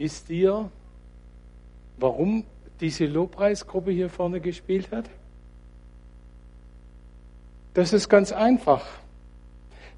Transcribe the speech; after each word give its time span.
Wisst 0.00 0.30
ihr, 0.30 0.70
warum 1.98 2.44
diese 2.80 3.04
Lobpreisgruppe 3.04 3.90
hier 3.90 4.08
vorne 4.08 4.40
gespielt 4.40 4.90
hat? 4.92 5.04
Das 7.74 7.92
ist 7.92 8.08
ganz 8.08 8.32
einfach. 8.32 8.82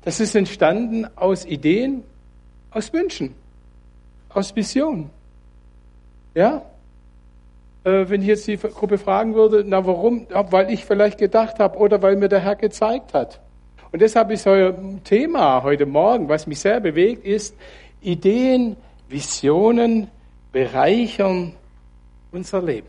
Das 0.04 0.18
ist 0.18 0.34
entstanden 0.34 1.06
aus 1.14 1.44
Ideen, 1.44 2.02
aus 2.72 2.92
Wünschen, 2.92 3.36
aus 4.28 4.56
Visionen. 4.56 5.08
Ja? 6.34 6.62
Äh, 7.84 8.06
wenn 8.08 8.22
ich 8.22 8.26
jetzt 8.26 8.48
die 8.48 8.56
Gruppe 8.56 8.98
fragen 8.98 9.36
würde, 9.36 9.62
na 9.64 9.86
warum? 9.86 10.26
Weil 10.32 10.72
ich 10.72 10.84
vielleicht 10.84 11.18
gedacht 11.18 11.60
habe 11.60 11.78
oder 11.78 12.02
weil 12.02 12.16
mir 12.16 12.28
der 12.28 12.40
Herr 12.40 12.56
gezeigt 12.56 13.14
hat. 13.14 13.40
Und 13.92 14.02
deshalb 14.02 14.32
ist 14.32 14.48
euer 14.48 14.76
Thema 15.04 15.62
heute 15.62 15.86
Morgen, 15.86 16.28
was 16.28 16.48
mich 16.48 16.58
sehr 16.58 16.80
bewegt, 16.80 17.24
ist 17.24 17.54
Ideen, 18.00 18.76
Visionen 19.12 20.08
bereichern 20.50 21.52
unser 22.32 22.62
Leben. 22.62 22.88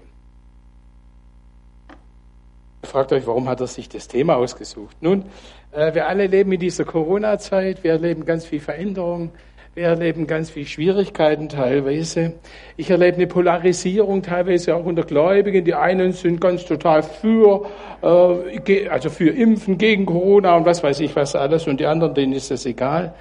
Fragt 2.84 3.13
euch, 3.13 3.27
warum 3.27 3.48
hat 3.48 3.62
er 3.62 3.68
sich 3.68 3.90
das 3.90 4.08
Thema 4.08 4.36
ausgesucht? 4.36 4.96
Nun, 5.02 5.26
äh, 5.72 5.94
wir 5.94 6.08
alle 6.08 6.27
leben 6.27 6.52
in 6.52 6.59
dieser 6.59 6.86
Corona-Zeit, 6.86 7.84
wir 7.84 7.91
erleben 7.91 8.26
ganz 8.26 8.46
viel 8.46 8.59
Veränderung, 8.59 9.32
wir 9.76 9.86
erleben 9.88 10.27
ganz 10.27 10.52
viel 10.52 10.68
Schwierigkeiten 10.68 11.49
teilweise. 11.49 12.34
Ich 12.77 12.90
erlebe 12.91 13.18
eine 13.18 13.27
Polarisierung 13.27 14.21
teilweise 14.21 14.76
auch 14.76 14.85
unter 14.85 15.04
Gläubigen. 15.04 15.66
Die 15.66 15.74
einen 15.74 16.12
sind 16.12 16.40
ganz 16.40 16.66
total 16.66 17.02
für, 17.02 17.66
äh, 18.04 18.88
also 18.90 19.10
für 19.10 19.30
Impfen, 19.30 19.77
gegen 19.77 20.05
Corona 20.05 20.55
und 20.55 20.66
was 20.66 20.84
weiß 20.84 20.99
ich 20.99 21.16
was 21.16 21.35
alles 21.35 21.68
und 21.68 21.79
die 21.79 21.85
anderen, 21.85 22.13
denen 22.13 22.34
ist 22.34 22.51
das 22.51 22.66
egal. 22.66 23.16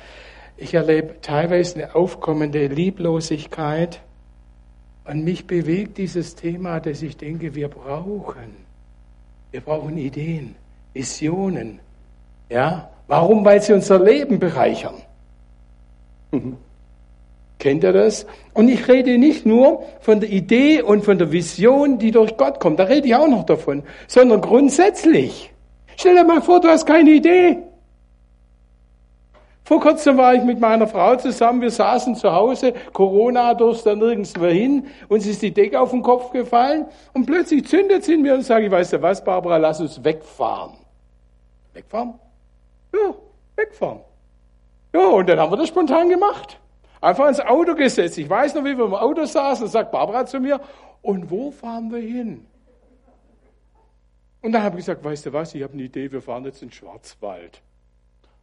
Ich 0.56 0.74
erlebe 0.74 1.20
teilweise 1.20 1.76
eine 1.76 1.94
aufkommende 1.94 2.66
Lieblosigkeit 2.66 4.00
und 5.04 5.24
mich 5.24 5.46
bewegt 5.46 5.98
dieses 5.98 6.34
Thema, 6.36 6.80
dass 6.80 7.02
ich 7.02 7.16
denke, 7.16 7.54
wir 7.54 7.68
brauchen, 7.68 8.56
wir 9.50 9.60
brauchen 9.60 9.98
Ideen, 9.98 10.54
Visionen. 10.92 11.80
Ja? 12.48 12.90
Warum? 13.08 13.44
Weil 13.44 13.60
sie 13.60 13.72
unser 13.72 14.02
Leben 14.02 14.38
bereichern. 14.38 14.94
Mhm. 16.30 16.56
Kennt 17.58 17.84
ihr 17.84 17.92
das? 17.92 18.26
Und 18.54 18.68
ich 18.68 18.88
rede 18.88 19.18
nicht 19.18 19.46
nur 19.46 19.84
von 20.00 20.20
der 20.20 20.30
Idee 20.30 20.82
und 20.82 21.04
von 21.04 21.18
der 21.18 21.30
Vision, 21.30 21.98
die 21.98 22.10
durch 22.10 22.36
Gott 22.36 22.58
kommt, 22.58 22.80
da 22.80 22.84
rede 22.84 23.06
ich 23.06 23.14
auch 23.14 23.28
noch 23.28 23.44
davon, 23.44 23.84
sondern 24.08 24.40
grundsätzlich. 24.40 25.52
Stell 25.96 26.16
dir 26.16 26.24
mal 26.24 26.42
vor, 26.42 26.60
du 26.60 26.68
hast 26.68 26.86
keine 26.86 27.10
Idee. 27.10 27.58
Vor 29.64 29.80
kurzem 29.80 30.16
war 30.16 30.34
ich 30.34 30.42
mit 30.42 30.58
meiner 30.58 30.88
Frau 30.88 31.14
zusammen, 31.16 31.60
wir 31.60 31.70
saßen 31.70 32.16
zu 32.16 32.32
Hause, 32.32 32.74
Corona 32.92 33.54
durfte 33.54 33.90
da 33.90 33.96
nirgends 33.96 34.36
mehr 34.36 34.50
hin, 34.50 34.86
uns 35.08 35.24
ist 35.26 35.40
die 35.40 35.54
Decke 35.54 35.80
auf 35.80 35.90
den 35.90 36.02
Kopf 36.02 36.32
gefallen 36.32 36.86
und 37.12 37.26
plötzlich 37.26 37.66
zündet 37.68 38.04
sie 38.04 38.14
in 38.14 38.22
mir 38.22 38.34
und 38.34 38.42
sagt, 38.42 38.62
ich 38.64 38.70
weiß 38.70 38.90
ja 38.90 39.02
was, 39.02 39.22
Barbara, 39.22 39.58
lass 39.58 39.80
uns 39.80 40.02
wegfahren. 40.02 40.72
Wegfahren? 41.74 42.14
Ja, 42.92 43.14
wegfahren. 43.54 44.00
Ja, 44.92 45.06
und 45.06 45.28
dann 45.28 45.38
haben 45.38 45.52
wir 45.52 45.56
das 45.56 45.68
spontan 45.68 46.08
gemacht. 46.08 46.58
Einfach 47.00 47.28
ins 47.28 47.40
Auto 47.40 47.74
gesetzt. 47.74 48.18
Ich 48.18 48.28
weiß 48.28 48.54
noch, 48.54 48.64
wie 48.64 48.76
wir 48.76 48.84
im 48.84 48.94
Auto 48.94 49.24
saßen, 49.24 49.66
sagt 49.68 49.90
Barbara 49.92 50.26
zu 50.26 50.40
mir, 50.40 50.60
und 51.02 51.30
wo 51.30 51.50
fahren 51.50 51.90
wir 51.90 52.00
hin? 52.00 52.46
Und 54.40 54.52
dann 54.52 54.62
habe 54.62 54.78
ich 54.78 54.86
gesagt, 54.86 55.04
weißt 55.04 55.26
du 55.26 55.32
was, 55.32 55.54
ich 55.54 55.62
habe 55.62 55.72
eine 55.72 55.82
Idee, 55.82 56.10
wir 56.10 56.20
fahren 56.20 56.44
jetzt 56.44 56.62
in 56.62 56.68
den 56.68 56.74
Schwarzwald. 56.74 57.62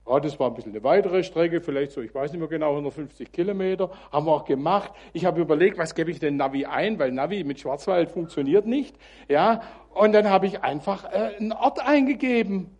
Ja, 0.10 0.20
das 0.20 0.40
war 0.40 0.48
ein 0.48 0.56
bisschen 0.56 0.72
eine 0.72 0.84
weitere 0.84 1.24
Strecke, 1.24 1.62
vielleicht 1.62 1.92
so, 1.92 2.02
ich 2.02 2.16
weiß 2.16 2.32
nicht 2.32 2.40
mehr 2.40 2.50
genau, 2.50 2.72
150 2.72 3.32
Kilometer. 3.32 3.92
Haben 4.12 4.26
wir 4.26 4.32
auch 4.32 4.46
gemacht. 4.46 4.92
Ich 5.14 5.24
habe 5.24 5.40
überlegt, 5.40 5.78
was 5.78 5.94
gebe 5.94 6.10
ich 6.10 6.20
denn 6.20 6.36
Navi 6.36 6.66
ein, 6.66 6.98
weil 6.98 7.12
Navi 7.12 7.44
mit 7.44 7.60
Schwarzwald 7.60 8.10
funktioniert 8.10 8.66
nicht. 8.66 8.96
Ja, 9.28 9.62
und 9.94 10.14
dann 10.14 10.28
habe 10.28 10.48
ich 10.48 10.64
einfach 10.64 11.06
äh, 11.06 11.36
einen 11.38 11.54
Ort 11.54 11.86
eingegeben. 11.86 12.76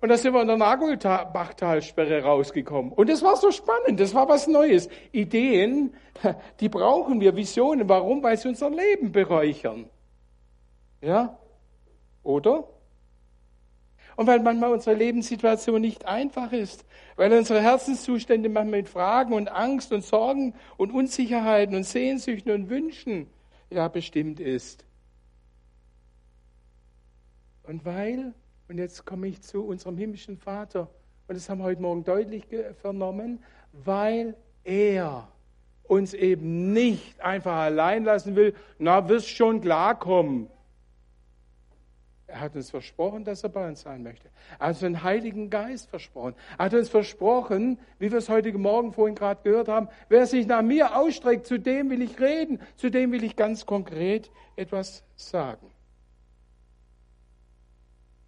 Und 0.00 0.08
da 0.08 0.16
sind 0.16 0.34
wir 0.34 0.42
in 0.42 0.46
der 0.46 0.56
Nagelbachtalsperre 0.56 2.22
rausgekommen. 2.22 2.92
Und 2.92 3.08
das 3.08 3.22
war 3.24 3.34
so 3.34 3.50
spannend, 3.50 3.98
das 3.98 4.14
war 4.14 4.28
was 4.28 4.46
Neues. 4.46 4.88
Ideen, 5.10 5.94
die 6.60 6.68
brauchen 6.68 7.20
wir, 7.20 7.34
Visionen. 7.34 7.88
Warum? 7.88 8.22
Weil 8.22 8.36
sie 8.36 8.46
unser 8.46 8.70
Leben 8.70 9.10
beräuchern. 9.10 9.90
Ja? 11.00 11.40
Oder? 12.22 12.68
Und 14.16 14.26
weil 14.26 14.40
manchmal 14.40 14.72
unsere 14.72 14.96
Lebenssituation 14.96 15.80
nicht 15.80 16.06
einfach 16.06 16.52
ist, 16.52 16.84
weil 17.16 17.32
unsere 17.32 17.60
Herzenszustände 17.60 18.48
manchmal 18.48 18.80
mit 18.80 18.88
Fragen 18.88 19.34
und 19.34 19.48
Angst 19.48 19.92
und 19.92 20.04
Sorgen 20.04 20.54
und 20.76 20.90
Unsicherheiten 20.90 21.76
und 21.76 21.84
Sehnsüchten 21.84 22.52
und 22.52 22.70
Wünschen 22.70 23.28
ja 23.70 23.88
bestimmt 23.88 24.40
ist. 24.40 24.84
Und 27.62 27.84
weil 27.84 28.34
und 28.68 28.78
jetzt 28.78 29.04
komme 29.04 29.28
ich 29.28 29.42
zu 29.42 29.64
unserem 29.64 29.96
himmlischen 29.96 30.36
Vater. 30.36 30.88
Und 31.28 31.36
das 31.36 31.48
haben 31.48 31.58
wir 31.58 31.64
heute 31.64 31.82
Morgen 31.82 32.04
deutlich 32.04 32.44
vernommen, 32.80 33.42
weil 33.72 34.36
er 34.64 35.28
uns 35.84 36.14
eben 36.14 36.72
nicht 36.72 37.20
einfach 37.20 37.56
allein 37.56 38.04
lassen 38.04 38.34
will, 38.34 38.54
na, 38.78 39.08
wirst 39.08 39.28
schon 39.28 39.60
klarkommen. 39.60 40.48
Er 42.36 42.40
hat 42.40 42.54
uns 42.54 42.70
versprochen, 42.70 43.24
dass 43.24 43.42
er 43.44 43.48
bei 43.48 43.66
uns 43.66 43.80
sein 43.80 44.02
möchte. 44.02 44.28
Er 44.58 44.66
hat 44.66 44.74
uns 44.74 44.80
den 44.80 45.02
Heiligen 45.02 45.48
Geist 45.48 45.88
versprochen. 45.88 46.34
Er 46.58 46.66
hat 46.66 46.74
uns 46.74 46.90
versprochen, 46.90 47.78
wie 47.98 48.10
wir 48.10 48.18
es 48.18 48.28
heute 48.28 48.52
Morgen 48.52 48.92
vorhin 48.92 49.14
gerade 49.14 49.40
gehört 49.42 49.68
haben, 49.68 49.88
wer 50.10 50.26
sich 50.26 50.46
nach 50.46 50.60
mir 50.60 50.98
ausstreckt, 50.98 51.46
zu 51.46 51.58
dem 51.58 51.88
will 51.88 52.02
ich 52.02 52.20
reden, 52.20 52.60
zu 52.76 52.90
dem 52.90 53.10
will 53.10 53.24
ich 53.24 53.36
ganz 53.36 53.64
konkret 53.64 54.30
etwas 54.54 55.02
sagen. 55.14 55.72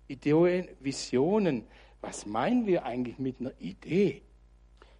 Ideen, 0.07 0.69
Visionen. 0.81 1.67
Was 2.01 2.25
meinen 2.25 2.67
wir 2.67 2.87
eigentlich 2.87 3.19
mit 3.19 3.41
einer 3.41 3.53
Idee? 3.59 4.23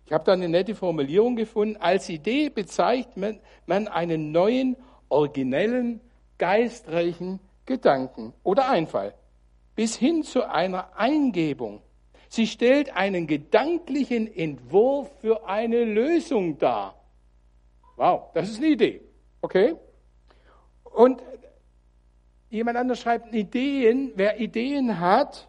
Ich 0.05 0.13
habe 0.13 0.25
da 0.25 0.35
eine 0.35 0.51
nette 0.51 0.75
Formulierung 0.75 1.35
gefunden. 1.35 1.79
Als 1.79 2.11
Idee 2.11 2.51
bezeichnet 2.51 3.41
man 3.65 3.89
einen 3.89 4.33
neuen, 4.33 4.77
originellen, 5.09 6.03
geistreichen 6.37 7.41
Gedanken 7.69 8.33
oder 8.43 8.69
Einfall 8.69 9.15
bis 9.77 9.97
hin 9.97 10.25
zu 10.25 10.49
einer 10.49 10.97
Eingebung. 10.97 11.81
Sie 12.29 12.49
stellt 12.49 12.97
einen 12.97 13.29
gedanklichen 13.29 14.27
Entwurf 14.27 15.09
für 15.21 15.47
eine 15.47 15.85
Lösung 15.85 16.59
dar. 16.59 16.97
Wow, 17.97 18.33
das 18.35 18.49
ist 18.51 18.59
eine 18.59 18.69
Idee. 18.69 19.01
Okay? 19.41 19.77
Und 20.83 21.23
Jemand 22.51 22.79
anders 22.79 23.01
schreibt 23.01 23.35
Ideen. 23.35 24.13
Wer 24.15 24.41
Ideen 24.41 24.99
hat, 24.99 25.49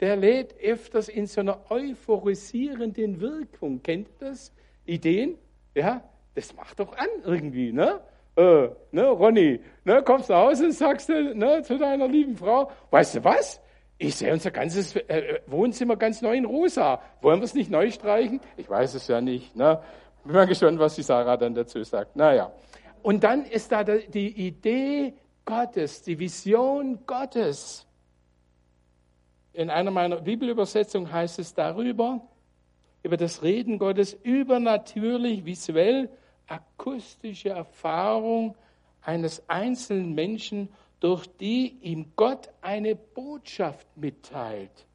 der 0.00 0.16
lädt 0.16 0.54
öfters 0.60 1.08
in 1.08 1.26
so 1.26 1.40
einer 1.40 1.70
euphorisierenden 1.70 3.20
Wirkung. 3.20 3.82
Kennt 3.82 4.08
ihr 4.20 4.28
das? 4.28 4.52
Ideen? 4.84 5.38
Ja, 5.74 6.04
das 6.34 6.54
macht 6.54 6.78
doch 6.78 6.94
an 6.96 7.08
irgendwie, 7.24 7.72
ne? 7.72 8.00
Äh, 8.36 8.68
ne, 8.90 9.08
Ronny, 9.08 9.60
ne, 9.84 10.02
kommst 10.02 10.28
nach 10.28 10.38
Hause 10.38 10.66
und 10.66 10.72
sagst 10.72 11.08
du 11.08 11.34
ne, 11.34 11.62
zu 11.62 11.78
deiner 11.78 12.08
lieben 12.08 12.36
Frau, 12.36 12.70
weißt 12.90 13.16
du 13.16 13.24
was? 13.24 13.60
Ich 13.96 14.16
sehe 14.16 14.32
unser 14.32 14.50
ganzes 14.50 14.96
äh, 14.96 15.40
Wohnzimmer 15.46 15.96
ganz 15.96 16.20
neu 16.20 16.36
in 16.36 16.44
rosa. 16.44 17.00
Wollen 17.20 17.40
wir 17.40 17.44
es 17.44 17.54
nicht 17.54 17.70
neu 17.70 17.90
streichen? 17.90 18.40
Ich 18.56 18.68
weiß 18.68 18.94
es 18.94 19.06
ja 19.06 19.20
nicht. 19.20 19.54
Ne? 19.54 19.80
Bin 20.24 20.34
mal 20.34 20.46
gespannt, 20.46 20.80
was 20.80 20.96
die 20.96 21.02
Sarah 21.02 21.36
dann 21.36 21.54
dazu 21.54 21.82
sagt. 21.84 22.16
Naja. 22.16 22.50
Und 23.02 23.22
dann 23.22 23.44
ist 23.44 23.70
da 23.70 23.84
die 23.84 24.46
Idee 24.46 25.14
Gottes, 25.44 26.02
die 26.02 26.18
Vision 26.18 27.06
Gottes. 27.06 27.86
In 29.52 29.70
einer 29.70 29.92
meiner 29.92 30.16
Bibelübersetzungen 30.16 31.12
heißt 31.12 31.38
es 31.38 31.54
darüber, 31.54 32.20
über 33.04 33.16
das 33.16 33.42
Reden 33.42 33.78
Gottes, 33.78 34.14
übernatürlich, 34.14 35.44
visuell, 35.44 36.08
akustische 36.46 37.50
Erfahrung 37.50 38.56
eines 39.02 39.48
einzelnen 39.48 40.14
Menschen, 40.14 40.68
durch 41.00 41.26
die 41.26 41.76
ihm 41.82 42.12
Gott 42.16 42.48
eine 42.62 42.94
Botschaft 42.94 43.86
mitteilt. 43.96 44.86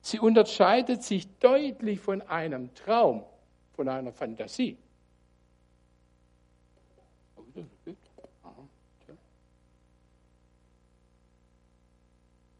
Sie 0.00 0.18
unterscheidet 0.18 1.02
sich 1.02 1.28
deutlich 1.38 2.00
von 2.00 2.22
einem 2.22 2.74
Traum, 2.74 3.24
von 3.74 3.88
einer 3.88 4.12
Fantasie. 4.12 4.76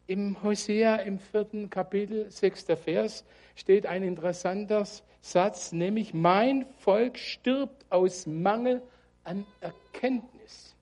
Im 0.08 0.40
Hosea 0.42 0.96
im 0.96 1.18
vierten 1.18 1.68
Kapitel, 1.68 2.30
sechster 2.30 2.76
Vers, 2.76 3.24
steht 3.56 3.86
ein 3.86 4.04
interessanter 4.04 4.86
Satz, 5.26 5.72
nämlich 5.72 6.14
mein 6.14 6.66
Volk 6.78 7.18
stirbt 7.18 7.84
aus 7.90 8.26
Mangel 8.26 8.80
an 9.24 9.44
Erkenntnis. 9.60 10.76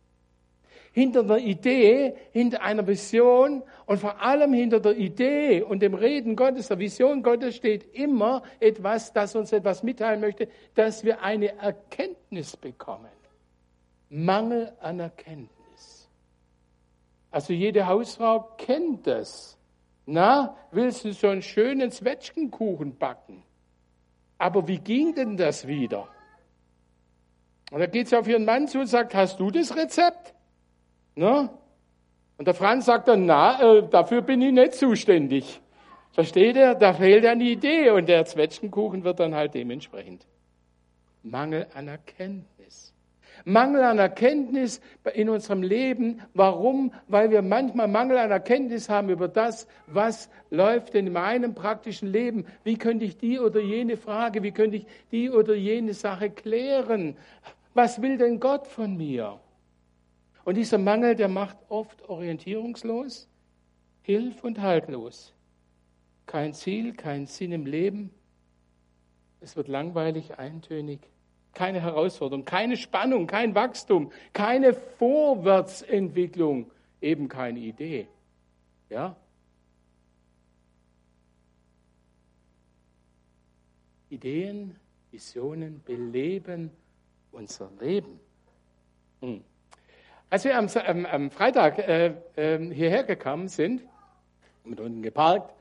hinter 0.95 1.25
der 1.25 1.39
Idee, 1.39 2.15
hinter 2.33 2.63
einer 2.63 2.87
Vision 2.87 3.65
und 3.87 3.99
vor 3.99 4.21
allem 4.21 4.53
hinter 4.53 4.79
der 4.79 4.97
Idee 4.97 5.61
und 5.61 5.81
dem 5.81 5.95
Reden 5.95 6.37
Gottes, 6.37 6.69
der 6.69 6.79
Vision 6.79 7.23
Gottes 7.25 7.57
steht 7.57 7.95
immer 7.95 8.45
etwas, 8.61 9.13
das 9.13 9.35
uns 9.35 9.53
etwas 9.53 9.83
mitteilen 9.83 10.21
möchte, 10.21 10.49
dass 10.77 11.03
wir 11.03 11.21
eine 11.21 11.57
Erkenntnis 11.59 12.57
bekommen. 12.57 13.11
Mangel 14.09 14.73
an 14.81 15.01
Erkenntnis. 15.01 16.09
Also 17.33 17.53
jede 17.53 17.89
Hausfrau 17.89 18.51
kennt 18.57 19.09
das. 19.09 19.59
Na, 20.07 20.57
willst 20.71 21.05
du 21.05 21.13
so 21.13 21.29
einen 21.29 21.43
schönen 21.43 21.91
Zwetschgenkuchen 21.91 22.97
backen? 22.97 23.43
Aber 24.39 24.67
wie 24.69 24.79
ging 24.79 25.15
denn 25.15 25.37
das 25.37 25.67
wieder? 25.67 26.09
Und 27.71 27.81
da 27.81 27.87
geht 27.87 28.09
sie 28.09 28.17
auf 28.17 28.29
ihren 28.29 28.45
Mann 28.45 28.69
zu 28.69 28.81
und 28.81 28.87
sagt, 28.87 29.15
hast 29.15 29.41
du 29.41 29.51
das 29.51 29.75
Rezept? 29.77 30.35
Ne? 31.17 31.51
Und 32.37 32.47
der 32.47 32.55
Franz 32.55 32.87
sagt 32.87 33.09
dann, 33.09 33.27
na, 33.27 33.61
äh, 33.61 33.89
dafür 33.89 34.23
bin 34.23 34.43
ich 34.43 34.53
nicht 34.53 34.75
zuständig. 34.75 35.61
Versteht 36.13 36.57
er? 36.57 36.77
Da 36.77 36.95
fehlt 36.95 37.27
eine 37.27 37.43
Idee 37.43 37.91
und 37.91 38.09
der 38.09 38.25
Zwetschgenkuchen 38.25 39.03
wird 39.03 39.19
dann 39.19 39.35
halt 39.35 39.55
dementsprechend. 39.55 40.27
Mangel 41.23 41.67
an 41.75 41.89
Erkenntnis. 41.89 42.94
Mangel 43.45 43.83
an 43.83 43.99
Erkenntnis 43.99 44.81
in 45.15 45.29
unserem 45.29 45.63
Leben. 45.63 46.23
Warum? 46.35 46.93
Weil 47.09 47.31
wir 47.31 47.43
manchmal 47.43 47.89
Mangel 47.89 48.19
an 48.19 48.31
Erkenntnis 48.31 48.89
haben 48.89 49.09
über 49.11 49.29
das, 49.29 49.67
was 49.87 50.31
läuft 50.51 50.95
in 50.95 51.13
meinem 51.13 51.55
praktischen 51.55 52.11
Leben. 52.11 52.47
Wie 52.63 52.77
könnte 52.77 53.05
ich 53.05 53.17
die 53.17 53.39
oder 53.39 53.61
jene 53.61 53.97
Frage, 53.97 54.43
wie 54.43 54.53
könnte 54.53 54.77
ich 54.77 54.87
die 55.11 55.31
oder 55.31 55.55
jene 55.55 55.95
Sache 55.95 56.31
klären? 56.31 57.17
Was 57.75 58.01
will 58.01 58.17
denn 58.19 58.41
Gott 58.41 58.67
von 58.67 58.97
mir? 58.97 59.41
Und 60.45 60.57
dieser 60.57 60.79
Mangel, 60.79 61.15
der 61.15 61.29
macht 61.29 61.57
oft 61.69 62.09
orientierungslos, 62.09 63.29
hilf- 64.03 64.45
und 64.45 64.61
haltlos. 64.61 65.33
Kein 66.27 66.53
Ziel, 66.53 66.95
kein 66.95 67.27
Sinn 67.27 67.53
im 67.53 67.67
Leben. 67.67 68.11
Es 69.41 69.57
wird 69.57 69.69
langweilig, 69.69 70.39
eintönig. 70.39 71.01
Keine 71.55 71.81
Herausforderung, 71.81 72.45
keine 72.45 72.77
Spannung, 72.77 73.27
kein 73.27 73.55
Wachstum, 73.55 74.11
keine 74.33 74.75
Vorwärtsentwicklung, 74.75 76.71
eben 77.01 77.29
keine 77.29 77.61
Idee. 77.61 78.09
Ja? 78.91 79.17
Ideen, 84.11 84.77
Visionen 85.11 85.83
beleben 85.85 86.71
unser 87.33 87.71
Leben. 87.81 88.21
Hm. 89.21 89.43
Als 90.31 90.45
wir 90.45 90.59
am, 90.59 90.69
am, 90.69 91.07
am 91.07 91.31
Freitag 91.31 91.79
äh, 91.79 92.15
äh, 92.37 92.75
hierher 92.75 93.05
gekommen 93.05 93.49
sind, 93.49 93.83
mit 94.65 94.81
unten 94.81 95.03
geparkt, 95.03 95.53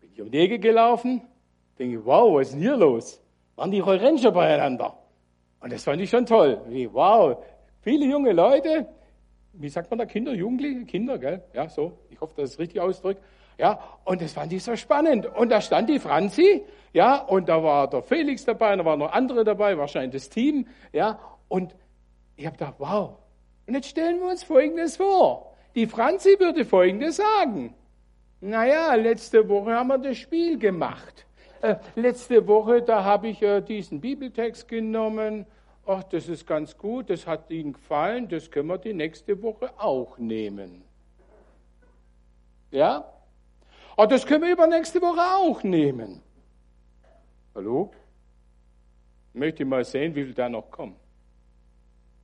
bin 0.00 0.10
ich 0.12 0.20
um 0.20 0.30
die 0.30 0.38
Ecke 0.38 0.58
gelaufen, 0.58 1.22
denke, 1.78 2.04
wow, 2.04 2.34
was 2.34 2.48
ist 2.48 2.54
denn 2.54 2.60
hier 2.60 2.76
los? 2.76 3.20
Waren 3.56 3.70
die 3.70 3.80
Rollrennchen 3.80 4.32
beieinander? 4.32 4.97
Und 5.60 5.72
das 5.72 5.84
fand 5.84 6.00
ich 6.00 6.10
schon 6.10 6.26
toll. 6.26 6.60
Wie, 6.68 6.92
wow, 6.92 7.44
viele 7.80 8.06
junge 8.06 8.32
Leute, 8.32 8.86
wie 9.52 9.68
sagt 9.68 9.90
man 9.90 9.98
da, 9.98 10.06
Kinder, 10.06 10.32
Jugendliche, 10.32 10.84
Kinder, 10.84 11.18
gell? 11.18 11.42
Ja, 11.52 11.68
so, 11.68 11.98
ich 12.10 12.20
hoffe, 12.20 12.34
das 12.36 12.50
ist 12.50 12.58
richtig 12.58 12.80
ausdrückt. 12.80 13.22
Ja, 13.58 13.80
und 14.04 14.22
das 14.22 14.32
fand 14.32 14.52
ich 14.52 14.62
so 14.62 14.76
spannend. 14.76 15.26
Und 15.26 15.50
da 15.50 15.60
stand 15.60 15.90
die 15.90 15.98
Franzi, 15.98 16.62
ja, 16.92 17.16
und 17.16 17.48
da 17.48 17.62
war 17.62 17.90
der 17.90 18.02
Felix 18.02 18.44
dabei, 18.44 18.72
und 18.72 18.78
da 18.78 18.84
waren 18.84 19.00
noch 19.00 19.12
andere 19.12 19.42
dabei, 19.42 19.76
wahrscheinlich 19.76 20.12
das 20.12 20.30
Team, 20.30 20.68
ja, 20.92 21.18
und 21.48 21.74
ich 22.36 22.46
habe 22.46 22.56
gedacht, 22.56 22.74
wow. 22.78 23.16
Und 23.66 23.74
jetzt 23.74 23.88
stellen 23.88 24.20
wir 24.20 24.28
uns 24.28 24.44
Folgendes 24.44 24.96
vor. 24.96 25.54
Die 25.74 25.86
Franzi 25.86 26.36
würde 26.38 26.64
Folgendes 26.64 27.16
sagen. 27.16 27.74
Naja, 28.40 28.94
letzte 28.94 29.48
Woche 29.48 29.74
haben 29.74 29.88
wir 29.88 29.98
das 29.98 30.16
Spiel 30.16 30.58
gemacht. 30.58 31.26
Äh, 31.60 31.76
letzte 31.96 32.46
Woche, 32.46 32.82
da 32.82 33.02
habe 33.02 33.28
ich 33.28 33.42
äh, 33.42 33.60
diesen 33.60 34.00
Bibeltext 34.00 34.68
genommen. 34.68 35.44
Ach, 35.86 36.04
das 36.04 36.28
ist 36.28 36.46
ganz 36.46 36.76
gut, 36.76 37.10
das 37.10 37.26
hat 37.26 37.50
Ihnen 37.50 37.72
gefallen, 37.72 38.28
das 38.28 38.50
können 38.50 38.68
wir 38.68 38.78
die 38.78 38.92
nächste 38.92 39.42
Woche 39.42 39.70
auch 39.78 40.18
nehmen. 40.18 40.82
Ja? 42.70 43.12
Aber 43.96 44.06
das 44.06 44.24
können 44.24 44.44
wir 44.44 44.52
übernächste 44.52 45.00
Woche 45.00 45.20
auch 45.20 45.62
nehmen. 45.64 46.20
Hallo? 47.54 47.90
Möchte 49.32 49.64
mal 49.64 49.84
sehen, 49.84 50.14
wie 50.14 50.24
viel 50.24 50.34
da 50.34 50.48
noch 50.48 50.70
kommen. 50.70 50.94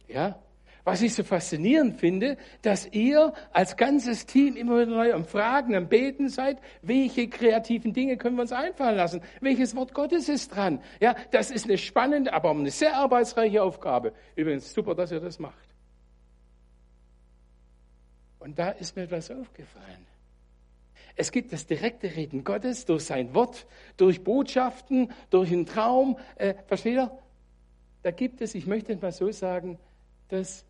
Ja? 0.07 0.39
Was 0.85 1.01
ich 1.01 1.15
so 1.15 1.25
faszinierend 1.25 1.99
finde, 1.99 2.37
dass 2.61 2.87
ihr 2.93 3.33
als 3.53 3.79
ganzes 3.79 4.27
Team 4.27 4.55
immer 4.55 4.83
wieder 4.83 4.91
neu 4.91 5.15
am 5.15 5.25
Fragen, 5.25 5.75
am 5.75 5.89
Beten 5.89 6.29
seid, 6.29 6.59
welche 6.83 7.29
kreativen 7.29 7.95
Dinge 7.95 8.19
können 8.19 8.37
wir 8.37 8.43
uns 8.43 8.53
einfallen 8.53 8.97
lassen? 8.97 9.23
Welches 9.41 9.75
Wort 9.75 9.95
Gottes 9.95 10.29
ist 10.29 10.55
dran? 10.55 10.83
Ja, 11.01 11.17
das 11.31 11.51
ist 11.51 11.65
eine 11.65 11.79
spannende, 11.79 12.35
aber 12.35 12.51
eine 12.51 12.71
sehr 12.71 12.97
arbeitsreiche 12.97 13.63
Aufgabe. 13.63 14.13
Übrigens, 14.37 14.75
super, 14.75 14.95
dass 14.95 15.11
ihr 15.11 15.21
das 15.21 15.39
macht. 15.39 15.69
Und 18.39 18.59
da 18.59 18.69
ist 18.69 18.95
mir 18.95 19.05
etwas 19.05 19.31
aufgefallen. 19.31 20.07
Es 21.17 21.33
gibt 21.33 21.55
das 21.55 21.67
direkte 21.67 22.15
Reden 22.15 22.45
Gottes 22.45 22.85
durch 22.85 23.05
sein 23.05 23.35
Wort, 23.35 23.67
durch 23.97 24.23
Botschaften, 24.23 25.13
durch 25.31 25.51
einen 25.51 25.65
Traum. 25.65 26.19
Äh, 26.37 26.55
versteht 26.67 26.97
ihr? 26.97 27.19
Da 28.03 28.11
gibt 28.11 28.43
es, 28.43 28.55
ich 28.55 28.67
möchte 28.67 28.93
es 28.93 29.01
mal 29.01 29.13
so 29.13 29.31
sagen, 29.33 29.79
das 30.29 30.67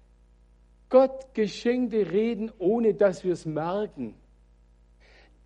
Gott 0.95 1.35
geschenkte 1.35 2.13
Reden, 2.13 2.53
ohne 2.57 2.95
dass 2.95 3.25
wir 3.25 3.33
es 3.33 3.45
merken. 3.45 4.15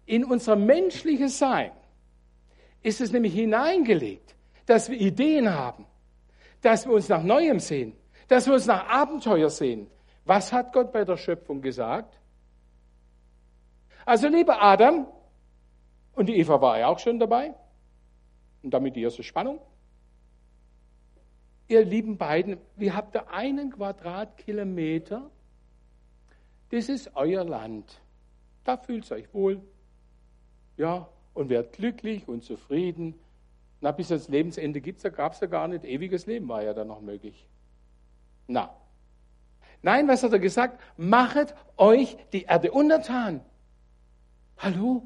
In 0.04 0.22
unser 0.22 0.56
menschliches 0.56 1.38
Sein 1.38 1.72
ist 2.82 3.00
es 3.00 3.12
nämlich 3.12 3.32
hineingelegt, 3.32 4.36
dass 4.66 4.90
wir 4.90 5.00
Ideen 5.00 5.48
haben, 5.54 5.86
dass 6.60 6.84
wir 6.86 6.92
uns 6.92 7.08
nach 7.08 7.22
Neuem 7.22 7.60
sehen, 7.60 7.94
dass 8.28 8.46
wir 8.46 8.52
uns 8.52 8.66
nach 8.66 8.90
Abenteuer 8.90 9.48
sehen. 9.48 9.86
Was 10.26 10.52
hat 10.52 10.74
Gott 10.74 10.92
bei 10.92 11.06
der 11.06 11.16
Schöpfung 11.16 11.62
gesagt? 11.62 12.20
Also 14.04 14.28
lieber 14.28 14.60
Adam, 14.60 15.06
und 16.12 16.26
die 16.28 16.36
Eva 16.36 16.60
war 16.60 16.78
ja 16.78 16.88
auch 16.88 16.98
schon 16.98 17.18
dabei, 17.18 17.54
und 18.62 18.74
damit 18.74 18.96
die 18.96 19.02
erste 19.02 19.22
Spannung. 19.22 19.62
Ihr 21.68 21.86
lieben 21.86 22.18
beiden, 22.18 22.58
wir 22.76 22.94
habt 22.94 23.14
da 23.14 23.28
einen 23.30 23.70
Quadratkilometer, 23.70 25.30
das 26.70 26.88
ist 26.88 27.10
euer 27.14 27.44
Land. 27.44 28.00
Da 28.64 28.76
fühlt 28.76 29.10
euch 29.12 29.32
wohl. 29.32 29.60
Ja, 30.76 31.08
und 31.34 31.48
werdet 31.48 31.72
glücklich 31.72 32.28
und 32.28 32.44
zufrieden. 32.44 33.14
Na, 33.80 33.92
bis 33.92 34.10
ans 34.10 34.28
Lebensende 34.28 34.80
gibt's, 34.80 35.02
da 35.02 35.08
gab 35.08 35.32
es 35.32 35.40
ja 35.40 35.46
gar 35.46 35.68
nicht. 35.68 35.84
Ewiges 35.84 36.26
Leben 36.26 36.48
war 36.48 36.62
ja 36.62 36.74
dann 36.74 36.88
noch 36.88 37.00
möglich. 37.00 37.46
Na. 38.46 38.74
Nein, 39.82 40.08
was 40.08 40.22
hat 40.22 40.32
er 40.32 40.40
gesagt? 40.40 40.80
Machet 40.96 41.54
euch 41.76 42.16
die 42.32 42.42
Erde 42.42 42.72
untertan. 42.72 43.40
Hallo? 44.58 45.02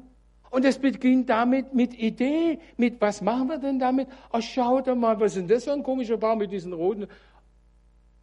Und 0.49 0.65
es 0.65 0.77
beginnt 0.79 1.29
damit 1.29 1.73
mit 1.73 1.93
Idee, 1.95 2.59
mit 2.77 3.01
was 3.01 3.21
machen 3.21 3.47
wir 3.47 3.57
denn 3.57 3.79
damit? 3.79 4.07
Ach, 4.31 4.41
schaut 4.41 4.87
mal, 4.95 5.19
was 5.19 5.31
ist 5.31 5.37
denn 5.37 5.47
das 5.47 5.63
für 5.63 5.73
ein 5.73 5.83
komischer 5.83 6.17
Baum 6.17 6.39
mit 6.39 6.51
diesen 6.51 6.73
roten. 6.73 7.07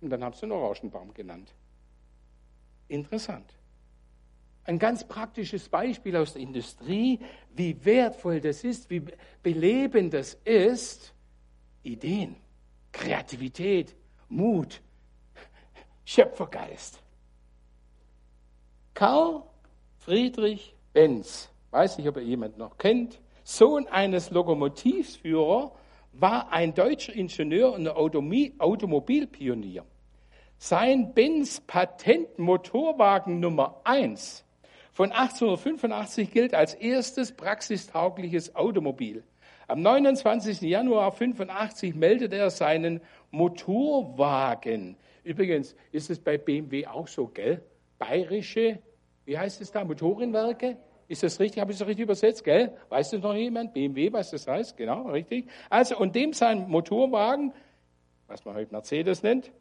Und 0.01 0.11
dann 0.11 0.23
haben 0.23 0.35
sie 0.35 0.45
einen 0.45 0.53
Orangenbaum 0.53 1.13
genannt. 1.13 1.53
Interessant. 2.91 3.55
Ein 4.65 4.79
ganz 4.79 5.07
praktisches 5.07 5.69
Beispiel 5.69 6.17
aus 6.17 6.33
der 6.33 6.43
Industrie, 6.43 7.21
wie 7.55 7.85
wertvoll 7.85 8.41
das 8.41 8.65
ist, 8.65 8.91
wie 8.91 9.03
belebend 9.43 10.13
das 10.13 10.35
ist. 10.45 11.15
Ideen, 11.83 12.37
Kreativität, 12.93 13.95
Mut, 14.29 14.83
Schöpfergeist. 16.05 17.01
Karl 18.93 19.45
Friedrich 19.99 20.75
Benz, 20.93 21.49
weiß 21.71 21.97
nicht, 21.99 22.09
ob 22.09 22.17
ihr 22.17 22.25
jemand 22.25 22.59
noch 22.59 22.77
kennt, 22.77 23.21
Sohn 23.45 23.87
eines 23.87 24.31
Lokomotivführers, 24.31 25.71
war 26.13 26.51
ein 26.53 26.75
deutscher 26.75 27.13
Ingenieur 27.15 27.73
und 27.73 27.89
Automobilpionier. 27.89 29.87
Sein 30.63 31.15
Benz 31.15 31.59
Patent 31.63 32.39
Motorwagen 32.39 33.41
Nummer 33.41 33.81
1 33.85 34.45
von 34.93 35.11
1885 35.11 36.31
gilt 36.31 36.55
als 36.55 36.75
erstes 36.75 37.33
praxistaugliches 37.33 38.55
Automobil. 38.55 39.25
Am 39.69 39.81
29. 39.81 40.61
Januar 40.61 41.13
85 41.13 41.95
meldet 41.95 42.35
er 42.35 42.51
seinen 42.51 43.01
Motorwagen. 43.31 44.97
Übrigens 45.25 45.75
ist 45.93 46.11
es 46.11 46.19
bei 46.19 46.37
BMW 46.37 46.87
auch 46.87 47.09
so, 47.09 47.29
gell? 47.29 47.63
Bayerische 47.99 48.81
wie 49.25 49.39
heißt 49.39 49.63
es 49.63 49.73
da, 49.73 49.83
Motorenwerke? 49.83 50.77
Ist 51.09 51.23
das 51.23 51.41
richtig? 51.41 51.63
Habe 51.63 51.73
ich 51.73 51.79
das 51.79 51.89
richtig 51.89 52.03
übersetzt, 52.03 52.45
gell? 52.45 52.77
Weiß 52.91 53.11
das 53.11 53.23
noch 53.23 53.35
jemand? 53.35 53.73
BMW, 53.73 54.13
was 54.13 54.31
das 54.31 54.47
heißt? 54.47 54.77
Genau, 54.77 55.09
richtig. 55.09 55.49
Also, 55.71 55.97
und 55.97 56.15
dem 56.15 56.35
sein 56.35 56.69
Motorwagen, 56.69 57.55
was 58.27 58.45
man 58.45 58.57
heute 58.57 58.73
Mercedes 58.73 59.23
nennt, 59.23 59.53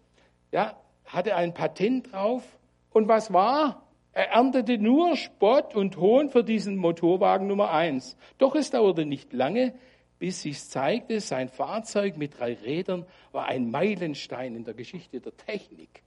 ja, 0.51 0.75
hatte 1.09 1.35
ein 1.35 1.53
Patent 1.53 2.13
drauf 2.13 2.43
Und 2.91 3.07
was 3.07 3.31
war? 3.31 3.83
Er 4.13 4.31
erntete 4.31 4.77
nur 4.77 5.15
Spott 5.15 5.75
und 5.75 5.97
Hohn 5.97 6.29
für 6.29 6.43
diesen 6.43 6.75
Motorwagen 6.75 7.47
Nummer 7.47 7.71
eins. 7.71 8.17
Doch 8.37 8.55
es 8.55 8.71
dauerte 8.71 9.05
nicht 9.05 9.33
lange, 9.33 9.73
bis 10.17 10.41
sich 10.41 10.61
zeigte, 10.61 11.21
sein 11.21 11.47
Fahrzeug 11.47 12.17
mit 12.17 12.39
drei 12.39 12.53
Rädern 12.53 13.05
war 13.31 13.45
ein 13.45 13.71
Meilenstein 13.71 14.55
in 14.55 14.65
der 14.65 14.73
Geschichte 14.73 15.21
der 15.21 15.37
Technik. 15.37 16.01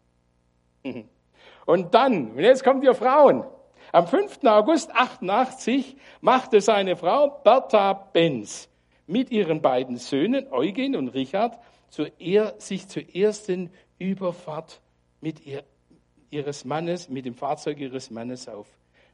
Und 1.65 1.95
dann, 1.95 2.33
und 2.33 2.41
jetzt 2.41 2.65
kommt 2.65 2.83
ihr 2.83 2.95
Frauen. 2.95 3.45
Am 3.93 4.09
5. 4.09 4.45
August 4.45 4.91
88 4.93 5.97
machte 6.21 6.61
seine 6.61 6.97
Frau 6.97 7.29
Bertha 7.29 7.93
Benz 7.93 8.69
mit 9.07 9.31
ihren 9.31 9.63
beiden 9.63 9.97
Söhnen 9.97 10.53
Eugen 10.53 10.97
und 10.97 11.09
Richard 11.09 11.59
zur 11.89 12.11
sich 12.59 12.89
zur 12.89 13.15
ersten 13.15 13.71
Überfahrt 13.99 14.82
mit 15.23 15.47
ihr, 15.47 15.64
ihres 16.31 16.67
Mannes, 16.67 17.09
mit 17.09 17.25
dem 17.25 17.35
Fahrzeug 17.35 17.79
ihres 17.79 18.11
Mannes 18.11 18.49
auf. 18.49 18.67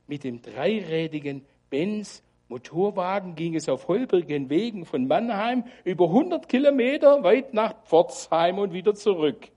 Mit 0.09 0.25
dem 0.25 0.43
dreirädigen 0.43 1.45
Benz 1.71 2.25
Motorwagen 2.49 3.35
ging 3.35 3.55
es 3.55 3.69
auf 3.69 3.89
holprigen 3.89 4.49
Wegen 4.49 4.87
von 4.87 5.07
Mannheim 5.07 5.65
über 5.85 6.07
100 6.07 6.49
Kilometer 6.49 7.23
weit 7.23 7.53
nach 7.53 7.75
Pforzheim 7.85 8.59
und 8.59 8.73
wieder 8.73 8.95
zurück. 8.95 9.51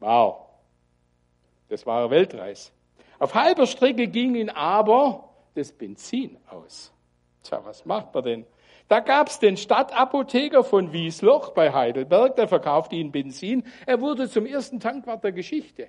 Wow, 0.00 0.46
das 1.68 1.86
war 1.86 2.00
eine 2.00 2.10
Weltreise. 2.10 2.72
Auf 3.20 3.34
halber 3.34 3.66
Strecke 3.66 4.08
ging 4.08 4.34
ihn 4.34 4.50
aber 4.50 5.28
das 5.54 5.70
Benzin 5.70 6.36
aus. 6.50 6.92
Tja, 7.44 7.64
was 7.64 7.84
macht 7.86 8.12
man 8.12 8.24
denn? 8.24 8.46
Da 8.88 9.00
gab 9.00 9.28
es 9.28 9.38
den 9.38 9.56
Stadtapotheker 9.56 10.62
von 10.62 10.92
Wiesloch 10.92 11.50
bei 11.50 11.72
Heidelberg, 11.72 12.36
der 12.36 12.48
verkaufte 12.48 12.96
ihn 12.96 13.12
Benzin. 13.12 13.64
Er 13.86 14.00
wurde 14.00 14.28
zum 14.28 14.46
ersten 14.46 14.78
Tankwart 14.78 15.24
der 15.24 15.32
Geschichte. 15.32 15.88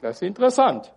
Das 0.00 0.16
ist 0.16 0.22
interessant. 0.22 0.92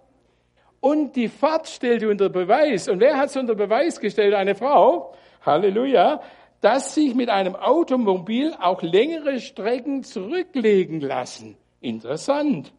Und 0.79 1.15
die 1.15 1.27
Fahrt 1.27 1.67
stellte 1.67 2.09
unter 2.09 2.29
Beweis, 2.29 2.87
und 2.87 2.99
wer 2.99 3.17
hat 3.17 3.29
es 3.29 3.37
unter 3.37 3.55
Beweis 3.55 3.99
gestellt? 3.99 4.35
Eine 4.35 4.53
Frau, 4.53 5.15
Halleluja, 5.43 6.21
dass 6.61 6.93
sich 6.93 7.15
mit 7.15 7.29
einem 7.29 7.55
Automobil 7.55 8.53
auch 8.59 8.81
längere 8.83 9.39
Strecken 9.39 10.03
zurücklegen 10.03 10.99
lassen. 11.01 11.57
Interessant. 11.81 12.71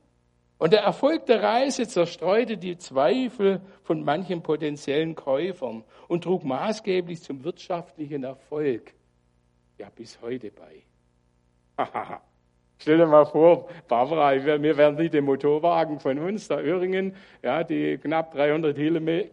Und 0.58 0.72
der 0.72 0.80
Erfolg 0.82 1.26
der 1.26 1.42
Reise 1.42 1.86
zerstreute 1.86 2.56
die 2.56 2.78
Zweifel 2.78 3.60
von 3.82 4.02
manchen 4.02 4.42
potenziellen 4.42 5.14
Käufern 5.14 5.84
und 6.08 6.24
trug 6.24 6.44
maßgeblich 6.44 7.22
zum 7.22 7.44
wirtschaftlichen 7.44 8.24
Erfolg. 8.24 8.94
Ja, 9.78 9.88
bis 9.94 10.18
heute 10.22 10.50
bei. 10.50 10.82
Stell 12.78 12.96
dir 12.96 13.06
mal 13.06 13.26
vor, 13.26 13.68
Barbara, 13.86 14.34
wir 14.34 14.76
werden 14.78 14.96
nicht 14.96 15.12
den 15.12 15.26
Motorwagen 15.26 16.00
von 16.00 16.18
uns, 16.18 16.48
der 16.48 16.64
Öhringen, 16.64 17.14
ja, 17.42 17.62
die 17.62 17.98
knapp 17.98 18.32
300 18.32 18.74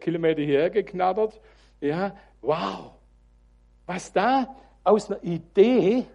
Kilometer 0.01 0.41
hierher 0.41 0.69
geknattert. 0.69 1.39
Ja, 1.79 2.15
wow. 2.41 2.91
Was 3.85 4.11
da 4.11 4.53
aus 4.83 5.09
einer 5.09 5.23
Idee 5.23 6.05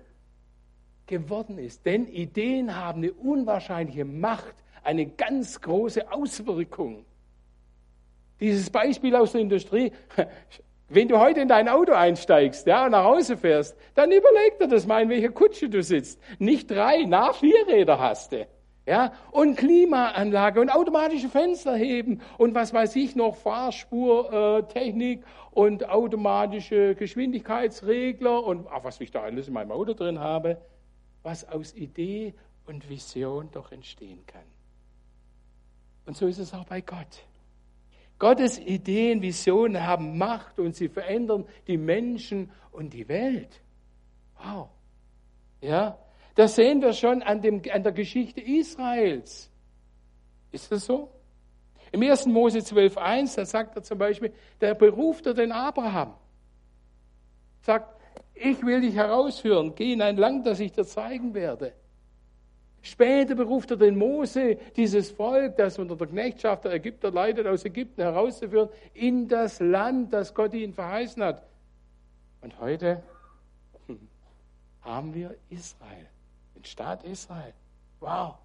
geworden 1.07 1.59
ist. 1.59 1.87
Denn 1.87 2.07
Ideen 2.07 2.77
haben 2.77 3.03
eine 3.03 3.12
unwahrscheinliche 3.12 4.05
Macht 4.05 4.55
eine 4.88 5.04
ganz 5.04 5.61
große 5.61 6.11
Auswirkung. 6.11 7.04
Dieses 8.40 8.71
Beispiel 8.71 9.14
aus 9.14 9.33
der 9.33 9.42
Industrie, 9.42 9.92
wenn 10.88 11.09
du 11.09 11.18
heute 11.18 11.40
in 11.40 11.49
dein 11.49 11.68
Auto 11.68 11.92
einsteigst 11.92 12.66
ja, 12.66 12.87
und 12.87 12.92
nach 12.92 13.04
Hause 13.04 13.37
fährst, 13.37 13.76
dann 13.95 14.11
überleg 14.11 14.59
dir 14.59 14.66
das 14.66 14.87
mal, 14.87 15.02
in 15.02 15.11
welcher 15.11 15.28
Kutsche 15.28 15.68
du 15.68 15.83
sitzt. 15.83 16.18
Nicht 16.38 16.71
drei, 16.71 17.02
nach 17.02 17.35
vier 17.35 17.66
Räder 17.66 17.99
hast 17.99 18.33
du. 18.33 18.47
Ja, 18.87 19.12
und 19.30 19.59
Klimaanlage 19.59 20.62
und 20.62 20.71
automatische 20.71 21.28
Fenster 21.28 21.76
heben 21.76 22.23
und 22.38 22.54
was 22.54 22.73
weiß 22.73 22.97
ich 22.97 23.14
noch, 23.14 23.37
Fahrspurtechnik 23.37 25.21
äh, 25.21 25.25
und 25.50 25.87
automatische 25.90 26.95
Geschwindigkeitsregler 26.95 28.42
und 28.42 28.66
ach, 28.73 28.85
was 28.85 28.99
ich 29.02 29.11
da 29.11 29.21
alles 29.21 29.49
in 29.49 29.52
meinem 29.52 29.73
Auto 29.73 29.92
drin 29.92 30.18
habe, 30.18 30.57
was 31.23 31.47
aus 31.47 31.75
Idee 31.75 32.33
und 32.66 32.88
Vision 32.88 33.50
doch 33.52 33.71
entstehen 33.73 34.25
kann. 34.26 34.58
Und 36.09 36.17
so 36.17 36.27
ist 36.27 36.38
es 36.38 36.55
auch 36.55 36.65
bei 36.65 36.81
Gott. 36.81 37.23
Gottes 38.19 38.59
Ideen, 38.59 39.21
Visionen 39.21 39.87
haben 39.87 40.17
Macht 40.17 40.59
und 40.59 40.75
sie 40.75 40.88
verändern 40.88 41.45
die 41.67 41.77
Menschen 41.77 42.50
und 42.73 42.95
die 42.95 43.07
Welt. 43.09 43.61
Wow. 44.43 44.71
Ja, 45.61 45.99
das 46.35 46.57
sehen 46.57 46.81
wir 46.81 46.95
schon 46.95 47.23
an, 47.23 47.43
dem, 47.43 47.61
an 47.71 47.83
der 47.83 47.93
Geschichte 47.93 48.41
Israels. 48.41 49.50
Ist 50.50 50.73
das 50.73 50.87
so? 50.87 51.11
Im 51.93 52.00
1. 52.00 52.25
Mose 52.25 52.61
12.1, 52.61 53.37
da 53.37 53.45
sagt 53.45 53.77
er 53.77 53.83
zum 53.83 53.99
Beispiel, 53.99 54.33
da 54.61 54.73
beruft 54.73 55.27
er 55.27 55.35
den 55.35 55.53
Abraham. 55.53 56.15
Sagt, 57.61 58.00
ich 58.33 58.65
will 58.65 58.81
dich 58.81 58.95
herausführen, 58.95 59.75
geh 59.75 59.93
in 59.93 60.00
ein 60.00 60.17
Land, 60.17 60.47
das 60.47 60.59
ich 60.59 60.73
dir 60.73 60.87
zeigen 60.87 61.35
werde. 61.35 61.75
Später 62.88 63.35
beruft 63.35 63.71
er 63.71 63.76
den 63.76 63.99
Mose, 63.99 64.57
dieses 64.75 65.11
Volk, 65.11 65.57
das 65.59 65.78
unter 65.78 65.95
der 65.95 66.07
Knechtschaft 66.07 66.64
der 66.64 66.73
Ägypter 66.73 67.11
leidet, 67.11 67.47
aus 67.47 67.66
Ägypten 67.66 68.00
herauszuführen, 68.00 68.71
in 68.95 69.28
das 69.28 69.61
Land, 69.61 70.14
das 70.14 70.33
Gott 70.33 70.54
ihnen 70.54 70.73
verheißen 70.73 71.23
hat. 71.23 71.42
Und 72.40 72.59
heute 72.61 73.02
haben 74.80 75.12
wir 75.12 75.37
Israel, 75.50 76.07
den 76.57 76.64
Staat 76.64 77.04
Israel. 77.04 77.52
Wow. 78.00 78.37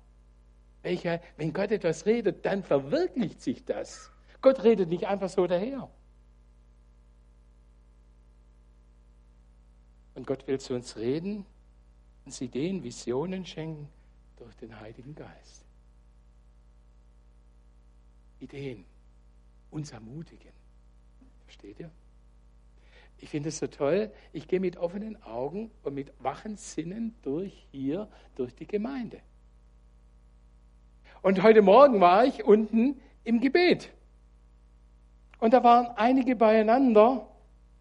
Welcher, 0.81 1.21
wenn 1.37 1.53
Gott 1.53 1.71
etwas 1.71 2.05
redet, 2.05 2.45
dann 2.45 2.63
verwirklicht 2.63 3.41
sich 3.41 3.63
das. 3.63 4.11
Gott 4.41 4.61
redet 4.65 4.89
nicht 4.89 5.07
einfach 5.07 5.29
so 5.29 5.47
daher. 5.47 5.89
Und 10.15 10.27
Gott 10.27 10.45
will 10.47 10.59
zu 10.59 10.73
uns 10.73 10.97
reden, 10.97 11.45
uns 12.25 12.41
Ideen, 12.41 12.83
Visionen 12.83 13.45
schenken 13.45 13.87
durch 14.43 14.55
den 14.57 14.77
Heiligen 14.79 15.15
Geist. 15.15 15.65
Ideen, 18.39 18.83
uns 19.71 19.91
ermutigen. 19.91 20.51
Versteht 21.45 21.79
ihr? 21.79 21.89
Ich 23.19 23.29
finde 23.29 23.49
es 23.49 23.59
so 23.59 23.67
toll. 23.67 24.11
Ich 24.33 24.49
gehe 24.49 24.59
mit 24.59 24.75
offenen 24.75 25.21
Augen 25.23 25.71
und 25.83 25.93
mit 25.93 26.11
wachen 26.19 26.57
Sinnen 26.57 27.15
durch 27.21 27.67
hier, 27.71 28.09
durch 28.35 28.53
die 28.53 28.67
Gemeinde. 28.67 29.21
Und 31.21 31.41
heute 31.41 31.61
Morgen 31.61 32.01
war 32.01 32.25
ich 32.25 32.43
unten 32.43 32.99
im 33.23 33.39
Gebet. 33.39 33.93
Und 35.39 35.53
da 35.53 35.63
waren 35.63 35.87
einige 35.95 36.35
beieinander 36.35 37.29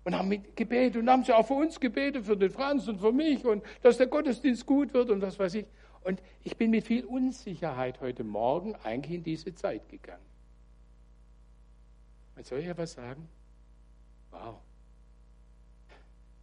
und 0.04 0.16
haben 0.16 0.28
mit 0.28 0.54
gebetet 0.54 1.02
und 1.02 1.10
haben 1.10 1.24
sie 1.24 1.32
auch 1.32 1.46
für 1.46 1.54
uns 1.54 1.80
gebetet, 1.80 2.24
für 2.24 2.36
den 2.36 2.50
Franz 2.50 2.86
und 2.86 3.00
für 3.00 3.10
mich 3.10 3.44
und 3.44 3.64
dass 3.82 3.98
der 3.98 4.06
Gottesdienst 4.06 4.64
gut 4.64 4.94
wird 4.94 5.10
und 5.10 5.20
was 5.22 5.36
weiß 5.40 5.54
ich. 5.54 5.66
Und 6.04 6.22
ich 6.42 6.56
bin 6.56 6.70
mit 6.70 6.84
viel 6.84 7.04
Unsicherheit 7.04 8.00
heute 8.00 8.24
Morgen 8.24 8.74
eigentlich 8.76 9.14
in 9.14 9.22
diese 9.22 9.54
Zeit 9.54 9.88
gegangen. 9.88 10.24
Und 12.36 12.46
soll 12.46 12.60
ja 12.60 12.76
was 12.76 12.92
sagen? 12.92 13.28
Wow. 14.30 14.56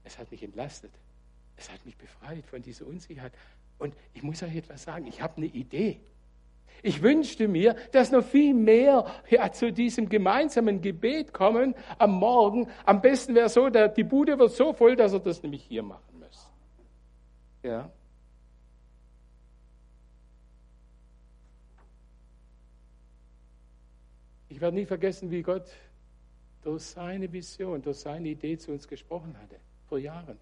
Es 0.03 0.17
hat 0.17 0.31
mich 0.31 0.43
entlastet. 0.43 0.91
Es 1.57 1.69
hat 1.69 1.85
mich 1.85 1.97
befreit 1.97 2.45
von 2.45 2.61
dieser 2.61 2.87
Unsicherheit. 2.87 3.33
Und 3.79 3.93
ich 4.13 4.23
muss 4.23 4.41
euch 4.43 4.55
etwas 4.55 4.83
sagen. 4.83 5.07
Ich 5.07 5.21
habe 5.21 5.37
eine 5.37 5.47
Idee. 5.47 5.99
Ich 6.81 7.01
wünschte 7.01 7.47
mir, 7.47 7.75
dass 7.91 8.11
noch 8.11 8.23
viel 8.23 8.53
mehr 8.53 9.05
ja, 9.29 9.51
zu 9.51 9.73
diesem 9.73 10.07
gemeinsamen 10.07 10.81
Gebet 10.81 11.33
kommen 11.33 11.75
am 11.97 12.11
Morgen. 12.11 12.69
Am 12.85 13.01
besten 13.01 13.35
wäre 13.35 13.49
so, 13.49 13.69
die 13.69 14.03
Bude 14.03 14.39
wird 14.39 14.51
so 14.51 14.73
voll, 14.73 14.95
dass 14.95 15.11
er 15.11 15.19
das 15.19 15.43
nämlich 15.43 15.63
hier 15.63 15.83
machen 15.83 16.19
muss. 16.19 16.51
Ja. 17.63 17.91
Ich 24.59 24.61
werde 24.61 24.75
nie 24.75 24.85
vergessen, 24.85 25.31
wie 25.31 25.41
Gott 25.41 25.71
durch 26.63 26.83
seine 26.83 27.31
Vision, 27.31 27.81
durch 27.81 27.99
seine 27.99 28.27
Idee 28.27 28.57
zu 28.57 28.73
uns 28.73 28.85
gesprochen 28.85 29.33
hatte, 29.41 29.55
vor 29.87 29.99
Jahren. 29.99 30.37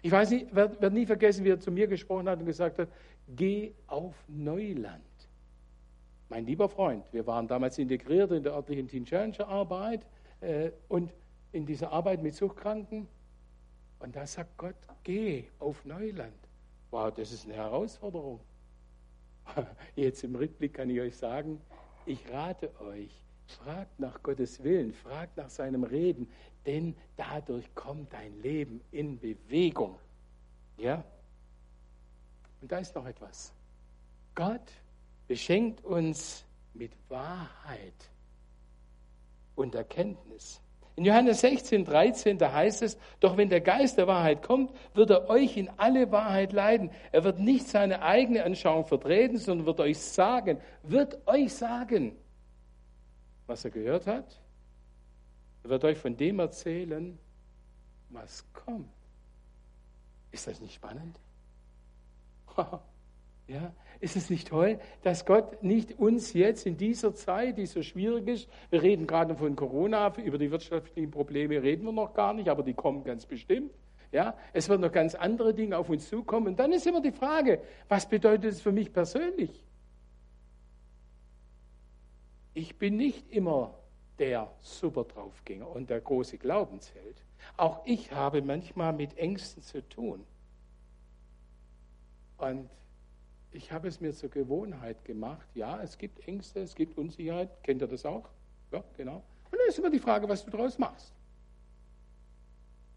Ich 0.00 0.12
weiß 0.12 0.30
nicht, 0.30 0.54
werde 0.54 0.80
werd 0.80 0.92
nie 0.92 1.04
vergessen, 1.04 1.44
wie 1.44 1.48
er 1.48 1.58
zu 1.58 1.72
mir 1.72 1.88
gesprochen 1.88 2.28
hat 2.28 2.38
und 2.38 2.46
gesagt 2.46 2.78
hat, 2.78 2.88
geh 3.26 3.72
auf 3.88 4.14
Neuland. 4.28 5.02
Mein 6.28 6.46
lieber 6.46 6.68
Freund, 6.68 7.12
wir 7.12 7.26
waren 7.26 7.48
damals 7.48 7.78
integriert 7.78 8.30
in 8.30 8.44
der 8.44 8.52
örtlichen 8.52 8.86
Teen 8.86 9.04
Challenger 9.04 9.48
Arbeit 9.48 10.06
äh, 10.40 10.70
und 10.86 11.12
in 11.50 11.66
dieser 11.66 11.90
Arbeit 11.90 12.22
mit 12.22 12.36
Suchtkranken. 12.36 13.08
Und 13.98 14.14
da 14.14 14.24
sagt 14.24 14.56
Gott, 14.56 14.76
geh 15.02 15.48
auf 15.58 15.84
Neuland. 15.84 16.38
Wow, 16.92 17.12
das 17.12 17.32
ist 17.32 17.46
eine 17.46 17.54
Herausforderung. 17.54 18.38
Jetzt 19.96 20.22
im 20.22 20.36
Rückblick 20.36 20.74
kann 20.74 20.88
ich 20.90 21.00
euch 21.00 21.16
sagen, 21.16 21.60
ich 22.06 22.20
rate 22.30 22.70
euch, 22.80 23.24
Fragt 23.48 23.98
nach 23.98 24.22
Gottes 24.22 24.62
Willen, 24.62 24.92
fragt 24.92 25.38
nach 25.38 25.48
seinem 25.48 25.82
Reden, 25.82 26.30
denn 26.66 26.94
dadurch 27.16 27.74
kommt 27.74 28.12
dein 28.12 28.40
Leben 28.42 28.82
in 28.90 29.18
Bewegung. 29.18 29.98
Ja? 30.76 31.02
Und 32.60 32.70
da 32.70 32.78
ist 32.78 32.94
noch 32.94 33.06
etwas. 33.06 33.52
Gott 34.34 34.70
beschenkt 35.26 35.82
uns 35.82 36.44
mit 36.74 36.92
Wahrheit 37.08 38.10
und 39.54 39.74
Erkenntnis. 39.74 40.60
In 40.96 41.04
Johannes 41.04 41.40
16, 41.40 41.84
13, 41.84 42.38
da 42.38 42.52
heißt 42.52 42.82
es, 42.82 42.98
doch 43.20 43.36
wenn 43.36 43.48
der 43.48 43.60
Geist 43.60 43.98
der 43.98 44.08
Wahrheit 44.08 44.42
kommt, 44.42 44.72
wird 44.94 45.10
er 45.10 45.30
euch 45.30 45.56
in 45.56 45.70
alle 45.76 46.10
Wahrheit 46.10 46.52
leiten. 46.52 46.90
Er 47.12 47.24
wird 47.24 47.38
nicht 47.38 47.68
seine 47.68 48.02
eigene 48.02 48.44
Anschauung 48.44 48.84
vertreten, 48.84 49.38
sondern 49.38 49.66
wird 49.66 49.80
euch 49.80 49.98
sagen, 49.98 50.60
wird 50.82 51.26
euch 51.26 51.54
sagen, 51.54 52.16
was 53.48 53.64
er 53.64 53.70
gehört 53.70 54.06
hat. 54.06 54.40
Er 55.64 55.70
wird 55.70 55.84
euch 55.84 55.98
von 55.98 56.16
dem 56.16 56.38
erzählen, 56.38 57.18
was 58.10 58.44
kommt. 58.52 58.88
Ist 60.30 60.46
das 60.46 60.60
nicht 60.60 60.74
spannend? 60.74 61.18
ja, 63.48 63.72
ist 64.00 64.16
es 64.16 64.30
nicht 64.30 64.48
toll, 64.48 64.78
dass 65.02 65.24
Gott 65.24 65.62
nicht 65.62 65.98
uns 65.98 66.32
jetzt 66.32 66.66
in 66.66 66.76
dieser 66.76 67.14
Zeit, 67.14 67.58
die 67.58 67.66
so 67.66 67.82
schwierig 67.82 68.28
ist, 68.28 68.48
wir 68.70 68.82
reden 68.82 69.06
gerade 69.06 69.34
von 69.34 69.56
Corona, 69.56 70.14
über 70.18 70.38
die 70.38 70.50
wirtschaftlichen 70.50 71.10
Probleme 71.10 71.62
reden 71.62 71.84
wir 71.84 71.92
noch 71.92 72.14
gar 72.14 72.34
nicht, 72.34 72.48
aber 72.48 72.62
die 72.62 72.74
kommen 72.74 73.04
ganz 73.04 73.26
bestimmt. 73.26 73.72
Ja, 74.10 74.34
es 74.54 74.68
wird 74.68 74.80
noch 74.80 74.92
ganz 74.92 75.14
andere 75.14 75.52
Dinge 75.52 75.76
auf 75.76 75.90
uns 75.90 76.08
zukommen. 76.08 76.48
Und 76.48 76.58
dann 76.58 76.72
ist 76.72 76.86
immer 76.86 77.02
die 77.02 77.12
Frage, 77.12 77.60
was 77.88 78.08
bedeutet 78.08 78.52
es 78.52 78.62
für 78.62 78.72
mich 78.72 78.92
persönlich? 78.92 79.62
Ich 82.58 82.76
bin 82.76 82.96
nicht 82.96 83.30
immer 83.30 83.72
der 84.18 84.50
Superdraufgänger 84.62 85.70
und 85.70 85.90
der 85.90 86.00
große 86.00 86.38
Glaubensheld. 86.38 87.24
Auch 87.56 87.86
ich 87.86 88.10
habe 88.10 88.42
manchmal 88.42 88.92
mit 88.92 89.16
Ängsten 89.16 89.62
zu 89.62 89.88
tun. 89.88 90.24
Und 92.36 92.68
ich 93.52 93.70
habe 93.70 93.86
es 93.86 94.00
mir 94.00 94.12
zur 94.12 94.30
Gewohnheit 94.30 95.04
gemacht. 95.04 95.46
Ja, 95.54 95.80
es 95.80 95.98
gibt 95.98 96.26
Ängste, 96.26 96.58
es 96.58 96.74
gibt 96.74 96.98
Unsicherheit. 96.98 97.62
Kennt 97.62 97.80
ihr 97.80 97.86
das 97.86 98.04
auch? 98.04 98.28
Ja, 98.72 98.82
genau. 98.96 99.22
Und 99.52 99.52
dann 99.52 99.68
ist 99.68 99.78
immer 99.78 99.90
die 99.90 100.00
Frage, 100.00 100.28
was 100.28 100.44
du 100.44 100.50
daraus 100.50 100.78
machst. 100.78 101.14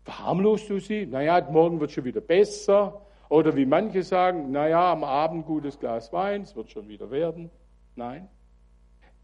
Verharmlost 0.05 0.71
du 0.71 0.79
sie? 0.79 1.05
Naja, 1.05 1.39
morgen 1.51 1.79
wird 1.79 1.91
schon 1.91 2.05
wieder 2.05 2.21
besser. 2.21 2.99
Oder 3.29 3.55
wie 3.55 3.67
manche 3.67 4.01
sagen, 4.01 4.49
naja, 4.49 4.91
am 4.91 5.03
Abend 5.03 5.45
gutes 5.45 5.77
Glas 5.77 6.11
Wein, 6.11 6.41
es 6.41 6.55
wird 6.55 6.71
schon 6.71 6.87
wieder 6.87 7.11
werden. 7.11 7.51
Nein. 7.95 8.27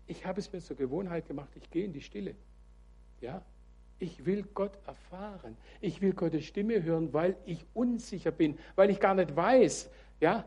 Ich 0.07 0.25
habe 0.25 0.39
es 0.39 0.51
mir 0.51 0.61
zur 0.61 0.77
Gewohnheit 0.77 1.27
gemacht, 1.27 1.49
ich 1.55 1.69
gehe 1.69 1.85
in 1.85 1.93
die 1.93 2.01
Stille. 2.01 2.35
Ja, 3.21 3.41
ich 3.99 4.25
will 4.25 4.43
Gott 4.53 4.77
erfahren. 4.85 5.57
Ich 5.81 6.01
will 6.01 6.13
Gottes 6.13 6.45
Stimme 6.45 6.81
hören, 6.83 7.13
weil 7.13 7.35
ich 7.45 7.65
unsicher 7.73 8.31
bin, 8.31 8.57
weil 8.75 8.89
ich 8.89 8.99
gar 8.99 9.15
nicht 9.15 9.35
weiß, 9.35 9.89
ja, 10.19 10.45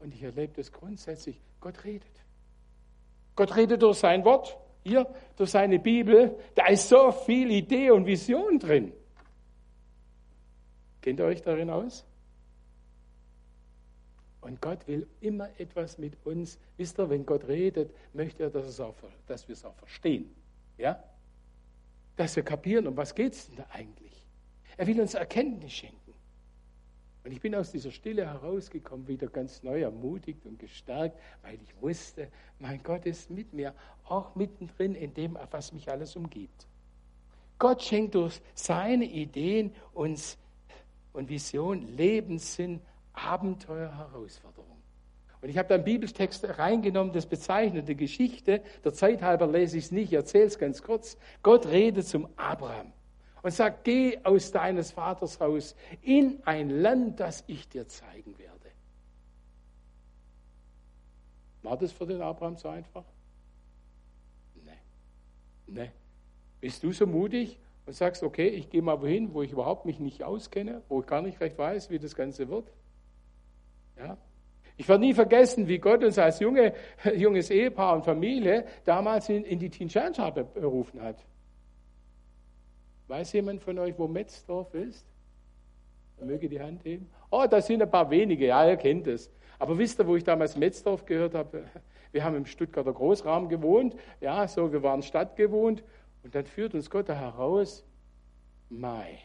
und 0.00 0.14
ich 0.14 0.22
erlebe 0.22 0.52
das 0.54 0.72
grundsätzlich. 0.72 1.40
Gott 1.60 1.84
redet. 1.84 2.12
Gott 3.34 3.56
redet 3.56 3.82
durch 3.82 3.98
sein 3.98 4.24
Wort, 4.24 4.56
hier, 4.84 5.12
durch 5.36 5.50
seine 5.50 5.78
Bibel. 5.78 6.38
Da 6.54 6.66
ist 6.66 6.88
so 6.88 7.10
viel 7.12 7.50
Idee 7.50 7.90
und 7.90 8.06
Vision 8.06 8.58
drin. 8.58 8.92
Kennt 11.00 11.20
ihr 11.20 11.26
euch 11.26 11.42
darin 11.42 11.70
aus? 11.70 12.04
Und 14.40 14.60
Gott 14.60 14.86
will 14.86 15.06
immer 15.20 15.48
etwas 15.58 15.98
mit 15.98 16.14
uns. 16.24 16.58
Wisst 16.76 16.98
ihr, 16.98 17.10
wenn 17.10 17.26
Gott 17.26 17.46
redet, 17.48 17.92
möchte 18.12 18.44
er, 18.44 18.50
dass, 18.50 18.78
auch, 18.80 18.94
dass 19.26 19.48
wir 19.48 19.54
es 19.54 19.64
auch 19.64 19.74
verstehen. 19.74 20.34
Ja? 20.76 21.02
Dass 22.16 22.36
wir 22.36 22.42
kapieren, 22.42 22.86
um 22.86 22.96
was 22.96 23.14
geht 23.14 23.32
es 23.32 23.46
denn 23.48 23.56
da 23.56 23.66
eigentlich? 23.72 24.26
Er 24.76 24.86
will 24.86 25.00
uns 25.00 25.14
Erkenntnis 25.14 25.72
schenken. 25.72 26.14
Und 27.24 27.32
ich 27.32 27.40
bin 27.40 27.54
aus 27.54 27.72
dieser 27.72 27.90
Stille 27.90 28.26
herausgekommen, 28.26 29.06
wieder 29.08 29.26
ganz 29.26 29.62
neu 29.62 29.82
ermutigt 29.82 30.46
und 30.46 30.58
gestärkt, 30.58 31.18
weil 31.42 31.58
ich 31.60 31.82
wusste, 31.82 32.28
mein 32.58 32.82
Gott 32.82 33.04
ist 33.04 33.28
mit 33.28 33.52
mir, 33.52 33.74
auch 34.04 34.34
mittendrin 34.34 34.94
in 34.94 35.12
dem, 35.12 35.36
was 35.50 35.72
mich 35.72 35.90
alles 35.90 36.16
umgibt. 36.16 36.66
Gott 37.58 37.82
schenkt 37.82 38.14
durch 38.14 38.40
seine 38.54 39.04
Ideen 39.04 39.74
uns 39.92 40.38
und 41.12 41.28
Vision, 41.28 41.82
Lebenssinn, 41.96 42.80
Abenteuer, 43.24 43.96
Herausforderung. 43.96 44.78
Und 45.40 45.48
ich 45.48 45.58
habe 45.58 45.68
da 45.68 45.76
einen 45.76 45.84
Bibeltext 45.84 46.58
reingenommen, 46.58 47.12
das 47.12 47.26
bezeichnete 47.26 47.94
Geschichte. 47.94 48.60
Der 48.84 48.92
Zeit 48.92 49.22
halber 49.22 49.46
lese 49.46 49.78
ich 49.78 49.84
es 49.84 49.92
nicht, 49.92 50.08
ich 50.08 50.14
erzähle 50.14 50.46
es 50.46 50.58
ganz 50.58 50.82
kurz. 50.82 51.16
Gott 51.42 51.66
redet 51.66 52.06
zum 52.06 52.28
Abraham 52.36 52.92
und 53.42 53.52
sagt, 53.52 53.84
geh 53.84 54.18
aus 54.24 54.50
deines 54.50 54.90
Vaters 54.90 55.38
Haus 55.38 55.76
in 56.02 56.40
ein 56.44 56.70
Land, 56.70 57.20
das 57.20 57.44
ich 57.46 57.68
dir 57.68 57.86
zeigen 57.86 58.36
werde. 58.38 58.54
War 61.62 61.76
das 61.76 61.92
für 61.92 62.06
den 62.06 62.20
Abraham 62.20 62.56
so 62.56 62.68
einfach? 62.68 63.04
Nee. 64.64 64.72
Nee. 65.66 65.90
Bist 66.60 66.82
du 66.82 66.92
so 66.92 67.06
mutig 67.06 67.60
und 67.86 67.92
sagst, 67.92 68.24
okay, 68.24 68.48
ich 68.48 68.70
gehe 68.70 68.82
mal 68.82 69.00
wohin, 69.00 69.32
wo 69.34 69.42
ich 69.42 69.52
überhaupt 69.52 69.86
mich 69.86 70.00
nicht 70.00 70.24
auskenne, 70.24 70.82
wo 70.88 71.00
ich 71.00 71.06
gar 71.06 71.22
nicht 71.22 71.40
recht 71.40 71.56
weiß, 71.58 71.90
wie 71.90 71.98
das 72.00 72.16
Ganze 72.16 72.48
wird? 72.48 72.72
Ja. 73.98 74.16
Ich 74.76 74.88
werde 74.88 75.04
nie 75.04 75.12
vergessen, 75.12 75.66
wie 75.66 75.78
Gott 75.78 76.04
uns 76.04 76.18
als 76.18 76.38
junge, 76.38 76.72
junges 77.14 77.50
Ehepaar 77.50 77.96
und 77.96 78.04
Familie 78.04 78.64
damals 78.84 79.28
in, 79.28 79.44
in 79.44 79.58
die 79.58 79.70
Tinschanscha 79.70 80.30
berufen 80.30 81.02
hat. 81.02 81.24
Weiß 83.08 83.32
jemand 83.32 83.62
von 83.62 83.78
euch, 83.78 83.98
wo 83.98 84.06
Metzdorf 84.06 84.72
ist? 84.74 85.06
Möge 86.20 86.48
die 86.48 86.60
Hand 86.60 86.84
heben. 86.84 87.08
Oh, 87.30 87.46
das 87.48 87.66
sind 87.66 87.82
ein 87.82 87.90
paar 87.90 88.10
wenige, 88.10 88.46
ja, 88.46 88.68
ihr 88.68 88.76
kennt 88.76 89.06
es. 89.06 89.30
Aber 89.58 89.76
wisst 89.78 89.98
ihr, 89.98 90.06
wo 90.06 90.16
ich 90.16 90.24
damals 90.24 90.56
Metzdorf 90.56 91.04
gehört 91.04 91.34
habe? 91.34 91.64
Wir 92.12 92.24
haben 92.24 92.36
im 92.36 92.46
Stuttgarter 92.46 92.92
Großraum 92.92 93.48
gewohnt, 93.50 93.94
ja, 94.22 94.48
so, 94.48 94.72
wir 94.72 94.82
waren 94.82 95.02
stadtgewohnt. 95.02 95.84
Und 96.22 96.34
dann 96.34 96.46
führt 96.46 96.74
uns 96.74 96.88
Gott 96.88 97.10
da 97.10 97.14
heraus, 97.14 97.84
Mai, 98.70 99.18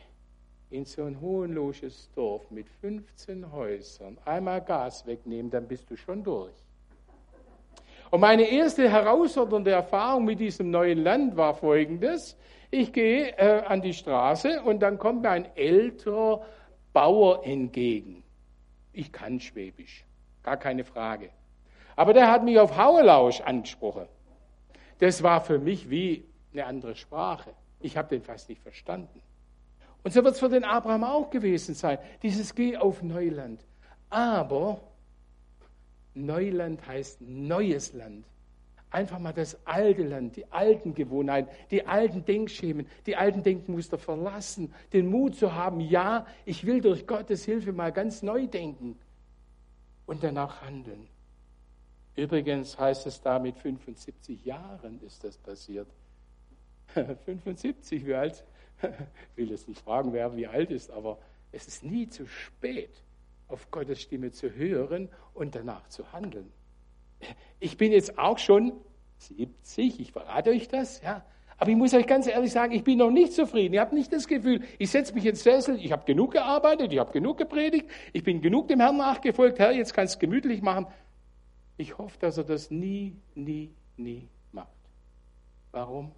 in 0.73 0.85
so 0.85 1.03
ein 1.03 1.21
hohenlogisches 1.21 2.09
Dorf 2.15 2.49
mit 2.49 2.67
15 2.81 3.51
Häusern, 3.51 4.17
einmal 4.25 4.59
Gas 4.61 5.05
wegnehmen, 5.05 5.51
dann 5.51 5.67
bist 5.67 5.89
du 5.89 5.95
schon 5.95 6.23
durch. 6.23 6.53
Und 8.09 8.19
meine 8.19 8.43
erste 8.43 8.89
herausfordernde 8.89 9.71
Erfahrung 9.71 10.25
mit 10.25 10.39
diesem 10.39 10.71
neuen 10.71 11.03
Land 11.03 11.37
war 11.37 11.53
folgendes. 11.53 12.35
Ich 12.71 12.91
gehe 12.91 13.37
äh, 13.37 13.63
an 13.65 13.81
die 13.81 13.93
Straße 13.93 14.61
und 14.63 14.79
dann 14.81 14.97
kommt 14.97 15.21
mir 15.21 15.29
ein 15.29 15.55
älterer 15.55 16.43
Bauer 16.91 17.45
entgegen. 17.45 18.23
Ich 18.93 19.11
kann 19.11 19.39
Schwäbisch, 19.39 20.05
gar 20.41 20.57
keine 20.57 20.83
Frage. 20.83 21.29
Aber 21.95 22.13
der 22.13 22.31
hat 22.31 22.43
mich 22.43 22.59
auf 22.59 22.77
Hauelausch 22.77 23.41
angesprochen. 23.41 24.07
Das 24.99 25.21
war 25.21 25.41
für 25.41 25.59
mich 25.59 25.89
wie 25.89 26.25
eine 26.51 26.65
andere 26.65 26.95
Sprache. 26.95 27.51
Ich 27.79 27.95
habe 27.95 28.09
den 28.09 28.23
fast 28.23 28.49
nicht 28.49 28.61
verstanden. 28.61 29.21
Und 30.03 30.11
so 30.11 30.23
wird 30.23 30.33
es 30.33 30.39
für 30.39 30.49
den 30.49 30.63
Abraham 30.63 31.03
auch 31.03 31.29
gewesen 31.29 31.75
sein. 31.75 31.97
Dieses 32.21 32.53
Geh 32.53 32.77
auf 32.77 33.01
Neuland. 33.01 33.65
Aber 34.09 34.81
Neuland 36.13 36.85
heißt 36.85 37.21
neues 37.21 37.93
Land 37.93 38.25
einfach 38.93 39.19
mal 39.19 39.33
das 39.33 39.57
alte 39.65 40.03
Land, 40.03 40.35
die 40.35 40.49
alten 40.51 40.93
Gewohnheiten, 40.93 41.49
die 41.71 41.85
alten 41.85 42.23
Denkschemen, 42.23 42.87
die 43.05 43.15
alten 43.15 43.43
Denkmuster 43.43 43.97
verlassen, 43.97 44.73
den 44.93 45.07
Mut 45.07 45.35
zu 45.35 45.53
haben, 45.53 45.79
ja, 45.79 46.27
ich 46.45 46.65
will 46.65 46.79
durch 46.79 47.07
Gottes 47.07 47.43
Hilfe 47.43 47.73
mal 47.73 47.91
ganz 47.91 48.21
neu 48.21 48.47
denken 48.47 48.97
und 50.05 50.23
danach 50.23 50.61
handeln. 50.61 51.07
Übrigens 52.15 52.77
heißt 52.77 53.07
es 53.07 53.19
da, 53.19 53.39
mit 53.39 53.57
75 53.57 54.45
Jahren 54.45 55.01
ist 55.01 55.23
das 55.23 55.37
passiert. 55.37 55.87
75, 56.93 58.05
wie 58.05 58.13
alt? 58.13 58.45
Ich 58.83 59.37
will 59.37 59.51
jetzt 59.51 59.67
nicht 59.67 59.81
fragen, 59.81 60.13
wer 60.13 60.35
wie 60.35 60.47
alt 60.47 60.71
ist, 60.71 60.91
aber 60.91 61.17
es 61.51 61.67
ist 61.67 61.83
nie 61.83 62.07
zu 62.07 62.27
spät, 62.27 63.03
auf 63.47 63.69
Gottes 63.71 64.01
Stimme 64.01 64.31
zu 64.31 64.53
hören 64.53 65.09
und 65.33 65.55
danach 65.55 65.87
zu 65.87 66.11
handeln. 66.11 66.51
Ich 67.59 67.77
bin 67.77 67.91
jetzt 67.91 68.17
auch 68.17 68.37
schon 68.37 68.73
70, 69.19 69.99
ich 69.99 70.11
verrate 70.11 70.49
euch 70.49 70.67
das, 70.67 71.01
ja. 71.01 71.23
Aber 71.57 71.69
ich 71.69 71.77
muss 71.77 71.93
euch 71.93 72.07
ganz 72.07 72.27
ehrlich 72.27 72.51
sagen, 72.51 72.73
ich 72.73 72.83
bin 72.83 72.97
noch 72.97 73.11
nicht 73.11 73.31
zufrieden. 73.31 73.75
Ihr 73.75 73.81
habt 73.81 73.93
nicht 73.93 74.11
das 74.11 74.27
Gefühl, 74.27 74.63
ich 74.79 74.89
setze 74.89 75.13
mich 75.13 75.25
ins 75.25 75.43
Sessel, 75.43 75.77
ich 75.79 75.91
habe 75.91 76.03
genug 76.03 76.31
gearbeitet, 76.31 76.91
ich 76.91 76.99
habe 76.99 77.11
genug 77.11 77.37
gepredigt, 77.37 77.89
ich 78.11 78.23
bin 78.23 78.41
genug 78.41 78.67
dem 78.67 78.79
Herrn 78.79 78.97
nachgefolgt, 78.97 79.59
Herr, 79.59 79.71
jetzt 79.71 79.93
kannst 79.93 80.15
du 80.15 80.19
gemütlich 80.19 80.61
machen. 80.61 80.87
Ich 81.77 81.97
hoffe, 81.97 82.17
dass 82.19 82.37
er 82.37 82.43
das 82.43 82.69
nie, 82.69 83.15
nie, 83.35 83.71
nie 83.97 84.27
macht. 84.51 84.67
Warum? 85.71 86.11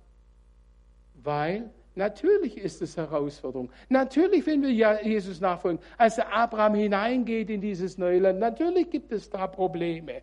Weil 1.14 1.70
natürlich 1.96 2.58
ist 2.58 2.82
es 2.82 2.98
Herausforderung. 2.98 3.70
Natürlich, 3.90 4.46
wenn 4.46 4.62
wir 4.62 5.02
Jesus 5.04 5.40
nachfolgen, 5.42 5.80
als 5.98 6.20
Abraham 6.20 6.76
hineingeht 6.76 7.50
in 7.50 7.62
dieses 7.62 7.98
neue 7.98 8.20
Land, 8.20 8.40
natürlich 8.40 8.90
gibt 8.90 9.12
es 9.12 9.30
da 9.30 9.48
Probleme. 9.48 10.22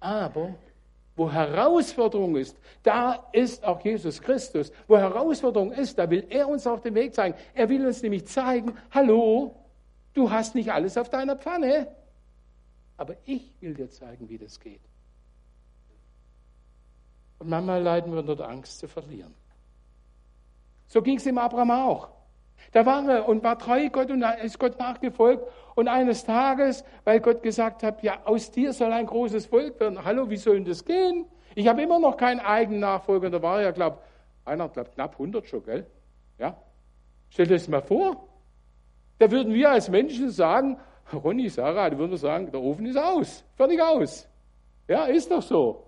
Aber 0.00 0.54
wo 1.16 1.32
Herausforderung 1.32 2.36
ist, 2.36 2.56
da 2.82 3.26
ist 3.32 3.64
auch 3.64 3.80
Jesus 3.82 4.20
Christus. 4.20 4.70
Wo 4.86 4.98
Herausforderung 4.98 5.72
ist, 5.72 5.98
da 5.98 6.08
will 6.10 6.26
er 6.28 6.46
uns 6.48 6.66
auf 6.66 6.82
den 6.82 6.94
Weg 6.94 7.14
zeigen. 7.14 7.34
Er 7.54 7.68
will 7.68 7.86
uns 7.86 8.02
nämlich 8.02 8.26
zeigen, 8.26 8.76
hallo, 8.90 9.54
du 10.12 10.30
hast 10.30 10.54
nicht 10.54 10.70
alles 10.70 10.98
auf 10.98 11.08
deiner 11.08 11.36
Pfanne. 11.36 11.88
aber 12.96 13.16
ich 13.24 13.52
will 13.60 13.74
dir 13.74 13.90
zeigen, 13.90 14.28
wie 14.28 14.38
das 14.38 14.58
geht. 14.58 14.80
Und 17.38 17.48
manchmal 17.48 17.82
leiden 17.82 18.12
wir 18.12 18.20
unter 18.20 18.36
der 18.36 18.48
Angst 18.48 18.78
zu 18.78 18.88
verlieren. 18.88 19.34
So 20.86 21.02
ging 21.02 21.16
es 21.16 21.24
dem 21.24 21.38
Abraham 21.38 21.70
auch. 21.70 22.08
Da 22.72 22.84
war 22.86 23.08
er 23.08 23.28
und 23.28 23.42
war 23.42 23.58
treu 23.58 23.88
Gott 23.90 24.10
und 24.10 24.22
ist 24.42 24.58
Gott 24.58 24.78
nachgefolgt. 24.78 25.46
Und 25.74 25.88
eines 25.88 26.24
Tages, 26.24 26.84
weil 27.04 27.20
Gott 27.20 27.42
gesagt 27.42 27.82
hat, 27.82 28.02
ja, 28.02 28.18
aus 28.24 28.50
dir 28.50 28.72
soll 28.72 28.92
ein 28.92 29.06
großes 29.06 29.46
Volk 29.46 29.78
werden. 29.78 30.04
Hallo, 30.04 30.30
wie 30.30 30.36
soll 30.36 30.56
denn 30.56 30.64
das 30.64 30.84
gehen? 30.84 31.26
Ich 31.54 31.68
habe 31.68 31.82
immer 31.82 31.98
noch 31.98 32.16
keinen 32.16 32.40
eigenen 32.40 32.80
Nachfolger. 32.80 33.30
Da 33.30 33.42
war 33.42 33.62
ja, 33.62 33.70
glaube 33.70 33.98
einer, 34.44 34.68
glaub, 34.68 34.92
knapp 34.92 35.12
100 35.12 35.46
schon, 35.46 35.64
gell? 35.64 35.86
Ja? 36.38 36.56
Stell 37.30 37.46
dir 37.46 37.54
das 37.54 37.68
mal 37.68 37.82
vor. 37.82 38.28
Da 39.18 39.30
würden 39.30 39.52
wir 39.52 39.70
als 39.70 39.88
Menschen 39.88 40.30
sagen, 40.30 40.78
Ronny, 41.12 41.48
Sarah, 41.48 41.90
da 41.90 41.98
würden 41.98 42.10
wir 42.10 42.18
sagen, 42.18 42.50
der 42.50 42.60
Ofen 42.60 42.86
ist 42.86 42.96
aus. 42.96 43.44
Fertig 43.56 43.80
aus. 43.80 44.28
Ja, 44.88 45.04
ist 45.06 45.30
doch 45.30 45.42
so. 45.42 45.84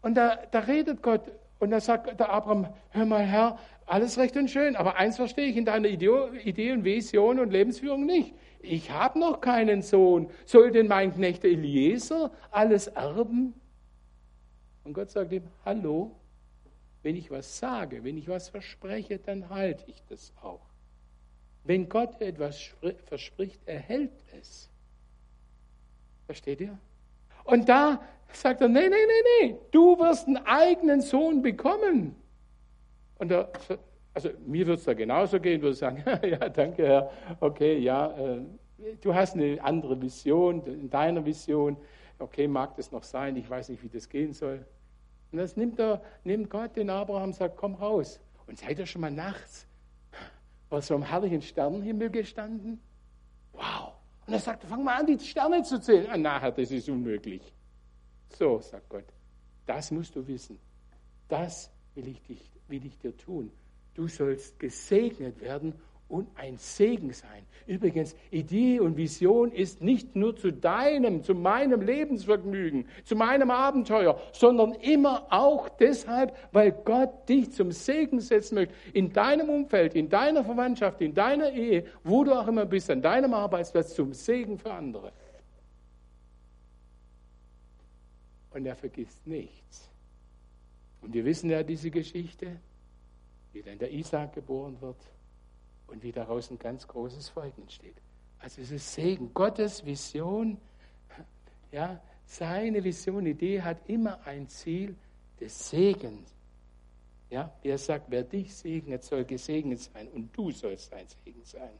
Und 0.00 0.14
da, 0.14 0.36
da 0.50 0.60
redet 0.60 1.02
Gott 1.02 1.22
und 1.62 1.70
da 1.70 1.78
sagt 1.78 2.18
der 2.18 2.28
Abraham, 2.28 2.66
hör 2.90 3.06
mal 3.06 3.22
Herr, 3.22 3.56
alles 3.86 4.18
recht 4.18 4.36
und 4.36 4.50
schön, 4.50 4.74
aber 4.74 4.96
eins 4.96 5.14
verstehe 5.14 5.46
ich 5.46 5.56
in 5.56 5.64
deiner 5.64 5.86
Idee 5.86 6.72
und 6.72 6.82
Vision 6.82 7.38
und 7.38 7.52
Lebensführung 7.52 8.04
nicht. 8.04 8.34
Ich 8.62 8.90
habe 8.90 9.20
noch 9.20 9.40
keinen 9.40 9.80
Sohn. 9.80 10.28
Soll 10.44 10.72
denn 10.72 10.88
mein 10.88 11.14
Knecht 11.14 11.44
Eliezer 11.44 12.32
alles 12.50 12.88
erben? 12.88 13.54
Und 14.82 14.94
Gott 14.94 15.10
sagt 15.10 15.30
ihm, 15.30 15.44
hallo, 15.64 16.16
wenn 17.04 17.14
ich 17.14 17.30
was 17.30 17.58
sage, 17.58 18.02
wenn 18.02 18.16
ich 18.16 18.26
was 18.26 18.48
verspreche, 18.48 19.20
dann 19.20 19.48
halte 19.48 19.84
ich 19.86 20.02
das 20.08 20.32
auch. 20.42 20.66
Wenn 21.62 21.88
Gott 21.88 22.20
etwas 22.20 22.72
verspricht, 23.06 23.60
er 23.66 23.78
hält 23.78 24.10
es. 24.36 24.68
Versteht 26.26 26.60
ihr? 26.60 26.76
Und 27.44 27.68
da 27.68 28.00
sagt 28.34 28.60
er, 28.60 28.68
nee, 28.68 28.88
nee, 28.88 28.88
nee, 28.88 29.46
nee, 29.46 29.56
du 29.70 29.98
wirst 29.98 30.26
einen 30.26 30.38
eigenen 30.38 31.00
Sohn 31.00 31.42
bekommen. 31.42 32.16
Und 33.18 33.30
da, 33.30 33.48
also 34.14 34.30
mir 34.46 34.66
würde 34.66 34.78
es 34.78 34.84
da 34.84 34.94
genauso 34.94 35.40
gehen, 35.40 35.62
würde 35.62 35.74
sagen, 35.74 36.02
ja, 36.22 36.48
danke 36.48 36.86
Herr, 36.86 37.10
okay, 37.40 37.78
ja, 37.78 38.10
äh, 38.18 38.42
du 39.00 39.14
hast 39.14 39.34
eine 39.34 39.62
andere 39.62 40.00
Vision, 40.00 40.64
in 40.66 40.90
deiner 40.90 41.24
Vision, 41.24 41.76
okay, 42.18 42.48
mag 42.48 42.76
das 42.76 42.92
noch 42.92 43.02
sein, 43.02 43.36
ich 43.36 43.48
weiß 43.48 43.68
nicht, 43.68 43.82
wie 43.82 43.88
das 43.88 44.08
gehen 44.08 44.32
soll. 44.32 44.64
Und 45.30 45.38
das 45.38 45.56
nimmt, 45.56 45.78
er, 45.78 46.02
nimmt 46.24 46.50
Gott 46.50 46.76
den 46.76 46.90
Abraham 46.90 47.24
und 47.24 47.34
sagt, 47.34 47.56
komm 47.56 47.74
raus. 47.74 48.20
Und 48.46 48.58
seid 48.58 48.78
ihr 48.78 48.86
schon 48.86 49.00
mal 49.00 49.10
nachts 49.10 49.66
vor 50.68 50.82
so 50.82 50.94
einem 50.94 51.04
herrlichen 51.04 51.40
Sternenhimmel 51.40 52.10
gestanden? 52.10 52.80
Wow. 53.52 53.94
Und 54.26 54.34
er 54.34 54.40
sagt, 54.40 54.64
fang 54.64 54.84
mal 54.84 55.00
an, 55.00 55.06
die 55.06 55.18
Sterne 55.18 55.62
zu 55.62 55.80
zählen. 55.80 56.06
Ah, 56.10 56.16
nachher, 56.16 56.52
das 56.52 56.70
ist 56.70 56.88
unmöglich. 56.88 57.52
So, 58.38 58.60
sagt 58.60 58.88
Gott, 58.88 59.04
das 59.66 59.90
musst 59.90 60.16
du 60.16 60.26
wissen. 60.26 60.58
Das 61.28 61.70
will 61.94 62.08
ich, 62.08 62.22
dich, 62.22 62.50
will 62.68 62.84
ich 62.84 62.98
dir 62.98 63.16
tun. 63.16 63.50
Du 63.94 64.08
sollst 64.08 64.58
gesegnet 64.58 65.40
werden 65.40 65.74
und 66.08 66.28
ein 66.36 66.58
Segen 66.58 67.12
sein. 67.12 67.46
Übrigens, 67.66 68.14
Idee 68.30 68.80
und 68.80 68.98
Vision 68.98 69.50
ist 69.50 69.80
nicht 69.80 70.14
nur 70.14 70.36
zu 70.36 70.52
deinem, 70.52 71.22
zu 71.22 71.34
meinem 71.34 71.80
Lebensvergnügen, 71.80 72.86
zu 73.04 73.16
meinem 73.16 73.50
Abenteuer, 73.50 74.20
sondern 74.32 74.72
immer 74.74 75.26
auch 75.30 75.70
deshalb, 75.70 76.36
weil 76.52 76.72
Gott 76.72 77.28
dich 77.30 77.52
zum 77.52 77.72
Segen 77.72 78.20
setzen 78.20 78.56
möchte. 78.56 78.74
In 78.92 79.12
deinem 79.12 79.48
Umfeld, 79.48 79.94
in 79.94 80.10
deiner 80.10 80.44
Verwandtschaft, 80.44 81.00
in 81.00 81.14
deiner 81.14 81.50
Ehe, 81.50 81.86
wo 82.04 82.24
du 82.24 82.32
auch 82.32 82.46
immer 82.46 82.66
bist, 82.66 82.90
an 82.90 83.00
deinem 83.00 83.32
Arbeitsplatz, 83.32 83.94
zum 83.94 84.12
Segen 84.12 84.58
für 84.58 84.72
andere. 84.72 85.12
Und 88.54 88.66
er 88.66 88.76
vergisst 88.76 89.26
nichts. 89.26 89.88
Und 91.00 91.12
wir 91.14 91.24
wissen 91.24 91.50
ja 91.50 91.62
diese 91.62 91.90
Geschichte, 91.90 92.60
wie 93.52 93.62
dann 93.62 93.78
der 93.78 93.92
Isaac 93.92 94.34
geboren 94.34 94.80
wird 94.80 94.96
und 95.88 96.02
wie 96.02 96.12
daraus 96.12 96.50
ein 96.50 96.58
ganz 96.58 96.86
großes 96.86 97.28
Volk 97.30 97.56
entsteht. 97.58 97.96
Also 98.38 98.62
es 98.62 98.70
ist 98.70 98.92
Segen. 98.92 99.32
Gottes 99.34 99.84
Vision, 99.84 100.58
ja, 101.70 102.00
seine 102.24 102.82
Vision, 102.82 103.26
Idee 103.26 103.62
hat 103.62 103.88
immer 103.88 104.24
ein 104.26 104.48
Ziel 104.48 104.96
des 105.38 105.70
Segens. 105.70 106.34
Ja, 107.30 107.52
er 107.62 107.78
sagt, 107.78 108.10
wer 108.10 108.24
dich 108.24 108.54
segnet, 108.54 109.04
soll 109.04 109.24
gesegnet 109.24 109.80
sein 109.80 110.08
und 110.08 110.36
du 110.36 110.50
sollst 110.50 110.92
ein 110.92 111.06
Segen 111.24 111.44
sein. 111.44 111.78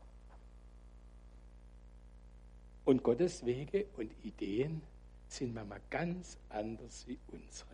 Und 2.84 3.02
Gottes 3.02 3.44
Wege 3.44 3.86
und 3.96 4.10
Ideen 4.24 4.82
sind 5.32 5.54
manchmal 5.54 5.80
ganz 5.90 6.38
anders 6.48 7.06
wie 7.06 7.18
unsere. 7.28 7.72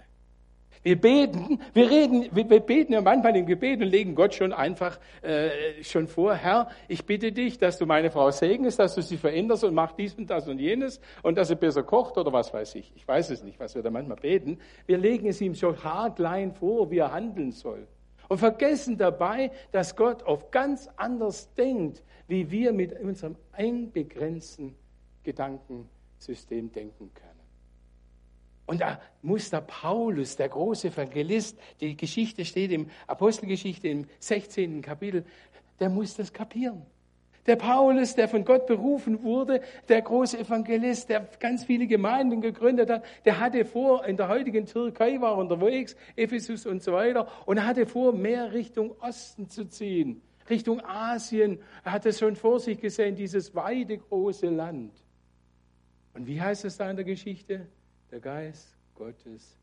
Wir 0.82 1.00
beten, 1.00 1.60
wir 1.74 1.90
reden, 1.90 2.28
wir 2.32 2.44
beten 2.60 2.92
ja 2.92 3.00
manchmal 3.00 3.36
im 3.36 3.46
Gebet 3.46 3.80
und 3.80 3.88
legen 3.88 4.14
Gott 4.14 4.34
schon 4.34 4.52
einfach 4.52 4.98
äh, 5.22 5.82
schon 5.82 6.06
vor, 6.06 6.34
Herr, 6.34 6.70
ich 6.86 7.04
bitte 7.04 7.32
dich, 7.32 7.58
dass 7.58 7.78
du 7.78 7.86
meine 7.86 8.10
Frau 8.10 8.30
segnest, 8.30 8.78
dass 8.78 8.94
du 8.94 9.02
sie 9.02 9.16
veränderst 9.16 9.64
und 9.64 9.74
mach 9.74 9.92
dies 9.92 10.14
und 10.14 10.30
das 10.30 10.46
und 10.46 10.58
jenes 10.58 11.00
und 11.22 11.36
dass 11.36 11.48
sie 11.48 11.56
besser 11.56 11.82
kocht 11.82 12.16
oder 12.16 12.32
was 12.32 12.54
weiß 12.54 12.76
ich. 12.76 12.92
Ich 12.94 13.06
weiß 13.06 13.30
es 13.30 13.42
nicht, 13.42 13.58
was 13.58 13.74
wir 13.74 13.82
da 13.82 13.90
manchmal 13.90 14.18
beten. 14.18 14.58
Wir 14.86 14.98
legen 14.98 15.26
es 15.26 15.40
ihm 15.40 15.54
schon 15.54 15.82
haarklein 15.82 16.52
vor, 16.52 16.90
wie 16.90 16.98
er 16.98 17.12
handeln 17.12 17.50
soll. 17.50 17.86
Und 18.28 18.38
vergessen 18.38 18.98
dabei, 18.98 19.50
dass 19.72 19.96
Gott 19.96 20.22
oft 20.22 20.52
ganz 20.52 20.88
anders 20.96 21.52
denkt, 21.54 22.02
wie 22.28 22.50
wir 22.50 22.72
mit 22.72 22.98
unserem 23.00 23.36
eng 23.56 23.90
begrenzten 23.90 24.74
Gedankensystem 25.24 26.70
denken 26.70 27.10
können. 27.14 27.27
Und 28.68 28.82
da 28.82 29.00
muss 29.22 29.48
der 29.48 29.62
Paulus, 29.62 30.36
der 30.36 30.50
große 30.50 30.88
Evangelist, 30.88 31.58
die 31.80 31.96
Geschichte 31.96 32.44
steht 32.44 32.70
im 32.70 32.90
Apostelgeschichte 33.06 33.88
im 33.88 34.06
16. 34.20 34.82
Kapitel, 34.82 35.24
der 35.80 35.88
muss 35.88 36.16
das 36.16 36.34
kapieren. 36.34 36.82
Der 37.46 37.56
Paulus, 37.56 38.14
der 38.14 38.28
von 38.28 38.44
Gott 38.44 38.66
berufen 38.66 39.22
wurde, 39.22 39.62
der 39.88 40.02
große 40.02 40.40
Evangelist, 40.40 41.08
der 41.08 41.26
ganz 41.40 41.64
viele 41.64 41.86
Gemeinden 41.86 42.42
gegründet 42.42 42.90
hat, 42.90 43.06
der 43.24 43.40
hatte 43.40 43.64
vor, 43.64 44.04
in 44.04 44.18
der 44.18 44.28
heutigen 44.28 44.66
Türkei 44.66 45.18
war 45.18 45.38
unterwegs, 45.38 45.96
Ephesus 46.14 46.66
und 46.66 46.82
so 46.82 46.92
weiter, 46.92 47.26
und 47.46 47.56
er 47.56 47.64
hatte 47.64 47.86
vor, 47.86 48.12
mehr 48.12 48.52
Richtung 48.52 48.94
Osten 49.00 49.48
zu 49.48 49.64
ziehen, 49.64 50.20
Richtung 50.50 50.84
Asien. 50.84 51.58
Er 51.84 51.92
hatte 51.92 52.12
schon 52.12 52.36
vor 52.36 52.60
sich 52.60 52.78
gesehen, 52.78 53.16
dieses 53.16 53.54
weite, 53.54 53.96
große 53.96 54.50
Land. 54.50 54.92
Und 56.12 56.26
wie 56.26 56.38
heißt 56.38 56.66
es 56.66 56.76
da 56.76 56.90
in 56.90 56.96
der 56.96 57.06
Geschichte? 57.06 57.66
Der 58.10 58.20
Geist 58.20 58.76
Gottes 58.94 59.56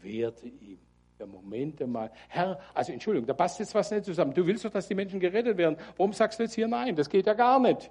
wehrte 0.00 0.46
ihm. 0.48 0.78
Der 1.18 1.26
Moment 1.26 1.82
einmal. 1.82 2.10
Herr, 2.28 2.58
also 2.72 2.92
Entschuldigung, 2.92 3.26
da 3.26 3.34
passt 3.34 3.58
jetzt 3.58 3.74
was 3.74 3.90
nicht 3.90 4.06
zusammen. 4.06 4.32
Du 4.32 4.46
willst 4.46 4.64
doch, 4.64 4.70
dass 4.70 4.88
die 4.88 4.94
Menschen 4.94 5.20
gerettet 5.20 5.58
werden. 5.58 5.76
Warum 5.98 6.14
sagst 6.14 6.38
du 6.38 6.44
jetzt 6.44 6.54
hier 6.54 6.66
nein? 6.66 6.96
Das 6.96 7.10
geht 7.10 7.26
ja 7.26 7.34
gar 7.34 7.60
nicht. 7.60 7.90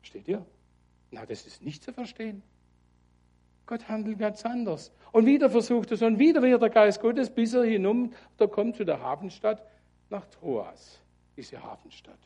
Versteht 0.00 0.28
ihr? 0.28 0.44
Na, 1.10 1.24
das 1.24 1.46
ist 1.46 1.62
nicht 1.62 1.82
zu 1.82 1.92
verstehen. 1.92 2.42
Gott 3.66 3.88
handelt 3.88 4.18
ganz 4.18 4.44
anders. 4.44 4.92
Und 5.12 5.24
wieder 5.26 5.48
versucht 5.48 5.90
es 5.92 6.02
und 6.02 6.18
wieder 6.18 6.42
wird 6.42 6.60
der 6.60 6.70
Geist 6.70 7.00
Gottes, 7.00 7.30
bis 7.30 7.54
er 7.54 7.64
hinum, 7.64 8.12
da 8.36 8.46
kommt 8.46 8.76
zu 8.76 8.84
der 8.84 9.00
Hafenstadt 9.00 9.64
nach 10.10 10.26
Troas, 10.26 11.00
diese 11.36 11.62
Hafenstadt. 11.62 12.18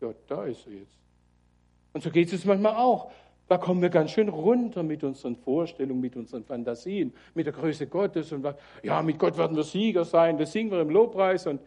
Ja, 0.00 0.14
da 0.26 0.44
ist 0.44 0.66
er 0.66 0.72
jetzt. 0.72 0.98
Und 1.92 2.02
so 2.02 2.10
geht 2.10 2.32
es 2.32 2.44
manchmal 2.44 2.76
auch. 2.76 3.12
Da 3.46 3.58
kommen 3.58 3.82
wir 3.82 3.90
ganz 3.90 4.10
schön 4.12 4.30
runter 4.30 4.82
mit 4.82 5.04
unseren 5.04 5.36
Vorstellungen, 5.36 6.00
mit 6.00 6.16
unseren 6.16 6.44
Fantasien, 6.44 7.12
mit 7.34 7.46
der 7.46 7.52
Größe 7.52 7.86
Gottes 7.86 8.32
und 8.32 8.46
ja, 8.82 9.02
mit 9.02 9.18
Gott 9.18 9.36
werden 9.36 9.56
wir 9.56 9.64
Sieger 9.64 10.04
sein, 10.04 10.38
das 10.38 10.52
singen 10.52 10.70
wir 10.70 10.80
im 10.80 10.90
Lobpreis 10.90 11.46
und 11.46 11.60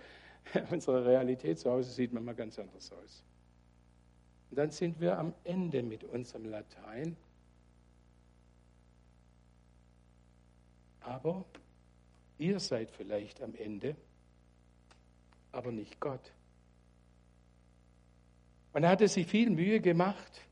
unsere 0.71 1.05
Realität 1.05 1.59
zu 1.59 1.69
Hause 1.69 1.91
sieht 1.91 2.13
manchmal 2.13 2.33
ganz 2.33 2.57
anders 2.57 2.91
aus. 2.91 3.23
Und 4.49 4.57
dann 4.57 4.71
sind 4.71 4.99
wir 4.99 5.19
am 5.19 5.33
Ende 5.43 5.83
mit 5.83 6.03
unserem 6.03 6.45
Latein. 6.45 7.15
Aber 11.01 11.45
ihr 12.39 12.59
seid 12.59 12.89
vielleicht 12.89 13.41
am 13.41 13.53
Ende, 13.55 13.95
aber 15.51 15.71
nicht 15.71 15.99
Gott. 15.99 16.31
Er 18.73 18.89
hatte 18.89 19.07
sich 19.07 19.25
viel 19.25 19.49
Mühe 19.49 19.79
gemacht 19.79 20.46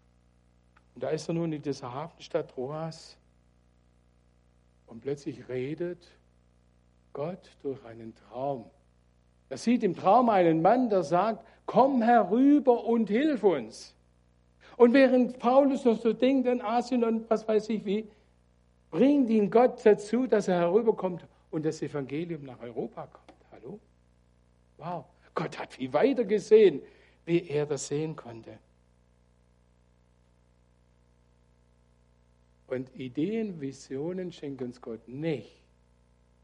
und 0.96 1.04
da 1.04 1.10
ist 1.10 1.28
er 1.28 1.34
nun 1.34 1.52
in 1.52 1.62
dieser 1.62 1.94
Hafenstadt 1.94 2.52
Troas 2.52 3.18
und 4.88 5.02
plötzlich 5.02 5.48
redet 5.50 6.08
Gott 7.12 7.50
durch 7.62 7.84
einen 7.86 8.16
Traum. 8.16 8.66
Er 9.50 9.58
sieht 9.58 9.84
im 9.84 9.96
Traum 9.96 10.30
einen 10.30 10.62
Mann, 10.62 10.90
der 10.90 11.04
sagt, 11.04 11.46
komm 11.66 12.02
herüber 12.02 12.86
und 12.86 13.10
hilf 13.10 13.44
uns. 13.44 13.94
Und 14.78 14.94
während 14.94 15.40
Paulus 15.40 15.86
noch 15.86 16.00
so 16.00 16.14
denkt 16.14 16.48
an 16.48 16.62
Asien 16.62 17.04
und 17.04 17.30
was 17.30 17.48
weiß 17.48 17.70
ich 17.70 17.86
wie, 17.86 18.10
bringt 18.90 19.30
ihn 19.30 19.52
Gott 19.52 19.86
dazu, 19.86 20.28
dass 20.28 20.48
er 20.48 20.60
herüberkommt 20.60 21.26
und 21.52 21.66
das 21.66 21.82
Evangelium 21.82 22.44
nach 22.44 22.60
Europa 22.62 23.08
kommt. 23.08 23.46
Hallo? 23.52 23.80
Wow. 24.78 25.06
Gott 25.34 25.60
hat 25.60 25.74
viel 25.74 25.92
weiter 25.92 26.24
gesehen, 26.24 26.82
wie 27.26 27.48
er 27.48 27.66
das 27.66 27.88
sehen 27.88 28.16
konnte. 28.16 28.58
Und 32.68 32.94
Ideen, 32.96 33.62
Visionen 33.62 34.32
schenkt 34.32 34.62
uns 34.62 34.82
Gott 34.82 35.08
nicht, 35.08 35.52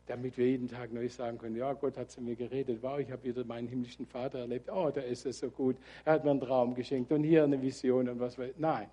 damit 0.05 0.37
wir 0.37 0.47
jeden 0.47 0.67
Tag 0.67 0.93
neu 0.93 1.09
sagen 1.09 1.37
können, 1.37 1.55
ja, 1.55 1.73
Gott 1.73 1.97
hat 1.97 2.11
zu 2.11 2.21
mir 2.21 2.35
geredet, 2.35 2.79
wow, 2.81 2.99
ich 2.99 3.11
habe 3.11 3.23
wieder 3.23 3.43
meinen 3.43 3.67
himmlischen 3.67 4.05
Vater 4.05 4.39
erlebt, 4.39 4.69
oh, 4.71 4.91
da 4.91 5.01
ist 5.01 5.25
es 5.25 5.39
so 5.39 5.49
gut, 5.49 5.77
er 6.05 6.13
hat 6.13 6.23
mir 6.23 6.31
einen 6.31 6.41
Traum 6.41 6.75
geschenkt 6.75 7.11
und 7.11 7.23
hier 7.23 7.43
eine 7.43 7.61
Vision 7.61 8.07
und 8.07 8.19
was 8.19 8.37
weiß 8.37 8.53
Nein. 8.57 8.87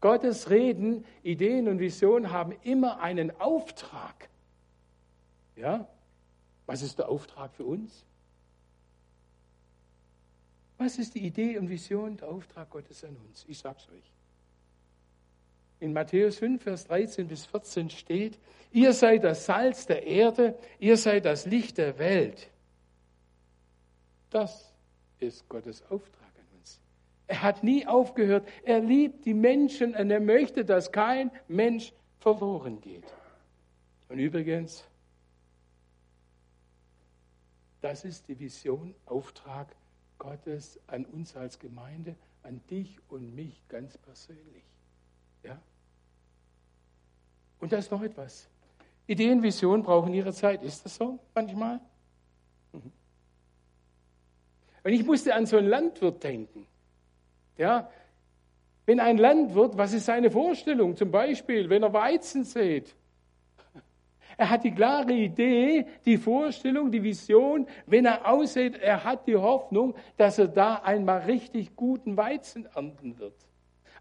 Gottes 0.00 0.50
Reden, 0.50 1.04
Ideen 1.22 1.68
und 1.68 1.78
Visionen 1.78 2.32
haben 2.32 2.52
immer 2.62 3.00
einen 3.00 3.30
Auftrag. 3.40 4.28
Ja? 5.54 5.86
Was 6.66 6.82
ist 6.82 6.98
der 6.98 7.08
Auftrag 7.08 7.54
für 7.54 7.64
uns? 7.64 8.04
Was 10.78 10.98
ist 10.98 11.14
die 11.14 11.24
Idee 11.24 11.56
und 11.58 11.68
Vision, 11.68 12.16
der 12.16 12.28
Auftrag 12.28 12.68
Gottes 12.70 13.04
an 13.04 13.16
uns? 13.28 13.44
Ich 13.46 13.58
sage 13.58 13.76
es 13.78 13.88
euch. 13.90 14.11
In 15.82 15.92
Matthäus 15.92 16.38
5, 16.38 16.62
Vers 16.62 16.86
13 16.86 17.26
bis 17.26 17.44
14 17.44 17.90
steht, 17.90 18.38
ihr 18.70 18.92
seid 18.92 19.24
das 19.24 19.46
Salz 19.46 19.84
der 19.84 20.06
Erde, 20.06 20.56
ihr 20.78 20.96
seid 20.96 21.24
das 21.24 21.44
Licht 21.44 21.76
der 21.76 21.98
Welt. 21.98 22.48
Das 24.30 24.72
ist 25.18 25.48
Gottes 25.48 25.82
Auftrag 25.90 26.30
an 26.38 26.56
uns. 26.56 26.80
Er 27.26 27.42
hat 27.42 27.64
nie 27.64 27.84
aufgehört. 27.84 28.46
Er 28.62 28.78
liebt 28.78 29.24
die 29.24 29.34
Menschen 29.34 29.96
und 29.96 30.08
er 30.08 30.20
möchte, 30.20 30.64
dass 30.64 30.92
kein 30.92 31.32
Mensch 31.48 31.92
verloren 32.20 32.80
geht. 32.80 33.12
Und 34.08 34.20
übrigens, 34.20 34.84
das 37.80 38.04
ist 38.04 38.28
die 38.28 38.38
Vision, 38.38 38.94
Auftrag 39.04 39.74
Gottes 40.18 40.78
an 40.86 41.04
uns 41.06 41.34
als 41.34 41.58
Gemeinde, 41.58 42.14
an 42.44 42.60
dich 42.70 43.00
und 43.08 43.34
mich 43.34 43.60
ganz 43.66 43.98
persönlich. 43.98 44.62
Ja? 45.42 45.60
Und 47.62 47.72
da 47.72 47.76
ist 47.76 47.92
noch 47.92 48.02
etwas. 48.02 48.48
Ideen, 49.06 49.40
Visionen 49.40 49.84
brauchen 49.84 50.12
ihre 50.12 50.32
Zeit. 50.32 50.64
Ist 50.64 50.84
das 50.84 50.96
so 50.96 51.20
manchmal? 51.32 51.78
Mhm. 52.72 52.90
Und 54.82 54.92
ich 54.92 55.06
musste 55.06 55.32
an 55.32 55.46
so 55.46 55.58
einen 55.58 55.68
Landwirt 55.68 56.24
denken. 56.24 56.66
Ja, 57.56 57.88
wenn 58.84 58.98
ein 58.98 59.16
Landwirt, 59.16 59.78
was 59.78 59.92
ist 59.92 60.06
seine 60.06 60.28
Vorstellung? 60.28 60.96
Zum 60.96 61.12
Beispiel, 61.12 61.70
wenn 61.70 61.84
er 61.84 61.92
Weizen 61.92 62.42
sät. 62.42 62.96
Er 64.36 64.50
hat 64.50 64.64
die 64.64 64.74
klare 64.74 65.12
Idee, 65.12 65.86
die 66.04 66.16
Vorstellung, 66.16 66.90
die 66.90 67.04
Vision, 67.04 67.68
wenn 67.86 68.06
er 68.06 68.26
aussät, 68.26 68.74
er 68.74 69.04
hat 69.04 69.28
die 69.28 69.36
Hoffnung, 69.36 69.94
dass 70.16 70.36
er 70.36 70.48
da 70.48 70.76
einmal 70.76 71.20
richtig 71.20 71.76
guten 71.76 72.16
Weizen 72.16 72.66
ernten 72.74 73.20
wird. 73.20 73.36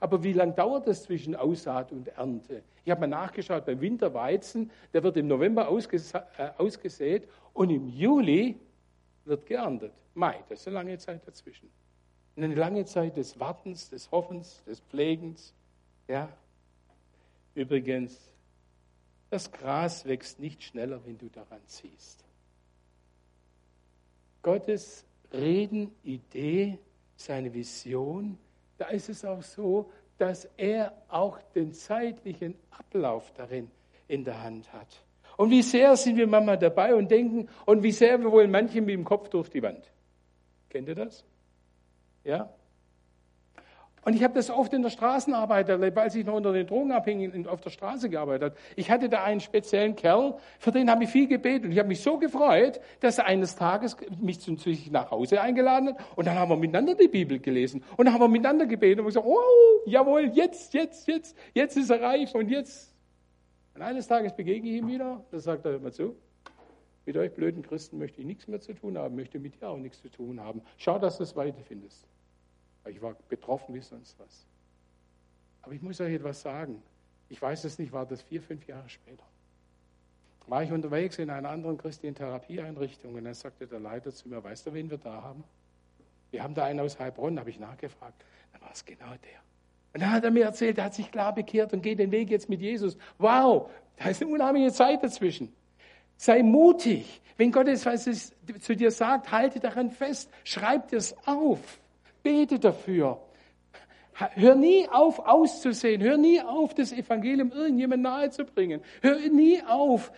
Aber 0.02 0.24
wie 0.24 0.34
lange 0.34 0.54
dauert 0.54 0.88
das 0.88 1.04
zwischen 1.04 1.36
Aussaat 1.36 1.92
und 1.92 2.08
Ernte? 2.08 2.64
Ich 2.84 2.90
habe 2.90 3.02
mal 3.02 3.08
nachgeschaut, 3.08 3.68
beim 3.68 3.80
Winterweizen, 3.80 4.72
der 4.94 5.04
wird 5.04 5.16
im 5.16 5.28
November 5.28 5.70
äh, 5.70 6.50
ausgesät 6.58 7.30
und 7.54 7.70
im 7.70 7.88
Juli 7.88 8.60
wird 9.26 9.46
geerntet. 9.46 9.94
Mai, 10.16 10.44
das 10.50 10.62
ist 10.62 10.68
eine 10.68 10.78
lange 10.78 10.98
Zeit 10.98 11.26
dazwischen. 11.28 11.70
Eine 12.36 12.56
lange 12.56 12.84
Zeit 12.86 13.16
des 13.16 13.40
Wartens, 13.40 13.92
des 13.92 14.10
Hoffens, 14.10 14.64
des 14.66 14.80
Pflegens. 14.80 15.54
Ja. 16.08 16.30
Übrigens, 17.54 18.34
das 19.30 19.52
Gras 19.52 20.06
wächst 20.06 20.40
nicht 20.40 20.64
schneller, 20.64 21.06
wenn 21.06 21.20
du 21.20 21.30
daran 21.30 21.62
ziehst. 21.68 22.26
Gottes 24.42 25.06
Reden, 25.32 25.92
Idee, 26.04 26.80
seine 27.16 27.54
Vision, 27.54 28.40
da 28.82 28.88
ist 28.88 29.10
es 29.10 29.24
auch 29.24 29.44
so, 29.44 29.92
dass 30.18 30.50
er 30.58 30.92
auch 31.08 31.40
den 31.54 31.72
zeitlichen 31.72 32.56
Ablauf 32.72 33.32
darin 33.34 33.70
in 34.08 34.24
der 34.24 34.42
Hand 34.42 34.74
hat. 34.74 34.88
Und 35.38 35.52
wie 35.52 35.62
sehr 35.62 35.96
sind 35.96 36.18
wir 36.18 36.26
manchmal 36.26 36.58
dabei 36.58 36.96
und 36.96 37.12
denken, 37.12 37.48
und 37.68 37.84
wie 37.84 37.92
sehr 37.92 38.20
wir 38.20 38.32
wollen 38.32 38.50
manche 38.50 38.82
mit 38.82 38.90
dem 38.90 39.04
Kopf 39.04 39.30
durch 39.30 39.50
die 39.50 39.62
Wand. 39.62 39.92
Kennt 40.70 40.88
ihr 40.88 40.96
das? 40.96 41.24
Ja? 42.24 42.50
Und 44.04 44.16
ich 44.16 44.24
habe 44.24 44.34
das 44.34 44.50
oft 44.50 44.74
in 44.74 44.82
der 44.82 44.90
Straßenarbeit 44.90 45.70
erlebt, 45.70 45.98
als 45.98 46.16
ich 46.16 46.26
noch 46.26 46.34
unter 46.34 46.54
den 46.54 46.66
Drogenabhängigen 46.66 47.46
auf 47.46 47.62
der 47.62 47.70
Straße 47.70 48.10
gearbeitet 48.10 48.52
habe. 48.52 48.56
Ich 48.76 48.90
hatte 48.90 49.10
da 49.10 49.24
einen 49.24 49.42
speziellen 49.42 49.96
Kerl, 49.96 50.38
für 50.58 50.72
den 50.72 50.90
habe 50.90 51.04
ich 51.04 51.10
viel 51.12 51.28
gebetet. 51.28 51.66
Und 51.66 51.72
ich 51.72 51.78
habe 51.78 51.88
mich 51.88 52.02
so 52.02 52.18
gefreut, 52.18 52.82
dass 53.00 53.20
er 53.20 53.26
eines 53.26 53.56
Tages 53.56 53.96
mich 54.20 54.40
zu 54.40 54.56
sich 54.56 54.90
nach 54.90 55.12
Hause 55.12 55.40
eingeladen 55.40 55.90
hat. 55.90 55.98
Und 56.16 56.26
dann 56.26 56.36
haben 56.36 56.50
wir 56.50 56.58
miteinander 56.58 56.96
die 56.96 57.08
Bibel 57.08 57.40
gelesen. 57.40 57.84
Und 57.96 58.06
dann 58.06 58.14
haben 58.16 58.22
wir 58.22 58.28
miteinander 58.28 58.66
gebetet 58.66 59.00
und 59.00 59.06
gesagt, 59.06 59.26
oh, 59.26 59.38
jawohl, 59.86 60.32
jetzt, 60.34 60.74
jetzt, 60.74 61.08
jetzt, 61.08 61.38
jetzt 61.54 61.78
ist 61.78 61.92
er 61.92 62.02
reif 62.02 62.34
und 62.34 62.50
jetzt. 62.50 62.96
Und 63.76 63.84
eines 63.84 64.08
Tages 64.08 64.36
begegne 64.36 64.70
ich 64.70 64.78
ihm 64.78 64.88
wieder. 64.88 65.24
Da 65.30 65.40
sagt 65.40 65.66
er, 65.66 65.78
mal 65.80 65.94
zu, 65.94 66.16
mit 67.06 67.18
euch 67.18 67.32
blöden 67.34 67.62
Christen 67.62 68.00
möchte 68.00 68.20
ich 68.22 68.26
nichts 68.26 68.48
mehr 68.48 68.60
zu 68.62 68.74
tun 68.74 68.98
haben, 68.98 69.16
möchte 69.16 69.38
mit 69.38 69.62
dir 69.62 69.70
auch 69.70 69.78
nichts 69.78 70.02
zu 70.02 70.10
tun 70.10 70.40
haben. 70.40 70.64
Schau, 70.78 70.98
dass 70.98 71.18
du 71.18 71.24
es 71.24 71.36
weiterfindest. 71.36 72.08
Ich 72.86 73.02
war 73.02 73.16
betroffen 73.30 73.76
wie 73.76 73.82
sonst 73.82 74.18
was. 74.20 74.46
Aber 75.62 75.74
ich 75.74 75.82
muss 75.82 76.02
euch 76.02 76.14
etwas 76.14 76.42
sagen. 76.42 76.82
Ich 77.30 77.42
weiß 77.42 77.64
es 77.64 77.78
nicht, 77.80 77.92
war 77.92 78.06
das 78.06 78.22
vier, 78.22 78.42
fünf 78.42 78.68
Jahre 78.68 78.90
später. 78.90 79.24
War 80.48 80.64
ich 80.64 80.72
unterwegs 80.72 81.18
in 81.18 81.30
einer 81.30 81.50
anderen 81.50 81.78
christlichen 81.78 82.16
Therapieeinrichtung 82.16 83.16
und 83.16 83.24
dann 83.24 83.34
sagte 83.34 83.68
der 83.68 83.80
Leiter 83.80 84.12
zu 84.12 84.28
mir, 84.28 84.44
weißt 84.44 84.68
du, 84.68 84.74
wen 84.74 84.90
wir 84.90 84.98
da 84.98 85.22
haben? 85.22 85.44
Wir 86.32 86.44
haben 86.44 86.56
da 86.56 86.66
einen 86.66 86.80
aus 86.80 87.00
Heilbronn, 87.00 87.40
habe 87.40 87.50
ich 87.50 87.60
nachgefragt. 87.60 88.26
Dann 88.52 88.62
war 88.62 88.72
es 88.72 88.84
genau 88.84 89.10
der. 89.10 89.40
Und 89.94 90.02
dann 90.02 90.12
hat 90.12 90.24
er 90.24 90.32
mir 90.32 90.46
erzählt, 90.46 90.78
er 90.78 90.86
hat 90.86 90.94
sich 90.94 91.12
klar 91.12 91.34
bekehrt 91.36 91.74
und 91.74 91.82
geht 91.82 92.00
den 92.00 92.12
Weg 92.12 92.30
jetzt 92.30 92.50
mit 92.50 92.62
Jesus. 92.62 92.98
Wow, 93.18 93.70
da 93.98 94.10
ist 94.10 94.22
eine 94.22 94.32
unheimliche 94.32 94.72
Zeit 94.72 95.04
dazwischen. 95.04 95.54
Sei 96.18 96.44
mutig. 96.44 97.22
Wenn 97.38 97.52
Gott 97.52 97.68
etwas 97.68 98.34
zu 98.60 98.76
dir 98.76 98.92
sagt, 98.92 99.32
halte 99.32 99.60
daran 99.60 99.92
fest. 99.92 100.30
Schreib 100.44 100.90
dir 100.90 101.02
auf. 101.26 101.81
Bete 102.24 102.60
dafür. 102.60 103.20
Hör 104.14 104.56
nie 104.56 104.88
auf, 104.90 105.20
auszusehen. 105.20 106.02
Hör 106.02 106.18
nie 106.18 106.42
auf, 106.42 106.74
das 106.74 106.92
Evangelium 106.92 107.52
irgendjemandem 107.52 108.02
nahezubringen. 108.04 108.82
Hör 109.02 109.18
nie 109.30 109.64
auf, 109.64 110.12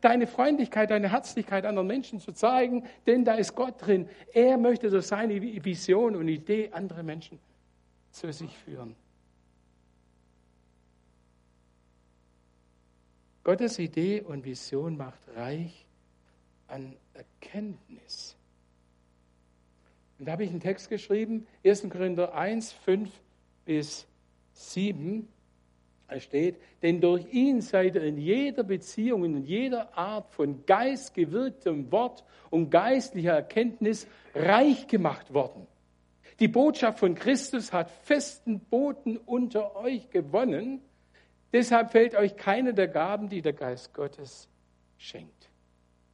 deine 0.00 0.26
Freundlichkeit, 0.26 0.90
deine 0.90 1.10
Herzlichkeit 1.10 1.64
anderen 1.64 1.88
Menschen 1.88 2.20
zu 2.20 2.32
zeigen, 2.32 2.84
denn 3.06 3.24
da 3.24 3.34
ist 3.34 3.54
Gott 3.54 3.74
drin. 3.78 4.08
Er 4.32 4.58
möchte 4.58 4.90
durch 4.90 5.06
seine 5.06 5.40
Vision 5.64 6.14
und 6.14 6.28
Idee 6.28 6.70
andere 6.72 7.02
Menschen 7.02 7.40
zu 8.10 8.32
sich 8.32 8.56
führen. 8.58 8.94
Gottes 13.42 13.78
Idee 13.78 14.20
und 14.20 14.44
Vision 14.44 14.96
macht 14.96 15.20
reich 15.34 15.86
an 16.66 16.94
Erkenntnis. 17.14 18.37
Und 20.18 20.26
da 20.26 20.32
habe 20.32 20.44
ich 20.44 20.50
einen 20.50 20.60
Text 20.60 20.88
geschrieben, 20.88 21.46
1. 21.64 21.88
Korinther 21.90 22.34
1, 22.34 22.72
5 22.72 23.10
bis 23.64 24.06
7. 24.52 25.28
Da 26.08 26.18
steht, 26.18 26.56
denn 26.82 27.00
durch 27.00 27.26
ihn 27.32 27.60
seid 27.60 27.94
ihr 27.94 28.02
in 28.02 28.16
jeder 28.16 28.62
Beziehung, 28.62 29.24
in 29.24 29.44
jeder 29.44 29.96
Art 29.96 30.30
von 30.30 30.64
geistgewirktem 30.64 31.92
Wort 31.92 32.24
und 32.50 32.70
geistlicher 32.70 33.34
Erkenntnis 33.34 34.08
reich 34.34 34.86
gemacht 34.86 35.34
worden. 35.34 35.66
Die 36.40 36.48
Botschaft 36.48 36.98
von 36.98 37.14
Christus 37.14 37.72
hat 37.72 37.90
festen 37.90 38.60
Boden 38.60 39.18
unter 39.18 39.76
euch 39.76 40.08
gewonnen. 40.10 40.80
Deshalb 41.52 41.92
fällt 41.92 42.14
euch 42.14 42.36
keine 42.36 42.72
der 42.72 42.88
Gaben, 42.88 43.28
die 43.28 43.42
der 43.42 43.52
Geist 43.52 43.92
Gottes 43.92 44.48
schenkt. 44.96 45.50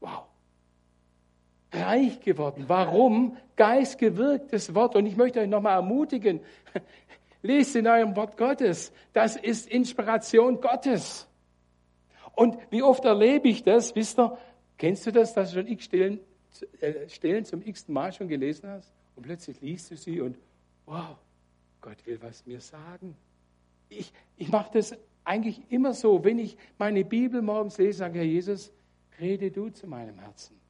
Wow 0.01 0.34
reich 1.75 2.21
geworden. 2.21 2.65
Warum? 2.69 3.37
Geistgewirktes 3.57 4.75
Wort. 4.75 4.97
Und 4.97 5.07
ich 5.07 5.17
möchte 5.17 5.41
euch 5.41 5.49
nochmal 5.49 5.75
ermutigen, 5.75 6.41
lest 7.43 7.77
in 7.77 7.87
eurem 7.87 8.17
Wort 8.17 8.37
Gottes. 8.37 8.93
Das 9.13 9.37
ist 9.37 9.69
Inspiration 9.69 10.61
Gottes. 10.61 11.29
Und 12.35 12.57
wie 12.71 12.83
oft 12.83 13.05
erlebe 13.05 13.49
ich 13.49 13.63
das? 13.63 13.95
Wisst 13.95 14.19
ihr, 14.19 14.37
kennst 14.79 15.07
du 15.07 15.13
das, 15.13 15.35
dass 15.35 15.51
du 15.51 15.61
schon 15.61 15.69
x 15.69 15.85
Stellen, 15.85 16.21
äh, 16.81 17.09
Stellen 17.09 17.45
zum 17.45 17.63
x 17.63 17.89
Mal 17.89 18.13
schon 18.13 18.29
gelesen 18.29 18.69
hast? 18.69 18.93
Und 19.15 19.23
plötzlich 19.23 19.61
liest 19.61 19.91
du 19.91 19.97
sie 19.97 20.21
und 20.21 20.37
wow, 20.87 21.17
Gott 21.81 22.05
will 22.07 22.19
was 22.21 22.45
mir 22.47 22.61
sagen. 22.61 23.17
Ich, 23.89 24.13
ich 24.37 24.49
mache 24.49 24.73
das 24.73 24.97
eigentlich 25.23 25.61
immer 25.71 25.95
so, 25.95 26.25
wenn 26.25 26.39
ich 26.39 26.57
meine 26.79 27.05
Bibel 27.05 27.41
morgens 27.41 27.79
lese, 27.79 27.99
sage 27.99 28.19
Herr 28.19 28.27
Jesus, 28.27 28.73
rede 29.21 29.51
du 29.53 29.69
zu 29.69 29.87
meinem 29.87 30.19
Herzen 30.19 30.64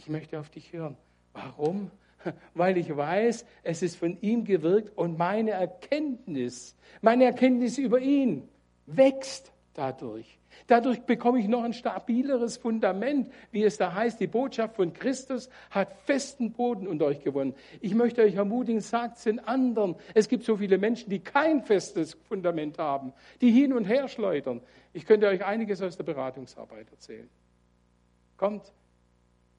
ich 0.00 0.08
möchte 0.08 0.40
auf 0.40 0.48
dich 0.48 0.72
hören. 0.72 0.96
Warum? 1.34 1.90
Weil 2.54 2.78
ich 2.78 2.96
weiß, 2.96 3.44
es 3.62 3.82
ist 3.82 3.96
von 3.96 4.16
ihm 4.22 4.44
gewirkt 4.44 4.96
und 4.96 5.18
meine 5.18 5.50
Erkenntnis, 5.50 6.74
meine 7.02 7.24
Erkenntnis 7.24 7.76
über 7.76 8.00
ihn 8.00 8.48
wächst 8.86 9.52
dadurch. 9.74 10.38
Dadurch 10.66 11.02
bekomme 11.02 11.38
ich 11.38 11.48
noch 11.48 11.62
ein 11.64 11.74
stabileres 11.74 12.56
Fundament, 12.56 13.30
wie 13.52 13.62
es 13.62 13.76
da 13.76 13.92
heißt. 13.92 14.18
Die 14.20 14.26
Botschaft 14.26 14.76
von 14.76 14.94
Christus 14.94 15.50
hat 15.70 15.92
festen 16.06 16.52
Boden 16.52 16.88
unter 16.88 17.04
euch 17.04 17.22
gewonnen. 17.22 17.54
Ich 17.82 17.94
möchte 17.94 18.22
euch 18.22 18.36
ermutigen, 18.36 18.80
sagt 18.80 19.18
es 19.18 19.24
den 19.24 19.38
anderen. 19.38 19.96
Es 20.14 20.28
gibt 20.28 20.44
so 20.44 20.56
viele 20.56 20.78
Menschen, 20.78 21.10
die 21.10 21.20
kein 21.20 21.62
festes 21.62 22.14
Fundament 22.26 22.78
haben, 22.78 23.12
die 23.42 23.50
hin 23.50 23.74
und 23.74 23.84
her 23.84 24.08
schleudern. 24.08 24.62
Ich 24.94 25.04
könnte 25.04 25.28
euch 25.28 25.44
einiges 25.44 25.82
aus 25.82 25.98
der 25.98 26.04
Beratungsarbeit 26.04 26.90
erzählen. 26.90 27.28
Kommt 28.38 28.72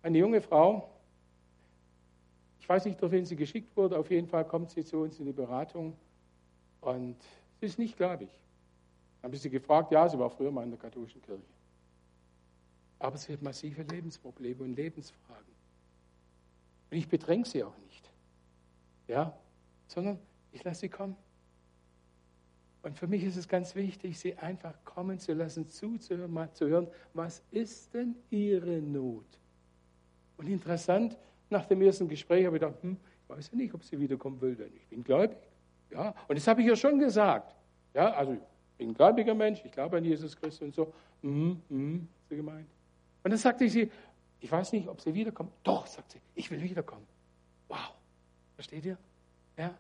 eine 0.02 0.18
junge 0.18 0.42
Frau, 0.42 0.90
ich 2.60 2.70
weiß 2.70 2.86
nicht, 2.86 3.02
wen 3.02 3.26
sie 3.26 3.36
geschickt 3.36 3.76
wurde, 3.76 3.98
auf 3.98 4.10
jeden 4.12 4.28
Fall 4.28 4.46
kommt 4.46 4.72
sie 4.72 4.84
zu 4.84 4.98
uns 4.98 5.20
in 5.20 5.26
die 5.26 5.34
Beratung 5.34 5.98
und 6.80 7.18
sie 7.60 7.66
ist 7.66 7.80
nicht 7.80 7.98
gläubig. 7.98 8.30
Dann 9.22 9.30
habe 9.30 9.36
ich 9.36 9.42
sie 9.42 9.50
gefragt, 9.50 9.92
ja, 9.92 10.08
sie 10.08 10.18
war 10.18 10.30
früher 10.30 10.52
mal 10.52 10.64
in 10.64 10.72
der 10.72 10.80
katholischen 10.80 11.22
Kirche. 11.22 11.44
Aber 13.00 13.18
sie 13.18 13.34
hat 13.34 13.42
massive 13.42 13.82
Lebensprobleme 13.84 14.64
und 14.64 14.76
Lebensfragen. 14.76 15.52
Und 16.92 16.98
ich 16.98 17.08
bedränge 17.08 17.46
sie 17.46 17.64
auch 17.64 17.78
nicht. 17.80 18.10
Ja, 19.08 19.38
sondern 19.88 20.20
ich 20.52 20.64
lasse 20.64 20.82
sie 20.82 20.90
kommen. 20.90 21.16
Und 22.84 22.98
für 22.98 23.08
mich 23.08 23.24
ist 23.24 23.38
es 23.38 23.48
ganz 23.48 23.76
wichtig, 23.76 24.20
sie 24.20 24.36
einfach 24.38 24.74
kommen 24.86 25.20
zu 25.20 25.34
lassen, 25.34 25.68
zuzuhören, 25.68 26.32
mal 26.32 26.52
zu 26.54 26.68
hören, 26.68 26.88
was 27.14 27.44
ist 27.52 27.94
denn 27.94 28.16
ihre 28.30 28.82
Not? 28.82 29.41
Und 30.42 30.48
interessant, 30.48 31.16
nach 31.52 31.68
dem 31.68 31.84
ersten 31.84 32.08
Gespräch 32.08 32.48
habe 32.48 32.58
ich 32.58 32.62
gedacht, 32.64 32.82
hm, 32.82 32.98
ich 33.24 33.30
weiß 33.30 33.52
ja 33.52 33.58
nicht, 33.58 33.76
ob 33.76 33.84
sie 33.84 34.00
wiederkommen 34.00 34.42
will, 34.42 34.56
denn 34.56 34.74
ich 34.76 34.88
bin 34.88 35.04
gläubig. 35.04 35.38
Ja, 35.92 36.16
und 36.28 36.36
das 36.36 36.48
habe 36.48 36.62
ich 36.62 36.68
ihr 36.68 36.76
schon 36.76 36.98
gesagt. 36.98 37.56
Ja, 37.94 38.12
also 38.14 38.36
bin 38.76 38.90
ein 38.90 38.94
gläubiger 38.96 39.36
Mensch, 39.36 39.62
ich 39.64 39.72
glaube 39.72 39.98
an 39.98 40.04
Jesus 40.04 40.36
Christus 40.36 40.64
und 40.64 40.74
so. 40.74 40.92
Mhm, 41.22 41.62
mhm, 41.70 42.08
sie 42.28 42.38
gemeint. 42.38 42.68
Und 43.24 43.30
dann 43.30 43.38
sagte 43.38 43.66
ich 43.66 43.72
sie, 43.72 43.92
ich 44.40 44.52
weiß 44.52 44.72
nicht, 44.72 44.88
ob 44.88 45.00
sie 45.00 45.14
wiederkommt. 45.14 45.52
Doch, 45.62 45.86
sagt 45.86 46.14
sie, 46.14 46.20
ich 46.34 46.50
will 46.50 46.60
wiederkommen. 46.64 47.06
Wow, 47.68 47.94
versteht 48.56 48.84
ihr? 48.84 48.98
Ja. 49.58 49.78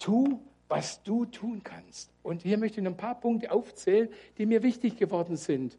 Tu, 0.00 0.40
was 0.66 1.00
du 1.04 1.24
tun 1.26 1.62
kannst. 1.62 2.10
Und 2.24 2.42
hier 2.42 2.58
möchte 2.58 2.80
ich 2.80 2.86
ein 2.86 2.96
paar 2.96 3.20
Punkte 3.20 3.52
aufzählen, 3.52 4.08
die 4.38 4.46
mir 4.46 4.64
wichtig 4.64 4.96
geworden 4.96 5.36
sind, 5.36 5.78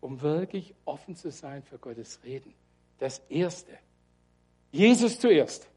um 0.00 0.20
wirklich 0.22 0.74
offen 0.84 1.14
zu 1.14 1.30
sein 1.30 1.62
für 1.62 1.78
Gottes 1.78 2.20
Reden. 2.24 2.52
Das 2.98 3.20
Erste, 3.28 3.72
Jesus 4.72 5.18
zuerst. 5.18 5.68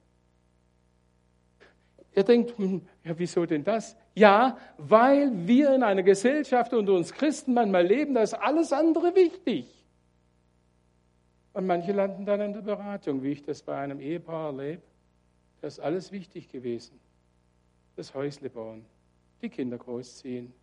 Ihr 2.16 2.24
denkt, 2.24 2.58
hm, 2.58 2.82
ja, 3.04 3.18
wieso 3.18 3.46
denn 3.46 3.64
das? 3.64 3.96
Ja, 4.14 4.58
weil 4.78 5.48
wir 5.48 5.74
in 5.74 5.82
einer 5.82 6.04
Gesellschaft 6.04 6.74
unter 6.74 6.94
uns 6.94 7.12
Christen 7.12 7.54
manchmal 7.54 7.86
leben, 7.86 8.14
da 8.14 8.22
ist 8.22 8.36
alles 8.36 8.72
andere 8.72 9.16
wichtig. 9.16 9.66
Und 11.54 11.66
manche 11.66 11.92
landen 11.92 12.26
dann 12.26 12.42
in 12.42 12.54
der 12.54 12.62
Beratung, 12.62 13.24
wie 13.24 13.32
ich 13.32 13.44
das 13.44 13.62
bei 13.62 13.78
einem 13.78 14.00
Ehepaar 14.00 14.48
erlebe. 14.48 14.82
Das 15.62 15.76
ist 15.76 15.80
alles 15.80 16.12
wichtig 16.12 16.50
gewesen. 16.50 17.00
Das 17.96 18.14
Häusle 18.14 18.50
bauen, 18.50 18.86
die 19.42 19.50
Kinder 19.50 19.78
großziehen 19.78 20.54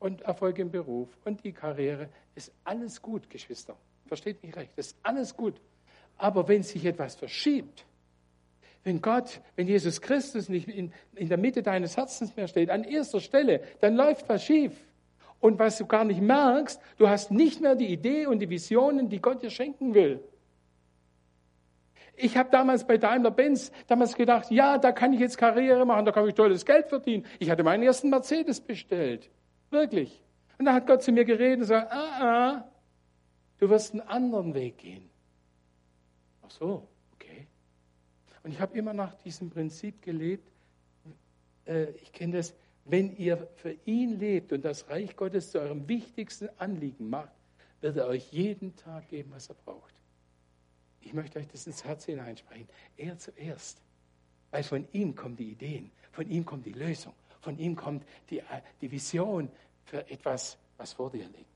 und 0.00 0.22
Erfolg 0.22 0.58
im 0.58 0.72
Beruf 0.72 1.08
und 1.24 1.44
die 1.44 1.52
Karriere. 1.52 2.08
Ist 2.34 2.52
alles 2.64 3.00
gut, 3.00 3.30
Geschwister. 3.30 3.76
Versteht 4.06 4.42
mich 4.42 4.56
recht, 4.56 4.72
ist 4.76 4.96
alles 5.04 5.36
gut. 5.36 5.60
Aber 6.16 6.48
wenn 6.48 6.64
sich 6.64 6.84
etwas 6.84 7.14
verschiebt, 7.14 7.86
wenn 8.82 9.00
Gott, 9.00 9.40
wenn 9.56 9.68
Jesus 9.68 10.00
Christus 10.00 10.48
nicht 10.48 10.66
in, 10.68 10.92
in 11.14 11.28
der 11.28 11.38
Mitte 11.38 11.62
deines 11.62 11.96
Herzens 11.96 12.34
mehr 12.34 12.48
steht, 12.48 12.70
an 12.70 12.82
erster 12.82 13.20
Stelle, 13.20 13.62
dann 13.80 13.94
läuft 13.94 14.28
was 14.28 14.42
schief. 14.42 14.72
Und 15.38 15.58
was 15.58 15.78
du 15.78 15.86
gar 15.86 16.04
nicht 16.04 16.20
merkst, 16.20 16.80
du 16.98 17.08
hast 17.08 17.30
nicht 17.30 17.60
mehr 17.60 17.74
die 17.74 17.86
Idee 17.86 18.26
und 18.26 18.40
die 18.40 18.50
Visionen, 18.50 19.08
die 19.08 19.20
Gott 19.20 19.42
dir 19.42 19.50
schenken 19.50 19.94
will. 19.94 20.22
Ich 22.16 22.36
habe 22.36 22.50
damals 22.50 22.86
bei 22.86 22.98
Daimler-Benz 22.98 23.72
damals 23.86 24.14
gedacht, 24.14 24.50
ja, 24.50 24.76
da 24.76 24.92
kann 24.92 25.12
ich 25.14 25.20
jetzt 25.20 25.38
Karriere 25.38 25.86
machen, 25.86 26.04
da 26.04 26.12
kann 26.12 26.28
ich 26.28 26.34
tolles 26.34 26.66
Geld 26.66 26.88
verdienen. 26.88 27.24
Ich 27.38 27.50
hatte 27.50 27.62
meinen 27.62 27.82
ersten 27.82 28.10
Mercedes 28.10 28.60
bestellt. 28.60 29.30
Wirklich. 29.70 30.22
Und 30.58 30.66
da 30.66 30.74
hat 30.74 30.86
Gott 30.86 31.02
zu 31.02 31.12
mir 31.12 31.24
geredet 31.24 31.54
und 31.54 31.60
gesagt, 31.60 31.90
ah, 31.92 32.20
ah, 32.20 32.72
du 33.58 33.70
wirst 33.70 33.92
einen 33.92 34.02
anderen 34.02 34.54
Weg 34.54 34.78
gehen. 34.78 35.08
Ach 36.42 36.50
so. 36.50 36.88
Und 38.42 38.52
ich 38.52 38.60
habe 38.60 38.76
immer 38.76 38.94
nach 38.94 39.14
diesem 39.14 39.50
Prinzip 39.50 40.02
gelebt. 40.02 40.50
Äh, 41.66 41.90
ich 42.02 42.12
kenne 42.12 42.38
das, 42.38 42.54
wenn 42.84 43.14
ihr 43.16 43.48
für 43.56 43.76
ihn 43.84 44.18
lebt 44.18 44.52
und 44.52 44.64
das 44.64 44.88
Reich 44.88 45.16
Gottes 45.16 45.50
zu 45.50 45.60
eurem 45.60 45.86
wichtigsten 45.88 46.48
Anliegen 46.58 47.10
macht, 47.10 47.34
wird 47.80 47.96
er 47.96 48.06
euch 48.06 48.32
jeden 48.32 48.74
Tag 48.76 49.08
geben, 49.08 49.30
was 49.32 49.48
er 49.48 49.54
braucht. 49.54 49.94
Ich 51.00 51.14
möchte 51.14 51.38
euch 51.38 51.48
das 51.48 51.66
ins 51.66 51.84
Herz 51.84 52.04
hineinsprechen. 52.04 52.68
Er 52.96 53.18
zuerst. 53.18 53.80
Weil 54.50 54.62
von 54.62 54.86
ihm 54.92 55.14
kommen 55.14 55.36
die 55.36 55.52
Ideen, 55.52 55.90
von 56.10 56.28
ihm 56.28 56.44
kommt 56.44 56.66
die 56.66 56.72
Lösung, 56.72 57.14
von 57.40 57.58
ihm 57.58 57.76
kommt 57.76 58.04
die, 58.30 58.38
äh, 58.38 58.62
die 58.80 58.90
Vision 58.90 59.50
für 59.84 60.08
etwas, 60.10 60.58
was 60.76 60.92
vor 60.92 61.10
dir 61.10 61.24
liegt. 61.24 61.46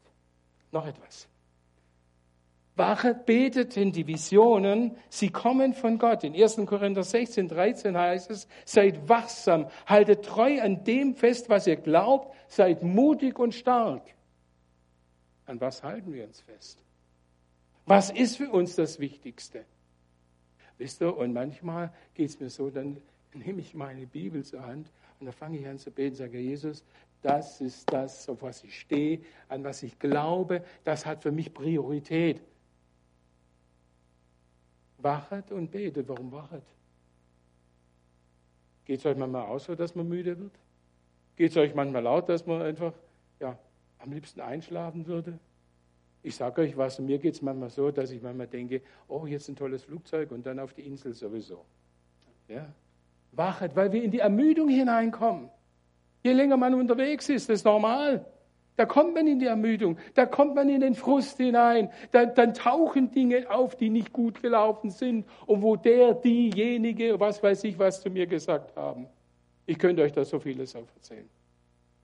Noch 0.72 0.86
etwas. 0.86 1.28
Wachet, 2.76 3.24
betet 3.24 3.76
in 3.76 3.92
die 3.92 4.06
Visionen, 4.06 4.96
sie 5.08 5.30
kommen 5.30 5.74
von 5.74 5.98
Gott. 5.98 6.24
In 6.24 6.34
1. 6.34 6.56
Korinther 6.66 7.04
16, 7.04 7.48
13 7.48 7.96
heißt 7.96 8.30
es, 8.32 8.48
seid 8.64 9.08
wachsam, 9.08 9.68
haltet 9.86 10.24
treu 10.24 10.60
an 10.60 10.82
dem 10.82 11.14
fest, 11.14 11.48
was 11.48 11.68
ihr 11.68 11.76
glaubt, 11.76 12.34
seid 12.48 12.82
mutig 12.82 13.38
und 13.38 13.54
stark. 13.54 14.02
An 15.46 15.60
was 15.60 15.84
halten 15.84 16.12
wir 16.12 16.24
uns 16.24 16.40
fest? 16.40 16.80
Was 17.86 18.10
ist 18.10 18.38
für 18.38 18.50
uns 18.50 18.74
das 18.74 18.98
Wichtigste? 18.98 19.64
Wisst 20.78 21.00
ihr, 21.00 21.16
und 21.16 21.32
manchmal 21.32 21.92
geht 22.14 22.30
es 22.30 22.40
mir 22.40 22.50
so, 22.50 22.70
dann 22.70 22.96
nehme 23.34 23.60
ich 23.60 23.74
meine 23.74 24.06
Bibel 24.06 24.44
zur 24.44 24.66
Hand 24.66 24.90
und 25.20 25.26
dann 25.26 25.34
fange 25.34 25.58
ich 25.58 25.66
an 25.66 25.78
zu 25.78 25.90
beten 25.90 26.16
sage, 26.16 26.38
Jesus, 26.38 26.84
das 27.22 27.60
ist 27.60 27.90
das, 27.92 28.28
auf 28.28 28.42
was 28.42 28.62
ich 28.64 28.80
stehe, 28.80 29.20
an 29.48 29.64
was 29.64 29.82
ich 29.82 29.98
glaube, 29.98 30.62
das 30.84 31.06
hat 31.06 31.22
für 31.22 31.32
mich 31.32 31.54
Priorität. 31.54 32.42
Wachet 34.98 35.52
und 35.52 35.70
betet. 35.70 36.08
Warum 36.08 36.32
wachet? 36.32 36.64
Geht 38.84 39.00
es 39.00 39.06
euch 39.06 39.16
manchmal 39.16 39.46
aus, 39.46 39.64
so 39.64 39.74
dass 39.74 39.94
man 39.94 40.08
müde 40.08 40.38
wird? 40.38 40.52
Geht 41.36 41.50
es 41.50 41.56
euch 41.56 41.74
manchmal 41.74 42.02
laut, 42.02 42.28
dass 42.28 42.46
man 42.46 42.62
einfach 42.62 42.92
ja, 43.40 43.58
am 43.98 44.12
liebsten 44.12 44.40
einschlafen 44.40 45.06
würde? 45.06 45.38
Ich 46.22 46.36
sage 46.36 46.62
euch 46.62 46.76
was, 46.76 46.98
mir 46.98 47.18
geht 47.18 47.34
es 47.34 47.42
manchmal 47.42 47.70
so, 47.70 47.90
dass 47.90 48.10
ich 48.10 48.22
manchmal 48.22 48.46
denke, 48.46 48.82
oh, 49.08 49.26
jetzt 49.26 49.48
ein 49.48 49.56
tolles 49.56 49.84
Flugzeug 49.84 50.30
und 50.30 50.44
dann 50.46 50.58
auf 50.58 50.72
die 50.72 50.86
Insel 50.86 51.12
sowieso. 51.12 51.64
Ja? 52.48 52.72
Wachet, 53.36 53.76
weil 53.76 53.92
wir 53.92 54.02
in 54.02 54.10
die 54.10 54.20
Ermüdung 54.20 54.68
hineinkommen. 54.68 55.50
Je 56.22 56.32
länger 56.32 56.56
man 56.56 56.74
unterwegs 56.74 57.28
ist, 57.28 57.48
das 57.48 57.60
ist 57.60 57.64
normal. 57.64 58.24
Da 58.76 58.86
kommt 58.86 59.14
man 59.14 59.26
in 59.28 59.38
die 59.38 59.46
Ermüdung, 59.46 59.98
da 60.14 60.26
kommt 60.26 60.56
man 60.56 60.68
in 60.68 60.80
den 60.80 60.94
Frust 60.96 61.36
hinein, 61.36 61.90
dann, 62.10 62.34
dann 62.34 62.54
tauchen 62.54 63.12
Dinge 63.12 63.48
auf, 63.48 63.76
die 63.76 63.88
nicht 63.88 64.12
gut 64.12 64.42
gelaufen 64.42 64.90
sind 64.90 65.26
und 65.46 65.62
wo 65.62 65.76
der, 65.76 66.14
diejenige, 66.14 67.20
was 67.20 67.40
weiß 67.40 67.62
ich, 67.64 67.78
was 67.78 68.00
zu 68.00 68.10
mir 68.10 68.26
gesagt 68.26 68.74
haben. 68.74 69.06
Ich 69.66 69.78
könnte 69.78 70.02
euch 70.02 70.12
da 70.12 70.24
so 70.24 70.40
vieles 70.40 70.74
auch 70.74 70.88
erzählen. 70.96 71.28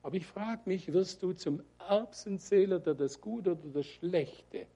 Aber 0.03 0.15
ich 0.15 0.27
frage 0.27 0.63
mich, 0.65 0.93
wirst 0.93 1.23
du 1.23 1.33
zum 1.33 1.61
Erbsenzähler, 1.89 2.79
der 2.79 2.95
das 2.95 3.21
Gute 3.21 3.53
oder 3.53 3.69
das 3.75 3.87
Schlechte 3.87 4.67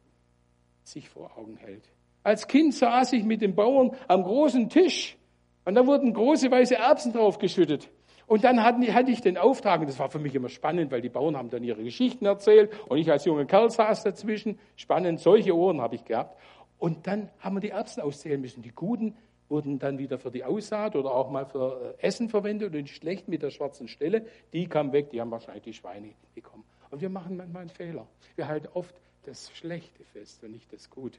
sich 0.82 1.08
vor 1.08 1.38
Augen 1.38 1.56
hält? 1.56 1.88
Als 2.24 2.48
Kind 2.48 2.74
saß 2.74 3.12
ich 3.12 3.24
mit 3.24 3.40
den 3.40 3.54
Bauern 3.54 3.92
am 4.08 4.22
großen 4.24 4.68
Tisch 4.68 5.16
und 5.64 5.74
da 5.74 5.86
wurden 5.86 6.12
große 6.12 6.50
weiße 6.50 6.76
Erbsen 6.76 7.12
draufgeschüttet. 7.12 7.90
Und 8.26 8.44
dann 8.44 8.62
hatte 8.62 9.10
ich 9.10 9.20
den 9.20 9.36
Auftrag, 9.36 9.80
und 9.80 9.88
das 9.88 9.98
war 9.98 10.08
für 10.08 10.18
mich 10.18 10.34
immer 10.34 10.48
spannend, 10.48 10.90
weil 10.90 11.02
die 11.02 11.10
Bauern 11.10 11.36
haben 11.36 11.50
dann 11.50 11.62
ihre 11.62 11.82
Geschichten 11.82 12.24
erzählt 12.24 12.72
und 12.88 12.96
ich 12.96 13.10
als 13.10 13.24
junger 13.26 13.44
Kerl 13.44 13.70
saß 13.70 14.02
dazwischen. 14.02 14.58
Spannend, 14.76 15.20
solche 15.20 15.54
Ohren 15.54 15.80
habe 15.80 15.94
ich 15.94 16.04
gehabt. 16.04 16.38
Und 16.78 17.06
dann 17.06 17.30
haben 17.38 17.56
wir 17.56 17.60
die 17.60 17.70
Erbsen 17.70 18.02
auszählen 18.02 18.40
müssen. 18.40 18.62
Die 18.62 18.70
guten 18.70 19.14
wurden 19.48 19.78
dann 19.78 19.98
wieder 19.98 20.18
für 20.18 20.30
die 20.30 20.42
Aussaat 20.42 20.96
oder 20.96 21.14
auch 21.14 21.30
mal 21.30 21.44
für 21.44 21.94
äh, 21.98 22.06
Essen 22.06 22.28
verwendet 22.28 22.74
und 22.74 22.84
die 22.84 22.92
schlechten 22.92 23.30
mit 23.30 23.42
der 23.42 23.50
schwarzen 23.50 23.88
Stelle, 23.88 24.26
die 24.52 24.66
kamen 24.66 24.92
weg, 24.92 25.10
die 25.10 25.20
haben 25.20 25.30
wahrscheinlich 25.30 25.64
die 25.64 25.74
Schweine 25.74 26.10
bekommen. 26.34 26.64
Und 26.90 27.00
wir 27.02 27.10
machen 27.10 27.36
manchmal 27.36 27.62
einen 27.62 27.70
Fehler. 27.70 28.06
Wir 28.36 28.48
halten 28.48 28.68
oft 28.72 28.94
das 29.24 29.50
Schlechte 29.54 30.02
fest 30.04 30.42
und 30.44 30.52
nicht 30.52 30.72
das 30.72 30.88
Gute. 30.90 31.18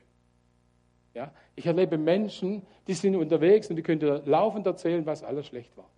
Ja? 1.15 1.33
Ich 1.55 1.65
erlebe 1.65 1.97
Menschen, 1.97 2.61
die 2.87 2.93
sind 2.93 3.15
unterwegs 3.15 3.69
und 3.69 3.77
die 3.77 3.81
können 3.81 3.99
dir 3.99 4.21
laufend 4.25 4.67
erzählen, 4.67 5.05
was 5.05 5.23
alles 5.23 5.47
schlecht 5.47 5.75
war. 5.77 5.89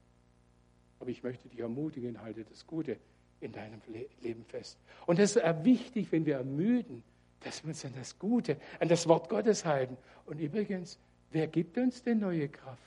Aber 1.00 1.10
ich 1.10 1.24
möchte 1.24 1.50
dich 1.50 1.60
ermutigen, 1.60 2.22
halte 2.22 2.46
das 2.46 2.66
Gute 2.66 2.98
in 3.42 3.52
deinem 3.52 3.82
Leben 4.22 4.46
fest. 4.46 4.78
Und 5.06 5.20
es 5.20 5.36
ist 5.36 5.44
wichtig, 5.64 6.12
wenn 6.12 6.26
wir 6.26 6.38
ermüden, 6.38 7.04
dass 7.42 7.64
wir 7.64 7.70
uns 7.70 7.84
an 7.84 7.94
das 7.96 8.18
Gute, 8.18 8.58
an 8.80 8.88
das 8.88 9.08
Wort 9.08 9.30
Gottes 9.30 9.66
halten. 9.66 9.98
Und 10.26 10.40
übrigens, 10.40 11.00
wer 11.32 11.48
gibt 11.48 11.78
uns 11.78 12.02
denn 12.04 12.20
neue 12.20 12.48
Kraft? 12.50 12.82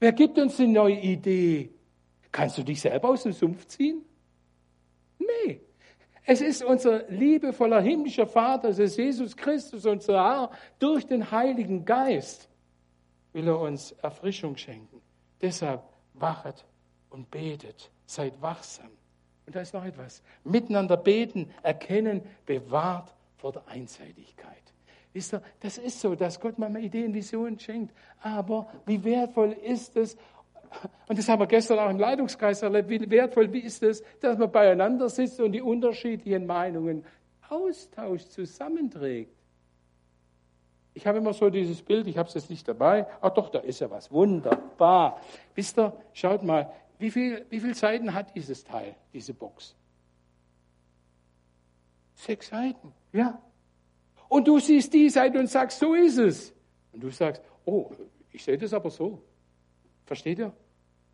Wer 0.00 0.12
gibt 0.12 0.38
uns 0.38 0.56
die 0.56 0.66
neue 0.66 0.98
Idee? 1.00 1.70
Kannst 2.30 2.58
du 2.58 2.62
dich 2.62 2.80
selber 2.80 3.10
aus 3.10 3.22
dem 3.22 3.32
Sumpf 3.32 3.66
ziehen? 3.66 4.02
Nee. 5.18 5.60
Es 6.28 6.40
ist 6.40 6.64
unser 6.64 7.08
liebevoller 7.08 7.80
himmlischer 7.80 8.26
Vater, 8.26 8.70
es 8.70 8.80
ist 8.80 8.96
Jesus 8.96 9.36
Christus, 9.36 9.86
unser 9.86 10.14
Herr, 10.14 10.50
durch 10.80 11.06
den 11.06 11.30
Heiligen 11.30 11.84
Geist 11.84 12.48
will 13.32 13.46
er 13.46 13.60
uns 13.60 13.92
Erfrischung 14.02 14.56
schenken. 14.56 15.00
Deshalb 15.40 15.82
wachet 16.14 16.64
und 17.10 17.30
betet, 17.30 17.90
seid 18.06 18.42
wachsam. 18.42 18.90
Und 19.46 19.54
da 19.54 19.60
ist 19.60 19.72
noch 19.72 19.84
etwas. 19.84 20.20
Miteinander 20.42 20.96
beten, 20.96 21.48
erkennen, 21.62 22.22
bewahrt 22.44 23.14
vor 23.36 23.52
der 23.52 23.68
Einseitigkeit. 23.68 24.56
Wisst 25.12 25.32
ihr, 25.32 25.42
das 25.60 25.78
ist 25.78 26.00
so, 26.00 26.14
dass 26.16 26.40
Gott 26.40 26.58
manchmal 26.58 26.82
Ideen, 26.82 27.14
Visionen 27.14 27.58
schenkt. 27.58 27.94
Aber 28.20 28.68
wie 28.84 29.02
wertvoll 29.04 29.52
ist 29.52 29.96
es, 29.96 30.16
und 31.08 31.18
das 31.18 31.28
haben 31.28 31.40
wir 31.40 31.46
gestern 31.46 31.78
auch 31.78 31.90
im 31.90 31.98
Leitungskreis 31.98 32.62
erlebt, 32.62 32.88
wie 32.88 33.10
wertvoll 33.10 33.54
ist 33.56 33.82
es, 33.82 34.02
dass 34.20 34.38
man 34.38 34.50
beieinander 34.50 35.08
sitzt 35.08 35.40
und 35.40 35.52
die 35.52 35.62
unterschiedlichen 35.62 36.46
Meinungen 36.46 37.04
austauscht, 37.48 38.30
zusammenträgt. 38.30 39.32
Ich 40.94 41.06
habe 41.06 41.18
immer 41.18 41.34
so 41.34 41.50
dieses 41.50 41.82
Bild, 41.82 42.06
ich 42.06 42.16
habe 42.16 42.28
es 42.28 42.34
jetzt 42.34 42.48
nicht 42.48 42.66
dabei. 42.66 43.06
Ach 43.20 43.30
doch, 43.30 43.50
da 43.50 43.58
ist 43.58 43.80
ja 43.80 43.90
was. 43.90 44.10
Wunderbar. 44.10 45.20
Wisst 45.54 45.78
ihr, 45.78 45.92
schaut 46.14 46.42
mal, 46.42 46.72
wie 46.98 47.10
viele 47.10 47.44
wie 47.50 47.60
viel 47.60 47.74
Seiten 47.74 48.14
hat 48.14 48.34
dieses 48.34 48.64
Teil, 48.64 48.94
diese 49.12 49.34
Box? 49.34 49.76
Sechs 52.14 52.48
Seiten, 52.48 52.92
ja. 53.12 53.38
Und 54.28 54.48
du 54.48 54.58
siehst 54.58 54.94
die 54.94 55.10
Seite 55.10 55.38
und 55.38 55.48
sagst, 55.48 55.78
so 55.78 55.94
ist 55.94 56.16
es. 56.16 56.54
Und 56.92 57.02
du 57.02 57.10
sagst, 57.10 57.42
oh, 57.66 57.90
ich 58.32 58.42
sehe 58.42 58.56
das 58.56 58.72
aber 58.72 58.90
so. 58.90 59.22
Versteht 60.06 60.38
ihr? 60.38 60.52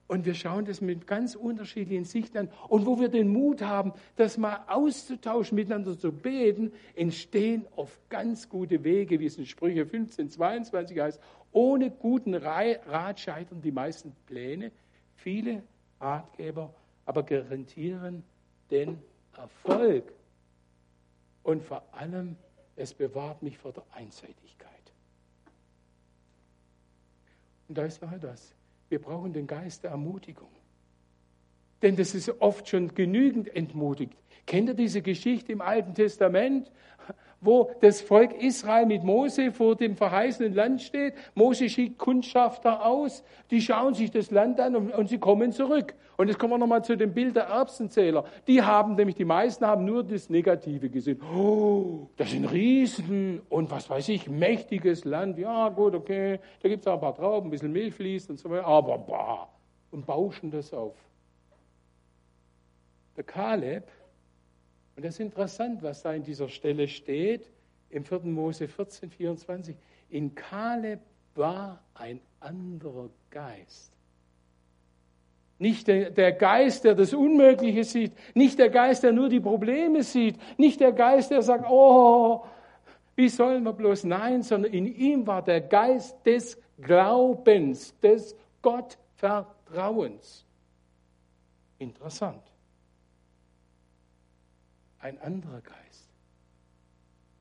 Und 0.06 0.26
wir 0.26 0.34
schauen 0.34 0.66
das 0.66 0.82
mit 0.82 1.06
ganz 1.06 1.34
unterschiedlichen 1.34 2.04
Sichten 2.04 2.36
an. 2.36 2.50
Und 2.68 2.84
wo 2.84 3.00
wir 3.00 3.08
den 3.08 3.28
Mut 3.28 3.62
haben, 3.62 3.94
das 4.16 4.36
mal 4.36 4.62
auszutauschen, 4.68 5.56
miteinander 5.56 5.98
zu 5.98 6.12
beten, 6.12 6.72
entstehen 6.94 7.66
auf 7.76 7.98
ganz 8.10 8.48
gute 8.48 8.84
Wege, 8.84 9.18
wie 9.20 9.26
es 9.26 9.38
in 9.38 9.46
Sprüche 9.46 9.86
15, 9.86 10.28
22 10.28 10.98
heißt. 11.00 11.20
Ohne 11.52 11.90
guten 11.90 12.34
Rat 12.34 13.20
scheitern 13.20 13.62
die 13.62 13.72
meisten 13.72 14.14
Pläne. 14.26 14.70
Viele 15.16 15.62
Ratgeber 15.98 16.74
aber 17.06 17.22
garantieren 17.22 18.22
den 18.70 18.98
Erfolg. 19.36 20.12
Und 21.42 21.62
vor 21.62 21.82
allem, 21.92 22.36
es 22.76 22.92
bewahrt 22.92 23.42
mich 23.42 23.56
vor 23.56 23.72
der 23.72 23.84
Einseitigkeit. 23.92 24.92
Und 27.68 27.78
da 27.78 27.84
ist 27.84 28.02
noch 28.02 28.12
etwas. 28.12 28.54
Wir 28.92 29.00
brauchen 29.00 29.32
den 29.32 29.46
Geist 29.46 29.84
der 29.84 29.92
Ermutigung. 29.92 30.50
Denn 31.80 31.96
das 31.96 32.14
ist 32.14 32.28
oft 32.42 32.68
schon 32.68 32.94
genügend 32.94 33.48
entmutigt. 33.56 34.12
Kennt 34.46 34.68
ihr 34.68 34.74
diese 34.74 35.00
Geschichte 35.00 35.50
im 35.50 35.62
Alten 35.62 35.94
Testament, 35.94 36.70
wo 37.42 37.70
das 37.80 38.00
Volk 38.00 38.32
Israel 38.40 38.86
mit 38.86 39.04
Mose 39.04 39.52
vor 39.52 39.76
dem 39.76 39.96
verheißenen 39.96 40.54
Land 40.54 40.80
steht? 40.80 41.14
Mose 41.34 41.68
schickt 41.68 41.98
Kundschafter 41.98 42.86
aus, 42.86 43.22
die 43.50 43.60
schauen 43.60 43.94
sich 43.94 44.10
das 44.10 44.30
Land 44.30 44.58
an 44.60 44.74
und, 44.76 44.94
und 44.94 45.08
sie 45.08 45.18
kommen 45.18 45.52
zurück. 45.52 45.94
Und 46.16 46.28
jetzt 46.28 46.38
kommen 46.38 46.52
wir 46.52 46.58
nochmal 46.58 46.84
zu 46.84 46.96
dem 46.96 47.12
Bild 47.12 47.36
der 47.36 47.44
Erbsenzähler. 47.44 48.24
Die 48.46 48.62
haben 48.62 48.94
nämlich, 48.94 49.16
die 49.16 49.24
meisten 49.24 49.66
haben 49.66 49.84
nur 49.84 50.04
das 50.04 50.30
Negative 50.30 50.88
gesehen. 50.88 51.20
Oh, 51.34 52.08
das 52.16 52.30
sind 52.30 52.44
Riesen 52.44 53.40
und 53.48 53.70
was 53.70 53.90
weiß 53.90 54.08
ich, 54.10 54.28
mächtiges 54.28 55.04
Land. 55.04 55.38
Ja, 55.38 55.68
gut, 55.68 55.94
okay, 55.94 56.38
da 56.62 56.68
gibt 56.68 56.82
es 56.82 56.86
auch 56.86 56.94
ein 56.94 57.00
paar 57.00 57.14
Trauben, 57.14 57.48
ein 57.48 57.50
bisschen 57.50 57.72
Milch 57.72 57.94
fließt 57.94 58.30
und 58.30 58.38
so 58.38 58.48
weiter. 58.50 58.66
Aber 58.66 58.98
bah, 58.98 59.48
und 59.90 60.06
bauschen 60.06 60.50
das 60.50 60.72
auf. 60.72 60.94
Der 63.16 63.24
Kaleb, 63.24 63.84
und 64.96 65.04
das 65.04 65.14
ist 65.14 65.20
interessant, 65.20 65.82
was 65.82 66.02
da 66.02 66.12
in 66.12 66.22
dieser 66.22 66.48
Stelle 66.48 66.86
steht, 66.88 67.50
im 67.90 68.04
4. 68.04 68.20
Mose 68.20 68.68
14, 68.68 69.10
24. 69.10 69.76
In 70.10 70.34
Kaleb 70.34 71.00
war 71.34 71.80
ein 71.94 72.20
anderer 72.40 73.08
Geist. 73.30 73.92
Nicht 75.58 75.86
der, 75.86 76.10
der, 76.10 76.32
Geist, 76.32 76.84
der 76.84 76.94
das 76.94 77.14
Unmögliche 77.14 77.84
sieht, 77.84 78.12
nicht 78.34 78.58
der 78.58 78.68
Geist, 78.68 79.04
der 79.04 79.12
nur 79.12 79.28
die 79.28 79.40
Probleme 79.40 80.02
sieht, 80.02 80.36
nicht 80.58 80.80
der 80.80 80.92
Geist, 80.92 81.30
der 81.30 81.42
sagt, 81.42 81.66
oh, 81.70 82.44
wie 83.14 83.28
sollen 83.28 83.62
wir 83.62 83.72
bloß? 83.72 84.04
Nein, 84.04 84.42
sondern 84.42 84.72
in 84.72 84.86
ihm 84.86 85.26
war 85.26 85.42
der 85.42 85.60
Geist 85.60 86.16
des 86.26 86.58
Glaubens, 86.80 87.98
des 88.00 88.34
Gottvertrauens. 88.60 90.44
Interessant. 91.78 92.51
Ein 95.02 95.20
anderer 95.20 95.60
Geist. 95.60 96.08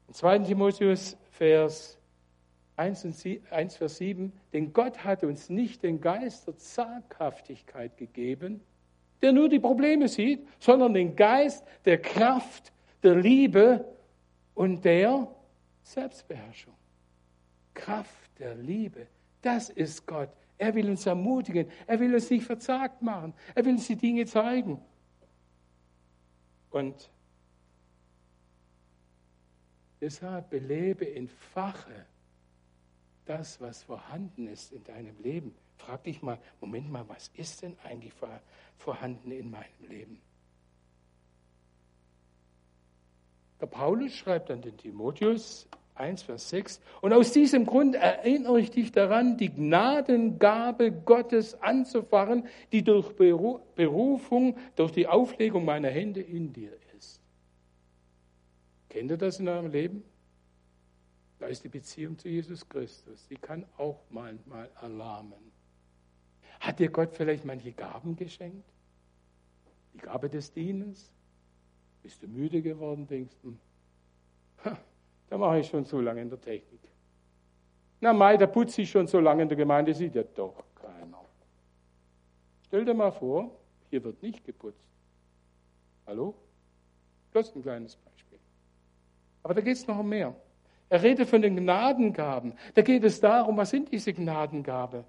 In 0.08 0.16
2. 0.16 0.40
Timotheus, 0.40 1.16
Vers 1.30 2.00
1, 2.76 3.06
und 3.06 3.16
1, 3.52 3.78
Vers 3.78 3.98
7, 3.98 4.34
denn 4.52 4.74
Gott 4.74 5.04
hat 5.04 5.24
uns 5.24 5.48
nicht 5.48 5.84
den 5.84 6.02
Geist 6.02 6.48
der 6.48 6.58
Zaghaftigkeit 6.58 7.96
gegeben, 7.98 8.62
der 9.22 9.32
nur 9.32 9.48
die 9.48 9.60
Probleme 9.60 10.08
sieht, 10.08 10.48
sondern 10.60 10.96
den 10.96 11.16
Geist 11.16 11.64
der 11.86 12.02
Kraft, 12.02 12.74
der 13.04 13.14
Liebe 13.16 13.86
und 14.56 14.84
der 14.84 15.28
Selbstbeherrschung. 15.84 16.74
Kraft 17.76 18.40
der 18.40 18.56
Liebe, 18.56 19.06
das 19.44 19.70
ist 19.70 20.08
Gott. 20.08 20.30
Er 20.58 20.74
will 20.74 20.90
uns 20.90 21.06
ermutigen, 21.06 21.70
er 21.86 22.00
will 22.00 22.12
uns 22.16 22.28
nicht 22.32 22.46
verzagt 22.46 23.04
machen, 23.04 23.36
er 23.54 23.64
will 23.66 23.74
uns 23.74 23.86
die 23.86 23.96
Dinge 23.96 24.26
zeigen. 24.26 24.82
Und 26.72 27.11
deshalb 30.02 30.50
belebe, 30.50 31.14
entfache 31.16 32.06
das, 33.26 33.62
was 33.62 33.84
vorhanden 33.84 34.48
ist 34.48 34.74
in 34.74 34.84
deinem 34.84 35.18
Leben. 35.22 35.56
Frag 35.78 36.04
dich 36.04 36.22
mal, 36.22 36.38
Moment 36.60 36.92
mal, 36.92 37.08
was 37.08 37.30
ist 37.36 37.62
denn 37.62 37.78
eigentlich 37.84 38.14
vorhanden 38.78 39.32
in 39.32 39.50
meinem 39.50 39.88
Leben? 39.88 40.20
Der 43.60 43.68
Paulus 43.68 44.14
schreibt 44.16 44.50
an 44.50 44.62
den 44.62 44.76
Timotheus 44.76 45.68
1, 45.94 46.24
Vers 46.24 46.50
6, 46.50 46.82
und 47.02 47.14
aus 47.14 47.32
diesem 47.32 47.66
Grund 47.66 47.94
erinnere 47.94 48.60
ich 48.60 48.72
dich 48.72 48.92
daran, 48.92 49.38
die 49.38 49.50
Gnadengabe 49.50 50.92
Gottes 50.92 51.62
anzufachen, 51.62 52.48
die 52.72 52.84
durch 52.84 53.14
Berufung, 53.14 54.58
durch 54.76 54.92
die 54.94 55.06
Auflegung 55.06 55.64
meiner 55.64 55.90
Hände 55.90 56.22
in 56.22 56.54
dir. 56.54 56.72
Kennt 58.92 59.10
ihr 59.10 59.16
das 59.16 59.40
in 59.40 59.48
eurem 59.48 59.72
Leben? 59.72 60.04
Da 61.40 61.48
ist 61.48 61.64
die 61.64 61.70
Beziehung 61.70 62.18
zu 62.18 62.28
Jesus 62.28 62.68
Christus. 62.68 63.26
Die 63.30 63.38
kann 63.38 63.66
auch 63.78 64.02
manchmal 64.10 64.70
erlahmen. 64.82 65.54
Hat 66.60 66.78
dir 66.78 66.90
Gott 66.90 67.16
vielleicht 67.16 67.46
manche 67.46 67.72
Gaben 67.72 68.18
geschenkt? 68.18 68.70
Die 69.94 69.98
Gabe 69.98 70.30
des 70.30 70.52
Dienens? 70.52 71.10
Bist 72.04 72.22
du 72.22 72.28
müde 72.28 72.62
geworden, 72.62 73.08
denkst 73.08 73.38
du, 73.42 73.56
hm, 74.64 74.78
da 75.30 75.38
mache 75.38 75.60
ich 75.60 75.68
schon 75.68 75.86
so 75.86 76.02
lange 76.02 76.22
in 76.22 76.30
der 76.30 76.42
Technik. 76.42 76.82
Na, 78.02 78.12
Mai, 78.12 78.36
da 78.36 78.46
putze 78.46 78.82
ich 78.82 78.92
schon 78.92 79.08
so 79.08 79.22
lange 79.22 79.44
in 79.44 79.48
der 79.48 79.58
Gemeinde, 79.58 79.94
sieht 79.94 80.16
ja 80.16 80.24
doch 80.24 80.66
keiner. 80.76 81.24
Stell 82.68 82.84
dir 82.84 82.94
mal 82.94 83.12
vor, 83.12 83.58
hier 83.90 84.04
wird 84.04 84.22
nicht 84.22 84.44
geputzt. 84.44 84.84
Hallo? 86.06 86.36
Bloß 87.32 87.56
ein 87.56 87.62
kleines 87.62 87.96
Beispiel. 87.96 88.11
Aber 89.44 89.54
da 89.54 89.62
geht 89.62 89.78
es 89.78 89.88
noch 89.88 90.00
um 90.00 90.10
mehr. 90.10 90.36
Er 90.90 91.02
redet 91.02 91.30
von 91.30 91.42
den 91.42 91.56
Gnadengaben. 91.56 92.54
Da 92.74 92.82
geht 92.82 93.04
es 93.04 93.20
darum, 93.20 93.58
was 93.58 93.70
sind 93.70 93.92
diese 93.92 94.14
Gnadengabe? 94.14 95.06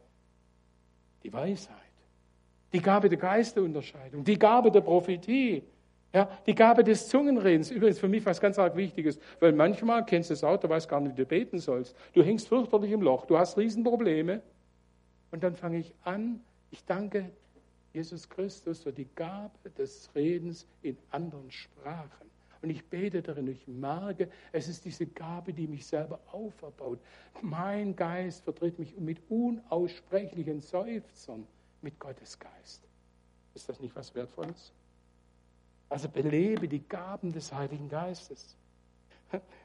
Die 1.24 1.32
Weisheit, 1.32 1.76
die 2.72 2.80
Gabe 2.80 3.08
der 3.08 3.18
Geisterunterscheidung, 3.18 4.24
die 4.24 4.38
Gabe 4.38 4.70
der 4.70 4.80
Prophetie, 4.80 5.62
ja, 6.12 6.28
die 6.46 6.54
Gabe 6.54 6.84
des 6.84 7.08
Zungenredens. 7.08 7.70
Übrigens 7.70 7.98
für 7.98 8.08
mich 8.08 8.24
was 8.26 8.40
ganz 8.40 8.58
arg 8.58 8.76
Wichtiges, 8.76 9.18
weil 9.40 9.52
manchmal 9.52 10.04
kennst 10.04 10.30
du 10.30 10.34
es 10.34 10.44
auch, 10.44 10.58
du 10.58 10.68
weißt 10.68 10.88
gar 10.88 11.00
nicht, 11.00 11.16
wie 11.16 11.22
du 11.22 11.26
beten 11.26 11.58
sollst. 11.58 11.96
Du 12.12 12.22
hängst 12.22 12.48
fürchterlich 12.48 12.92
im 12.92 13.02
Loch, 13.02 13.26
du 13.26 13.38
hast 13.38 13.56
Riesenprobleme. 13.56 14.42
Und 15.30 15.42
dann 15.42 15.54
fange 15.54 15.78
ich 15.78 15.94
an, 16.04 16.40
ich 16.70 16.84
danke 16.84 17.30
Jesus 17.94 18.28
Christus 18.28 18.82
für 18.82 18.92
die 18.92 19.08
Gabe 19.14 19.70
des 19.70 20.10
Redens 20.14 20.66
in 20.82 20.96
anderen 21.10 21.50
Sprachen. 21.50 22.31
Und 22.62 22.70
ich 22.70 22.84
bete 22.84 23.22
darin, 23.22 23.48
ich 23.48 23.66
merke, 23.66 24.28
es 24.52 24.68
ist 24.68 24.84
diese 24.84 25.06
Gabe, 25.06 25.52
die 25.52 25.66
mich 25.66 25.86
selber 25.86 26.20
auferbaut. 26.30 27.00
Mein 27.42 27.96
Geist 27.96 28.44
vertritt 28.44 28.78
mich 28.78 28.96
mit 28.98 29.18
unaussprechlichen 29.28 30.60
Seufzern 30.60 31.46
mit 31.80 31.98
Gottes 31.98 32.38
Geist. 32.38 32.82
Ist 33.54 33.68
das 33.68 33.80
nicht 33.80 33.94
was 33.96 34.14
Wertvolles? 34.14 34.72
Also 35.88 36.08
belebe 36.08 36.68
die 36.68 36.86
Gaben 36.88 37.32
des 37.32 37.52
Heiligen 37.52 37.88
Geistes. 37.88 38.56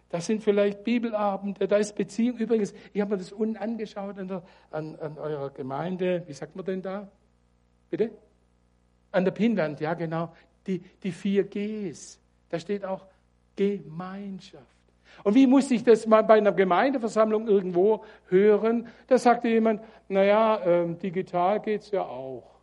Das 0.10 0.26
sind 0.26 0.42
vielleicht 0.42 0.86
Bibelabende, 0.86 1.68
da 1.68 1.76
ist 1.76 1.94
Beziehung. 1.94 2.38
Übrigens, 2.38 2.74
ich 2.94 3.02
habe 3.02 3.12
mir 3.12 3.18
das 3.18 3.34
unten 3.34 3.58
angeschaut 3.58 4.18
an, 4.18 4.30
der, 4.30 4.44
an, 4.72 4.96
an 4.96 5.18
eurer 5.18 5.50
Gemeinde. 5.50 6.24
Wie 6.28 6.32
sagt 6.34 6.56
man 6.56 6.64
denn 6.64 6.82
da? 6.82 7.12
Bitte? 7.90 8.12
an 9.12 9.26
der 9.26 9.32
Pinnwand, 9.32 9.80
ja 9.80 9.94
genau, 9.94 10.34
die, 10.66 10.80
die 10.80 11.12
vier 11.12 11.44
Gs. 11.44 12.20
Da 12.50 12.60
steht 12.60 12.86
auch 12.86 13.06
Gemeinschaft. 13.56 14.66
Und 15.24 15.36
wie 15.36 15.48
musste 15.48 15.74
ich 15.74 15.84
das 15.84 16.06
mal 16.06 16.24
bei 16.24 16.36
einer 16.36 16.52
Gemeindeversammlung 16.52 17.48
irgendwo 17.48 18.04
hören? 18.28 18.88
Da 19.08 19.18
sagte 19.18 19.48
jemand, 19.48 19.82
naja, 20.08 20.58
äh, 20.58 20.94
digital 20.96 21.60
geht 21.60 21.82
es 21.82 21.92
ja 21.92 22.04
auch. 22.04 22.58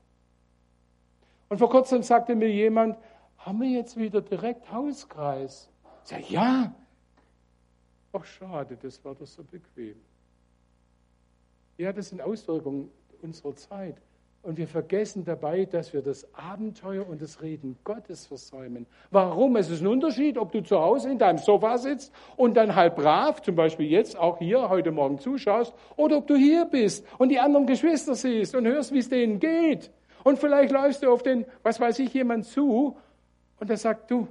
Und 1.49 1.59
vor 1.59 1.71
kurzem 1.71 2.03
sagte 2.03 2.35
mir 2.35 2.51
jemand, 2.51 2.97
haben 3.39 3.61
wir 3.61 3.69
jetzt 3.69 3.97
wieder 3.97 4.21
direkt 4.21 4.71
Hauskreis? 4.73 5.69
Ich 6.05 6.11
sage, 6.11 6.25
ja. 6.29 6.75
Ach 8.13 8.25
schade, 8.25 8.77
das 8.81 9.05
war 9.05 9.15
doch 9.15 9.27
so 9.27 9.43
bequem. 9.43 9.97
Ja, 11.77 11.93
das 11.93 12.11
sind 12.11 12.21
Auswirkungen 12.21 12.91
unserer 13.21 13.55
Zeit. 13.57 13.97
Und 14.45 14.59
wir 14.59 14.69
vergessen 14.69 15.25
dabei, 15.25 15.65
dass 15.65 15.95
wir 15.95 16.03
das 16.03 16.29
Abenteuer 16.35 17.09
und 17.09 17.23
das 17.23 17.41
Reden 17.41 17.79
Gottes 17.83 18.27
versäumen. 18.27 18.85
Warum? 19.11 19.57
Es 19.57 19.71
ist 19.71 19.81
ein 19.81 19.87
Unterschied, 19.87 20.37
ob 20.37 20.53
du 20.53 20.63
zu 20.63 20.79
Hause 20.79 21.11
in 21.11 21.19
deinem 21.19 21.39
Sofa 21.39 21.79
sitzt 21.79 22.13
und 22.37 22.55
dann 22.55 22.77
halb 22.77 22.97
brav, 22.97 23.41
zum 23.41 23.57
Beispiel 23.57 23.91
jetzt 23.91 24.19
auch 24.19 24.39
hier 24.39 24.69
heute 24.69 24.93
Morgen 24.93 25.19
zuschaust, 25.19 25.73
oder 25.97 26.19
ob 26.19 26.27
du 26.27 26.37
hier 26.37 26.67
bist 26.67 27.07
und 27.17 27.31
die 27.31 27.41
anderen 27.41 27.67
Geschwister 27.67 28.15
siehst 28.15 28.55
und 28.55 28.67
hörst, 28.67 28.93
wie 28.93 28.99
es 28.99 29.09
denen 29.09 29.41
geht. 29.41 29.91
Und 30.25 30.39
vielleicht 30.39 30.73
läufst 30.73 31.03
du 31.03 31.11
auf 31.11 31.23
den, 31.23 31.47
was 31.63 31.81
weiß 31.81 31.99
ich, 32.01 32.13
jemand 32.13 32.45
zu 32.45 32.99
und 33.59 33.71
der 33.71 33.79
sagt, 33.79 34.11
du, 34.11 34.29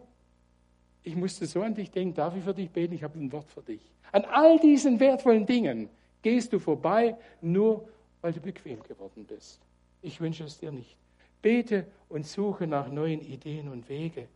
ich 1.01 1.15
musste 1.15 1.47
so 1.47 1.63
an 1.63 1.73
dich 1.73 1.89
denken, 1.89 2.13
darf 2.13 2.37
ich 2.37 2.43
für 2.43 2.53
dich 2.53 2.69
beten? 2.69 2.93
Ich 2.93 3.01
habe 3.01 3.17
ein 3.17 3.31
Wort 3.31 3.49
für 3.49 3.63
dich. 3.63 3.81
An 4.11 4.25
all 4.25 4.59
diesen 4.59 4.99
wertvollen 4.99 5.47
Dingen 5.47 5.89
gehst 6.21 6.53
du 6.53 6.59
vorbei, 6.59 7.17
nur 7.41 7.87
weil 8.21 8.31
du 8.31 8.39
bequem 8.39 8.83
geworden 8.83 9.25
bist. 9.27 9.59
Ich 10.03 10.19
wünsche 10.21 10.43
es 10.43 10.59
dir 10.59 10.71
nicht. 10.71 10.97
Bete 11.41 11.87
und 12.09 12.27
suche 12.27 12.67
nach 12.67 12.89
neuen 12.89 13.21
Ideen 13.21 13.69
und 13.69 13.89
Wege. 13.89 14.27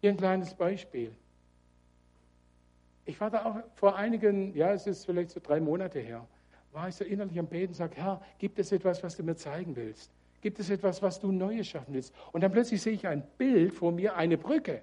Hier 0.00 0.10
ein 0.10 0.16
kleines 0.16 0.54
Beispiel. 0.54 1.12
Ich 3.04 3.20
war 3.20 3.30
da 3.30 3.44
auch 3.44 3.56
vor 3.76 3.94
einigen, 3.94 4.54
ja, 4.56 4.72
es 4.72 4.86
ist 4.86 5.04
vielleicht 5.04 5.30
so 5.30 5.40
drei 5.40 5.60
Monate 5.60 6.00
her, 6.00 6.26
war 6.72 6.88
ich 6.88 6.96
so 6.96 7.04
innerlich 7.04 7.38
am 7.38 7.46
Beten 7.46 7.68
und 7.68 7.74
sage, 7.74 7.96
Herr, 7.96 8.20
gibt 8.38 8.58
es 8.58 8.72
etwas, 8.72 9.02
was 9.02 9.16
du 9.16 9.22
mir 9.22 9.36
zeigen 9.36 9.76
willst? 9.76 10.10
Gibt 10.40 10.58
es 10.58 10.70
etwas, 10.70 11.00
was 11.02 11.20
du 11.20 11.30
Neues 11.30 11.68
schaffen 11.68 11.94
willst? 11.94 12.12
Und 12.32 12.42
dann 12.42 12.52
plötzlich 12.52 12.82
sehe 12.82 12.94
ich 12.94 13.06
ein 13.06 13.22
Bild 13.38 13.74
vor 13.74 13.92
mir, 13.92 14.16
eine 14.16 14.36
Brücke. 14.36 14.82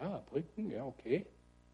Ja, 0.00 0.22
Brücken, 0.30 0.70
ja, 0.70 0.84
okay. 0.84 1.26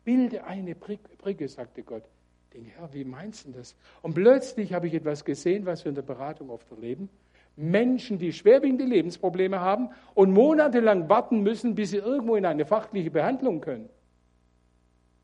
Bilde 0.05 0.45
eine 0.45 0.75
Brücke, 0.75 1.49
sagte 1.49 1.83
Gott. 1.83 2.05
Ich 2.45 2.59
denke, 2.59 2.71
Herr, 2.77 2.93
wie 2.93 3.05
meinst 3.05 3.47
du 3.47 3.53
das? 3.53 3.75
Und 4.03 4.15
plötzlich 4.15 4.73
habe 4.73 4.89
ich 4.89 4.95
etwas 4.95 5.25
gesehen, 5.25 5.65
was 5.65 5.85
wir 5.85 5.91
in 5.91 5.95
der 5.95 6.03
Beratung 6.03 6.51
oft 6.51 6.71
erleben. 6.71 7.09
Menschen, 7.57 8.19
die 8.19 8.33
schwerwiegende 8.33 8.85
Lebensprobleme 8.85 9.61
haben 9.61 9.91
und 10.15 10.33
monatelang 10.33 11.09
warten 11.09 11.43
müssen, 11.43 11.75
bis 11.75 11.91
sie 11.91 11.99
irgendwo 11.99 12.37
in 12.37 12.47
eine 12.47 12.65
fachliche 12.65 13.11
Behandlung 13.11 13.61
können. 13.61 13.89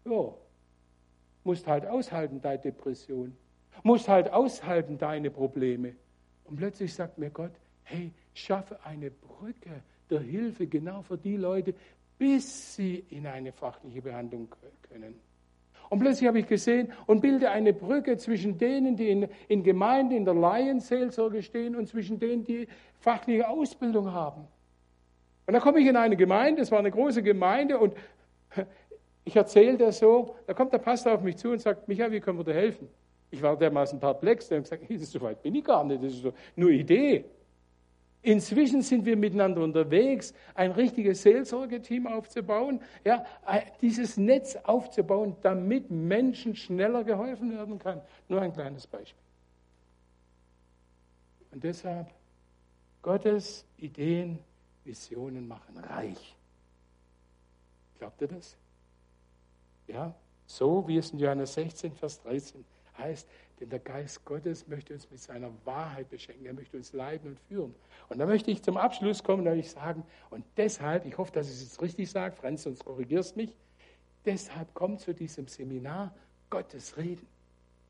Ja, 0.04 0.34
musst 1.44 1.66
halt 1.66 1.86
aushalten, 1.86 2.40
deine 2.40 2.58
Depression. 2.58 3.36
Musst 3.82 4.08
halt 4.08 4.30
aushalten, 4.30 4.98
deine 4.98 5.30
Probleme. 5.30 5.94
Und 6.44 6.56
plötzlich 6.56 6.92
sagt 6.92 7.18
mir 7.18 7.30
Gott, 7.30 7.52
hey, 7.84 8.12
schaffe 8.34 8.78
eine 8.84 9.10
Brücke 9.10 9.82
der 10.10 10.20
Hilfe 10.20 10.66
genau 10.66 11.02
für 11.02 11.18
die 11.18 11.36
Leute, 11.36 11.74
bis 12.18 12.74
sie 12.74 13.04
in 13.10 13.26
eine 13.26 13.52
fachliche 13.52 14.02
Behandlung 14.02 14.48
können. 14.82 15.14
Und 15.88 16.00
plötzlich 16.00 16.28
habe 16.28 16.38
ich 16.38 16.46
gesehen 16.46 16.92
und 17.06 17.20
bilde 17.20 17.50
eine 17.50 17.72
Brücke 17.72 18.16
zwischen 18.18 18.58
denen, 18.58 18.96
die 18.96 19.08
in, 19.08 19.28
in 19.48 19.62
Gemeinden 19.62 20.14
in 20.14 20.24
der 20.24 20.34
Laienseelsorge 20.34 21.42
stehen 21.42 21.74
und 21.76 21.88
zwischen 21.88 22.18
denen, 22.18 22.44
die 22.44 22.68
fachliche 23.00 23.48
Ausbildung 23.48 24.12
haben. 24.12 24.46
Und 25.46 25.54
da 25.54 25.60
komme 25.60 25.80
ich 25.80 25.86
in 25.86 25.96
eine 25.96 26.16
Gemeinde, 26.16 26.60
es 26.60 26.70
war 26.70 26.78
eine 26.78 26.90
große 26.90 27.22
Gemeinde 27.22 27.78
und 27.78 27.94
ich 29.24 29.34
erzähle 29.34 29.78
das 29.78 29.98
so, 29.98 30.36
da 30.46 30.54
kommt 30.54 30.72
der 30.72 30.78
Pastor 30.78 31.14
auf 31.14 31.22
mich 31.22 31.36
zu 31.36 31.50
und 31.50 31.60
sagt, 31.60 31.88
Michael, 31.88 32.12
wie 32.12 32.20
können 32.20 32.38
wir 32.38 32.44
dir 32.44 32.54
helfen? 32.54 32.88
Ich 33.30 33.42
war 33.42 33.56
dermaßen 33.56 33.98
perplex, 33.98 34.48
der 34.48 34.58
hat 34.58 34.64
gesagt, 34.64 34.88
so 35.00 35.20
weit 35.20 35.42
bin 35.42 35.54
ich 35.54 35.64
gar 35.64 35.84
nicht, 35.84 36.02
das 36.02 36.12
ist 36.12 36.22
so 36.22 36.32
nur 36.56 36.70
Idee. 36.70 37.24
Inzwischen 38.22 38.82
sind 38.82 39.04
wir 39.04 39.16
miteinander 39.16 39.62
unterwegs, 39.62 40.34
ein 40.54 40.72
richtiges 40.72 41.22
Seelsorgeteam 41.22 42.06
aufzubauen, 42.06 42.80
ja, 43.04 43.24
dieses 43.80 44.16
Netz 44.16 44.56
aufzubauen, 44.56 45.36
damit 45.42 45.90
Menschen 45.90 46.56
schneller 46.56 47.04
geholfen 47.04 47.52
werden 47.52 47.78
kann. 47.78 48.00
Nur 48.28 48.42
ein 48.42 48.52
kleines 48.52 48.86
Beispiel. 48.86 49.22
Und 51.52 51.62
deshalb, 51.62 52.08
Gottes 53.02 53.64
Ideen, 53.76 54.38
Visionen 54.84 55.46
machen 55.46 55.78
reich. 55.78 56.36
Glaubt 57.98 58.20
ihr 58.20 58.28
das? 58.28 58.56
Ja, 59.86 60.14
so 60.46 60.86
wie 60.88 60.98
es 60.98 61.10
in 61.10 61.18
Johannes 61.18 61.54
16, 61.54 61.92
Vers 61.92 62.20
13 62.22 62.64
heißt, 62.96 63.28
denn 63.60 63.70
der 63.70 63.78
Geist 63.78 64.24
Gottes 64.24 64.66
möchte 64.68 64.94
uns 64.94 65.10
mit 65.10 65.20
seiner 65.20 65.50
Wahrheit 65.64 66.08
beschenken. 66.10 66.46
Er 66.46 66.54
möchte 66.54 66.76
uns 66.76 66.92
leiten 66.92 67.30
und 67.30 67.40
führen. 67.40 67.74
Und 68.08 68.18
da 68.18 68.26
möchte 68.26 68.50
ich 68.50 68.62
zum 68.62 68.76
Abschluss 68.76 69.22
kommen, 69.22 69.44
da 69.44 69.54
ich 69.54 69.70
sagen, 69.70 70.04
und 70.30 70.44
deshalb, 70.56 71.04
ich 71.06 71.16
hoffe, 71.18 71.32
dass 71.32 71.48
ich 71.48 71.54
es 71.54 71.62
jetzt 71.62 71.82
richtig 71.82 72.10
sage, 72.10 72.34
Franz, 72.34 72.62
sonst 72.62 72.84
korrigierst 72.84 73.36
mich, 73.36 73.54
deshalb 74.24 74.72
kommt 74.74 75.00
zu 75.00 75.14
diesem 75.14 75.48
Seminar 75.48 76.14
Gottes 76.50 76.96
Reden. 76.96 77.26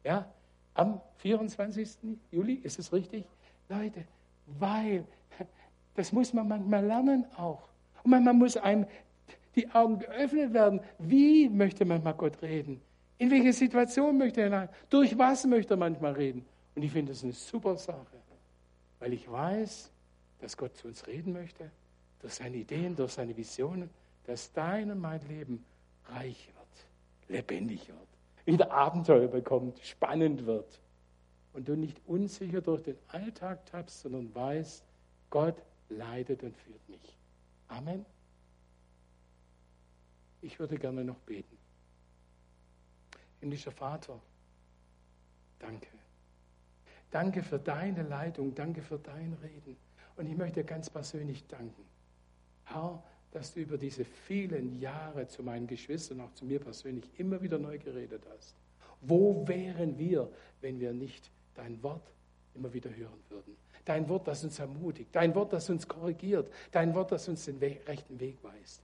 Ja, 0.05 0.33
am 0.75 1.01
24. 1.19 1.99
Juli, 2.31 2.55
ist 2.55 2.79
es 2.79 2.93
richtig? 2.93 3.25
Leute, 3.69 4.05
weil, 4.47 5.05
das 5.95 6.13
muss 6.13 6.33
man 6.33 6.49
manchmal 6.49 6.85
lernen 6.85 7.27
auch. 7.37 7.69
Und 8.03 8.13
manchmal 8.13 8.35
muss 8.35 8.57
einem 8.57 8.87
die 9.57 9.69
Augen 9.71 9.99
geöffnet 9.99 10.53
werden. 10.53 10.81
Wie 10.99 11.49
möchte 11.49 11.85
man 11.85 12.03
mal 12.03 12.13
Gott 12.13 12.41
reden? 12.43 12.81
In 13.19 13.31
welche 13.31 13.53
Situation 13.53 14.17
möchte 14.17 14.41
er 14.41 14.47
hinein? 14.47 14.69
Durch 14.89 15.19
was 15.19 15.45
möchte 15.45 15.75
er 15.75 15.77
manchmal 15.77 16.13
reden? 16.13 16.45
Und 16.75 16.83
ich 16.83 16.93
finde 16.93 17.13
das 17.13 17.25
eine 17.25 17.33
super 17.33 17.77
Sache, 17.77 18.17
weil 19.01 19.13
ich 19.13 19.31
weiß, 19.31 19.91
dass 20.39 20.57
Gott 20.57 20.77
zu 20.77 20.87
uns 20.87 21.07
reden 21.07 21.33
möchte, 21.33 21.71
durch 22.21 22.35
seine 22.35 22.57
Ideen, 22.57 22.95
durch 22.95 23.13
seine 23.13 23.37
Visionen, 23.37 23.91
dass 24.25 24.53
dein 24.53 24.91
und 24.91 25.01
mein 25.01 25.21
Leben 25.29 25.65
reich 26.07 26.49
wird, 26.55 27.37
lebendig 27.37 27.89
wird, 27.89 27.99
wieder 28.45 28.71
Abenteuer 28.71 29.29
bekommt, 29.29 29.79
spannend 29.81 30.47
wird. 30.47 30.81
Und 31.53 31.67
du 31.67 31.75
nicht 31.75 32.01
unsicher 32.07 32.61
durch 32.61 32.83
den 32.83 32.97
Alltag 33.09 33.67
tappst, 33.67 34.03
sondern 34.03 34.33
weißt, 34.33 34.85
Gott 35.31 35.57
leitet 35.89 36.45
und 36.45 36.57
führt 36.57 36.89
mich. 36.89 37.17
Amen. 37.67 38.07
Ich 40.41 40.61
würde 40.61 40.79
gerne 40.79 41.05
noch 41.05 41.19
beten. 41.21 41.58
Himmlischer 43.41 43.73
Vater, 43.73 44.21
danke. 45.59 45.89
Danke 47.11 47.43
für 47.43 47.59
deine 47.59 48.03
Leitung, 48.03 48.55
danke 48.55 48.83
für 48.83 48.99
dein 48.99 49.33
Reden. 49.43 49.77
Und 50.17 50.27
ich 50.27 50.37
möchte 50.37 50.65
ganz 50.65 50.91
persönlich 50.91 51.47
danken, 51.47 51.85
Herr, 52.65 53.03
dass 53.31 53.55
du 53.55 53.61
über 53.61 53.79
diese 53.79 54.05
vielen 54.05 54.79
Jahre 54.81 55.27
zu 55.29 55.43
meinen 55.43 55.67
Geschwistern, 55.67 56.21
auch 56.21 56.33
zu 56.33 56.45
mir 56.45 56.61
persönlich, 56.61 57.09
immer 57.19 57.41
wieder 57.41 57.59
neu 57.59 57.79
geredet 57.79 58.23
hast. 58.31 58.55
Wo 59.01 59.47
wären 59.47 59.99
wir, 59.99 60.31
wenn 60.61 60.81
wir 60.81 60.93
nicht 60.93 61.31
dein 61.55 61.83
Wort 61.83 62.11
immer 62.55 62.73
wieder 62.73 62.91
hören 62.95 63.21
würden? 63.29 63.57
Dein 63.85 64.09
Wort, 64.09 64.27
das 64.27 64.45
uns 64.45 64.59
ermutigt, 64.59 65.11
dein 65.13 65.35
Wort, 65.35 65.53
das 65.53 65.71
uns 65.71 65.87
korrigiert, 65.87 66.53
dein 66.73 66.95
Wort, 66.95 67.13
das 67.13 67.29
uns 67.29 67.45
den 67.45 67.59
rechten 67.59 68.19
Weg 68.21 68.43
weist. 68.43 68.83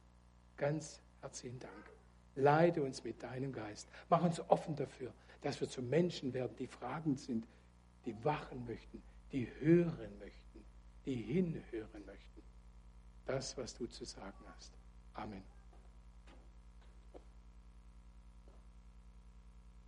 Ganz 0.57 1.01
herzlichen 1.21 1.59
Dank. 1.59 1.94
Leite 2.37 2.83
uns 2.83 3.05
mit 3.05 3.23
deinem 3.23 3.53
Geist. 3.53 3.89
Mach 4.09 4.23
uns 4.23 4.41
offen 4.51 4.75
dafür, 4.77 5.13
dass 5.43 5.61
wir 5.61 5.69
zu 5.69 5.83
Menschen 5.83 6.33
werden, 6.33 6.57
die 6.59 6.67
fragend 6.67 7.21
sind, 7.21 7.47
die 8.07 8.25
wachen 8.25 8.65
möchten, 8.67 9.03
die 9.33 9.49
hören 9.61 10.19
möchten, 10.19 10.65
die 11.05 11.17
hinhören 11.17 12.05
möchten. 12.07 12.43
Das, 13.27 13.57
was 13.57 13.75
du 13.75 13.87
zu 13.87 14.05
sagen 14.05 14.45
hast. 14.55 14.73
Amen. 15.15 15.54